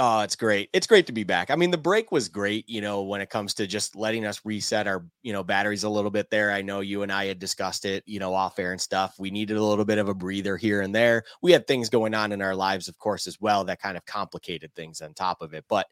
Oh, 0.00 0.20
it's 0.20 0.36
great. 0.36 0.70
It's 0.72 0.86
great 0.86 1.06
to 1.06 1.12
be 1.12 1.24
back. 1.24 1.50
I 1.50 1.56
mean, 1.56 1.72
the 1.72 1.76
break 1.76 2.12
was 2.12 2.28
great, 2.28 2.68
you 2.68 2.80
know, 2.80 3.02
when 3.02 3.20
it 3.20 3.30
comes 3.30 3.52
to 3.54 3.66
just 3.66 3.96
letting 3.96 4.24
us 4.24 4.40
reset 4.44 4.86
our, 4.86 5.04
you 5.22 5.32
know, 5.32 5.42
batteries 5.42 5.82
a 5.82 5.88
little 5.88 6.12
bit 6.12 6.30
there. 6.30 6.52
I 6.52 6.62
know 6.62 6.78
you 6.80 7.02
and 7.02 7.10
I 7.10 7.26
had 7.26 7.40
discussed 7.40 7.84
it, 7.84 8.04
you 8.06 8.20
know, 8.20 8.32
off 8.32 8.60
air 8.60 8.70
and 8.70 8.80
stuff. 8.80 9.16
We 9.18 9.32
needed 9.32 9.56
a 9.56 9.62
little 9.64 9.84
bit 9.84 9.98
of 9.98 10.08
a 10.08 10.14
breather 10.14 10.56
here 10.56 10.82
and 10.82 10.94
there. 10.94 11.24
We 11.42 11.50
had 11.50 11.66
things 11.66 11.88
going 11.88 12.14
on 12.14 12.30
in 12.30 12.40
our 12.42 12.54
lives, 12.54 12.86
of 12.86 12.96
course, 12.98 13.26
as 13.26 13.40
well, 13.40 13.64
that 13.64 13.80
kind 13.82 13.96
of 13.96 14.06
complicated 14.06 14.72
things 14.76 15.00
on 15.00 15.14
top 15.14 15.42
of 15.42 15.52
it. 15.52 15.64
But 15.68 15.88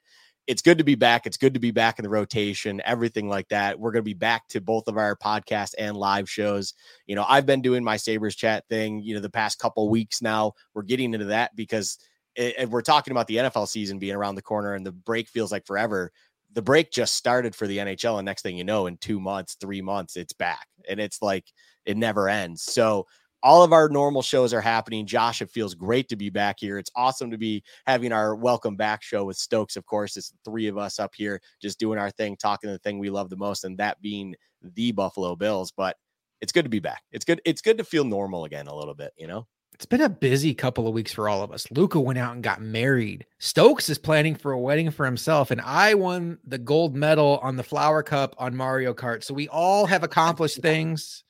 it's 0.47 0.63
good 0.63 0.79
to 0.79 0.85
be 0.85 0.95
back. 0.95 1.27
It's 1.27 1.37
good 1.37 1.55
to 1.55 1.61
be 1.61 1.73
back 1.73 1.99
in 1.99 2.05
the 2.05 2.09
rotation, 2.09 2.81
everything 2.85 3.29
like 3.29 3.49
that. 3.49 3.81
We're 3.81 3.91
going 3.91 4.05
to 4.05 4.09
be 4.09 4.15
back 4.15 4.47
to 4.49 4.61
both 4.61 4.87
of 4.87 4.97
our 4.97 5.17
podcast 5.17 5.75
and 5.77 5.97
live 5.97 6.31
shows. 6.31 6.75
You 7.09 7.17
know, 7.17 7.25
I've 7.29 7.47
been 7.47 7.61
doing 7.63 7.83
my 7.83 7.97
Sabres 7.97 8.37
chat 8.37 8.65
thing, 8.69 9.01
you 9.03 9.15
know, 9.17 9.21
the 9.21 9.29
past 9.29 9.59
couple 9.59 9.89
weeks 9.89 10.23
now. 10.23 10.53
We're 10.75 10.83
getting 10.83 11.13
into 11.15 11.27
that 11.27 11.57
because 11.57 11.99
and 12.37 12.71
we're 12.71 12.83
talking 12.83 13.13
about 13.13 13.27
the 13.27 13.37
NFL 13.37 13.69
season 13.69 13.99
being 13.99 14.15
around 14.15 14.35
the 14.35 14.43
corner 14.43 14.75
and 14.75 14.85
the 14.85 14.93
break 14.93 15.29
feels 15.29 15.53
like 15.53 15.67
forever. 15.67 16.13
The 16.53 16.63
break 16.63 16.91
just 16.91 17.15
started 17.15 17.55
for 17.55 17.67
the 17.67 17.79
NHL, 17.79 18.19
and 18.19 18.25
next 18.25 18.43
thing 18.43 18.57
you 18.57 18.65
know, 18.65 18.87
in 18.87 18.97
two 18.97 19.21
months, 19.21 19.57
three 19.61 19.83
months, 19.83 20.17
it's 20.17 20.33
back, 20.33 20.67
and 20.89 20.99
it's 20.99 21.21
like 21.21 21.45
it 21.85 21.97
never 21.97 22.29
ends. 22.29 22.63
So 22.63 23.07
all 23.43 23.63
of 23.63 23.73
our 23.73 23.89
normal 23.89 24.23
shows 24.23 24.53
are 24.53 24.61
happening. 24.61 25.07
Josh, 25.07 25.43
it 25.43 25.51
feels 25.51 25.75
great 25.75 26.09
to 26.09 26.17
be 26.17 26.31
back 26.31 26.57
here. 26.59 26.79
It's 26.79 26.91
awesome 26.97 27.31
to 27.31 27.39
be 27.39 27.63
having 27.87 28.11
our 28.13 28.35
welcome 28.35 28.77
back 28.77 29.03
show 29.03 29.25
with 29.25 29.37
Stokes. 29.37 29.77
Of 29.77 29.87
course, 29.87 30.17
it's 30.17 30.33
three 30.45 30.67
of 30.67 30.79
us 30.79 30.99
up 30.99 31.15
here 31.15 31.41
just 31.61 31.79
doing 31.79 31.99
our 31.99 32.11
thing, 32.11 32.37
talking 32.37 32.71
the 32.71 32.79
thing 32.79 32.99
we 32.99 33.11
love 33.11 33.31
the 33.31 33.37
most, 33.37 33.65
and 33.65 33.79
that 33.79 34.01
being 34.01 34.35
the 34.63 34.93
Buffalo 34.93 35.37
Bills. 35.37 35.73
But 35.77 35.97
it's 36.41 36.53
good 36.53 36.65
to 36.65 36.71
be 36.71 36.81
back. 36.81 37.03
It's 37.13 37.25
good. 37.25 37.41
It's 37.45 37.63
good 37.63 37.79
to 37.79 37.85
feel 37.85 38.05
normal 38.05 38.45
again 38.45 38.67
a 38.67 38.75
little 38.75 38.95
bit, 38.95 39.13
you 39.17 39.27
know. 39.27 39.47
It's 39.77 39.85
been 39.85 40.01
a 40.01 40.09
busy 40.09 40.55
couple 40.55 40.89
of 40.89 40.95
weeks 40.95 41.13
for 41.13 41.29
all 41.29 41.43
of 41.43 41.53
us. 41.53 41.71
Luka 41.71 42.01
went 42.01 42.19
out 42.19 42.33
and 42.33 42.43
got 42.43 42.63
married. 42.63 43.27
Stokes 43.39 43.91
is 43.91 43.99
planning 43.99 44.35
for 44.35 44.53
a 44.53 44.59
wedding 44.59 44.91
for 44.91 45.05
himself, 45.05 45.51
and 45.51 45.61
I 45.61 45.93
won 45.93 46.39
the 46.47 46.57
gold 46.57 46.97
medal 46.97 47.39
on 47.43 47.57
the 47.57 47.63
Flower 47.63 48.03
Cup 48.03 48.35
on 48.39 48.57
Mario 48.57 48.95
Kart. 48.95 49.23
So 49.23 49.35
we 49.35 49.49
all 49.49 49.85
have 49.85 50.03
accomplished 50.03 50.63
things, 50.63 51.25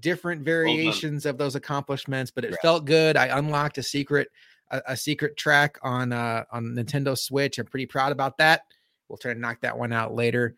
different 0.00 0.42
variations 0.42 1.24
of 1.24 1.38
those 1.38 1.54
accomplishments, 1.54 2.32
but 2.32 2.44
it 2.44 2.56
felt 2.62 2.84
good. 2.84 3.16
I 3.16 3.38
unlocked 3.38 3.78
a 3.78 3.82
secret, 3.84 4.28
a, 4.72 4.82
a 4.88 4.96
secret 4.96 5.36
track 5.36 5.78
on 5.80 6.12
uh, 6.12 6.46
on 6.50 6.74
Nintendo 6.74 7.16
Switch. 7.16 7.60
I'm 7.60 7.66
pretty 7.66 7.86
proud 7.86 8.10
about 8.10 8.38
that. 8.38 8.62
We'll 9.08 9.18
try 9.18 9.34
to 9.34 9.38
knock 9.38 9.60
that 9.60 9.78
one 9.78 9.92
out 9.92 10.12
later. 10.12 10.56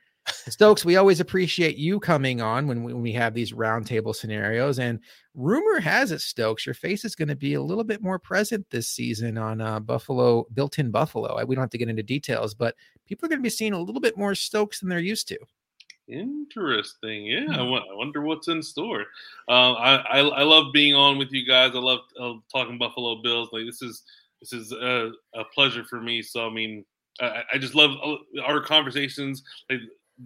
Stokes, 0.49 0.85
we 0.85 0.97
always 0.97 1.21
appreciate 1.21 1.77
you 1.77 2.01
coming 2.01 2.41
on 2.41 2.67
when 2.67 2.83
we, 2.83 2.93
when 2.93 3.03
we 3.03 3.13
have 3.13 3.35
these 3.35 3.53
roundtable 3.53 4.15
scenarios. 4.15 4.79
And 4.79 5.01
rumor 5.35 5.81
has 5.81 6.13
it, 6.13 6.21
Stokes, 6.21 6.67
your 6.67 6.75
face 6.75 7.05
is 7.05 7.15
going 7.15 7.29
to 7.29 7.37
be 7.37 7.55
a 7.55 7.63
little 7.63 7.85
bit 7.85 8.03
more 8.03 8.19
present 8.19 8.67
this 8.71 8.89
season 8.89 9.39
on 9.39 9.61
uh, 9.61 9.81
Buffalo, 9.81 10.47
built 10.55 10.79
in 10.79 10.91
Buffalo. 10.91 11.45
We 11.45 11.55
don't 11.55 11.63
have 11.63 11.71
to 11.71 11.79
get 11.79 11.89
into 11.89 12.03
details, 12.03 12.55
but 12.55 12.75
people 13.07 13.27
are 13.27 13.31
going 13.31 13.41
to 13.41 13.43
be 13.43 13.51
seeing 13.51 13.73
a 13.73 13.81
little 13.81 14.01
bit 14.01 14.17
more 14.17 14.35
Stokes 14.35 14.81
than 14.81 14.89
they're 14.89 14.99
used 14.99 15.29
to. 15.29 15.39
Interesting. 16.11 17.27
Yeah, 17.27 17.47
I, 17.51 17.65
hmm. 17.65 17.97
Wonder 17.97 18.23
what's 18.23 18.49
in 18.49 18.63
store. 18.63 19.05
Uh, 19.49 19.73
I, 19.75 19.95
I, 19.97 20.19
I 20.21 20.43
love 20.43 20.73
being 20.73 20.95
on 20.95 21.19
with 21.19 21.31
you 21.31 21.47
guys. 21.47 21.73
I 21.75 21.79
love 21.79 22.01
uh, 22.21 22.33
talking 22.53 22.79
Buffalo 22.79 23.23
Bills. 23.23 23.49
Like 23.53 23.65
this 23.65 23.81
is 23.81 24.03
this 24.41 24.53
is 24.53 24.73
a, 24.73 25.13
a 25.35 25.45
pleasure 25.55 25.85
for 25.85 26.01
me. 26.01 26.23
So 26.23 26.47
I 26.47 26.51
mean, 26.51 26.85
I, 27.21 27.43
I 27.55 27.59
just 27.59 27.77
love 27.77 27.93
uh, 28.05 28.43
our 28.43 28.61
conversations. 28.61 29.45
Like 29.69 29.81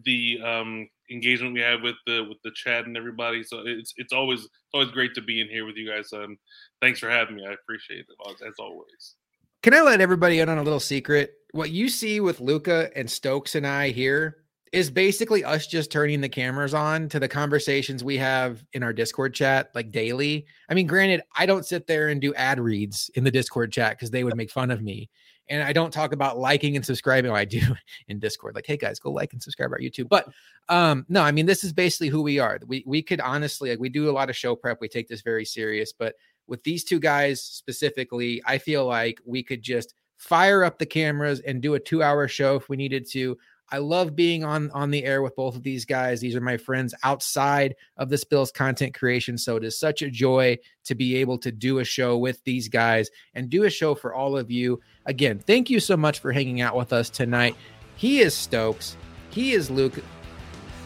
the 0.04 0.38
um, 0.44 0.88
engagement 1.10 1.54
we 1.54 1.60
have 1.60 1.82
with 1.82 1.96
the 2.06 2.24
with 2.28 2.38
the 2.42 2.50
chat 2.54 2.86
and 2.86 2.96
everybody. 2.96 3.42
So 3.42 3.62
it's 3.64 3.92
it's 3.96 4.12
always 4.12 4.40
it's 4.40 4.50
always 4.72 4.90
great 4.90 5.14
to 5.14 5.22
be 5.22 5.40
in 5.40 5.48
here 5.48 5.66
with 5.66 5.76
you 5.76 5.88
guys. 5.88 6.12
Um, 6.12 6.36
thanks 6.80 6.98
for 6.98 7.10
having 7.10 7.36
me. 7.36 7.46
I 7.46 7.52
appreciate 7.52 8.00
it 8.00 8.46
as 8.46 8.54
always. 8.58 9.16
Can 9.62 9.74
I 9.74 9.80
let 9.80 10.00
everybody 10.00 10.40
in 10.40 10.48
on 10.48 10.58
a 10.58 10.62
little 10.62 10.80
secret? 10.80 11.32
What 11.52 11.70
you 11.70 11.88
see 11.88 12.20
with 12.20 12.40
Luka 12.40 12.90
and 12.96 13.10
Stokes 13.10 13.54
and 13.54 13.66
I 13.66 13.90
here 13.90 14.44
is 14.72 14.90
basically 14.90 15.44
us 15.44 15.68
just 15.68 15.92
turning 15.92 16.20
the 16.20 16.28
cameras 16.28 16.74
on 16.74 17.08
to 17.08 17.20
the 17.20 17.28
conversations 17.28 18.02
we 18.02 18.18
have 18.18 18.64
in 18.72 18.82
our 18.82 18.92
Discord 18.92 19.32
chat 19.32 19.70
like 19.72 19.92
daily. 19.92 20.44
I 20.68 20.74
mean, 20.74 20.88
granted, 20.88 21.22
I 21.36 21.46
don't 21.46 21.64
sit 21.64 21.86
there 21.86 22.08
and 22.08 22.20
do 22.20 22.34
ad 22.34 22.58
reads 22.58 23.08
in 23.14 23.22
the 23.22 23.30
Discord 23.30 23.72
chat 23.72 23.92
because 23.92 24.10
they 24.10 24.24
would 24.24 24.36
make 24.36 24.50
fun 24.50 24.72
of 24.72 24.82
me. 24.82 25.08
And 25.48 25.62
I 25.62 25.72
don't 25.72 25.92
talk 25.92 26.12
about 26.12 26.38
liking 26.38 26.76
and 26.76 26.84
subscribing. 26.84 27.30
I 27.30 27.44
do 27.44 27.60
in 28.08 28.18
Discord, 28.18 28.54
like, 28.54 28.66
hey 28.66 28.76
guys, 28.76 28.98
go 28.98 29.10
like 29.10 29.32
and 29.32 29.42
subscribe 29.42 29.72
our 29.72 29.78
YouTube. 29.78 30.08
But 30.08 30.28
um, 30.68 31.04
no, 31.08 31.22
I 31.22 31.32
mean, 31.32 31.46
this 31.46 31.64
is 31.64 31.72
basically 31.72 32.08
who 32.08 32.22
we 32.22 32.38
are. 32.38 32.58
We 32.66 32.82
we 32.86 33.02
could 33.02 33.20
honestly 33.20 33.70
like 33.70 33.78
we 33.78 33.88
do 33.88 34.08
a 34.08 34.12
lot 34.12 34.30
of 34.30 34.36
show 34.36 34.56
prep. 34.56 34.80
We 34.80 34.88
take 34.88 35.08
this 35.08 35.22
very 35.22 35.44
serious, 35.44 35.92
but 35.92 36.14
with 36.46 36.62
these 36.64 36.84
two 36.84 37.00
guys 37.00 37.42
specifically, 37.42 38.42
I 38.46 38.58
feel 38.58 38.86
like 38.86 39.20
we 39.24 39.42
could 39.42 39.62
just 39.62 39.94
fire 40.16 40.64
up 40.64 40.78
the 40.78 40.86
cameras 40.86 41.40
and 41.40 41.60
do 41.60 41.74
a 41.74 41.80
two 41.80 42.02
hour 42.02 42.28
show 42.28 42.56
if 42.56 42.68
we 42.68 42.76
needed 42.76 43.08
to. 43.10 43.36
I 43.70 43.78
love 43.78 44.14
being 44.14 44.44
on 44.44 44.70
on 44.72 44.90
the 44.90 45.04
air 45.04 45.22
with 45.22 45.36
both 45.36 45.56
of 45.56 45.62
these 45.62 45.84
guys. 45.84 46.20
These 46.20 46.36
are 46.36 46.40
my 46.40 46.56
friends 46.56 46.94
outside 47.02 47.74
of 47.96 48.08
the 48.08 48.22
Bills 48.28 48.52
content 48.52 48.94
creation. 48.94 49.38
So 49.38 49.56
it 49.56 49.64
is 49.64 49.78
such 49.78 50.02
a 50.02 50.10
joy 50.10 50.58
to 50.84 50.94
be 50.94 51.16
able 51.16 51.38
to 51.38 51.50
do 51.50 51.78
a 51.78 51.84
show 51.84 52.16
with 52.16 52.42
these 52.44 52.68
guys 52.68 53.10
and 53.34 53.50
do 53.50 53.64
a 53.64 53.70
show 53.70 53.94
for 53.94 54.14
all 54.14 54.36
of 54.36 54.50
you. 54.50 54.80
Again, 55.06 55.38
thank 55.38 55.70
you 55.70 55.80
so 55.80 55.96
much 55.96 56.20
for 56.20 56.32
hanging 56.32 56.60
out 56.60 56.76
with 56.76 56.92
us 56.92 57.10
tonight. 57.10 57.56
He 57.96 58.20
is 58.20 58.34
Stokes. 58.34 58.96
He 59.30 59.52
is 59.52 59.70
Luke. 59.70 59.94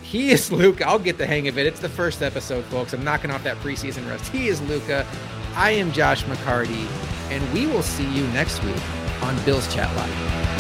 He 0.03 0.31
is 0.31 0.51
Luke. 0.53 0.81
I'll 0.81 0.99
get 0.99 1.19
the 1.19 1.27
hang 1.27 1.49
of 1.49 1.59
it. 1.59 1.67
It's 1.67 1.81
the 1.81 1.89
first 1.89 2.23
episode, 2.23 2.65
folks. 2.67 2.93
I'm 2.93 3.05
knocking 3.05 3.31
off 3.31 3.45
that 3.45 3.57
preseason 3.59 4.09
rust. 4.09 4.31
He 4.31 4.49
is 4.49 4.61
Luka. 4.63 5.07
I 5.55 5.73
am 5.73 5.93
Josh 5.93 6.25
McCarty, 6.25 6.87
and 7.31 7.53
we 7.53 7.67
will 7.67 7.83
see 7.83 8.09
you 8.15 8.27
next 8.29 8.63
week 8.63 8.83
on 9.23 9.37
Bills 9.45 9.73
Chat 9.75 9.95
Live. 9.97 10.58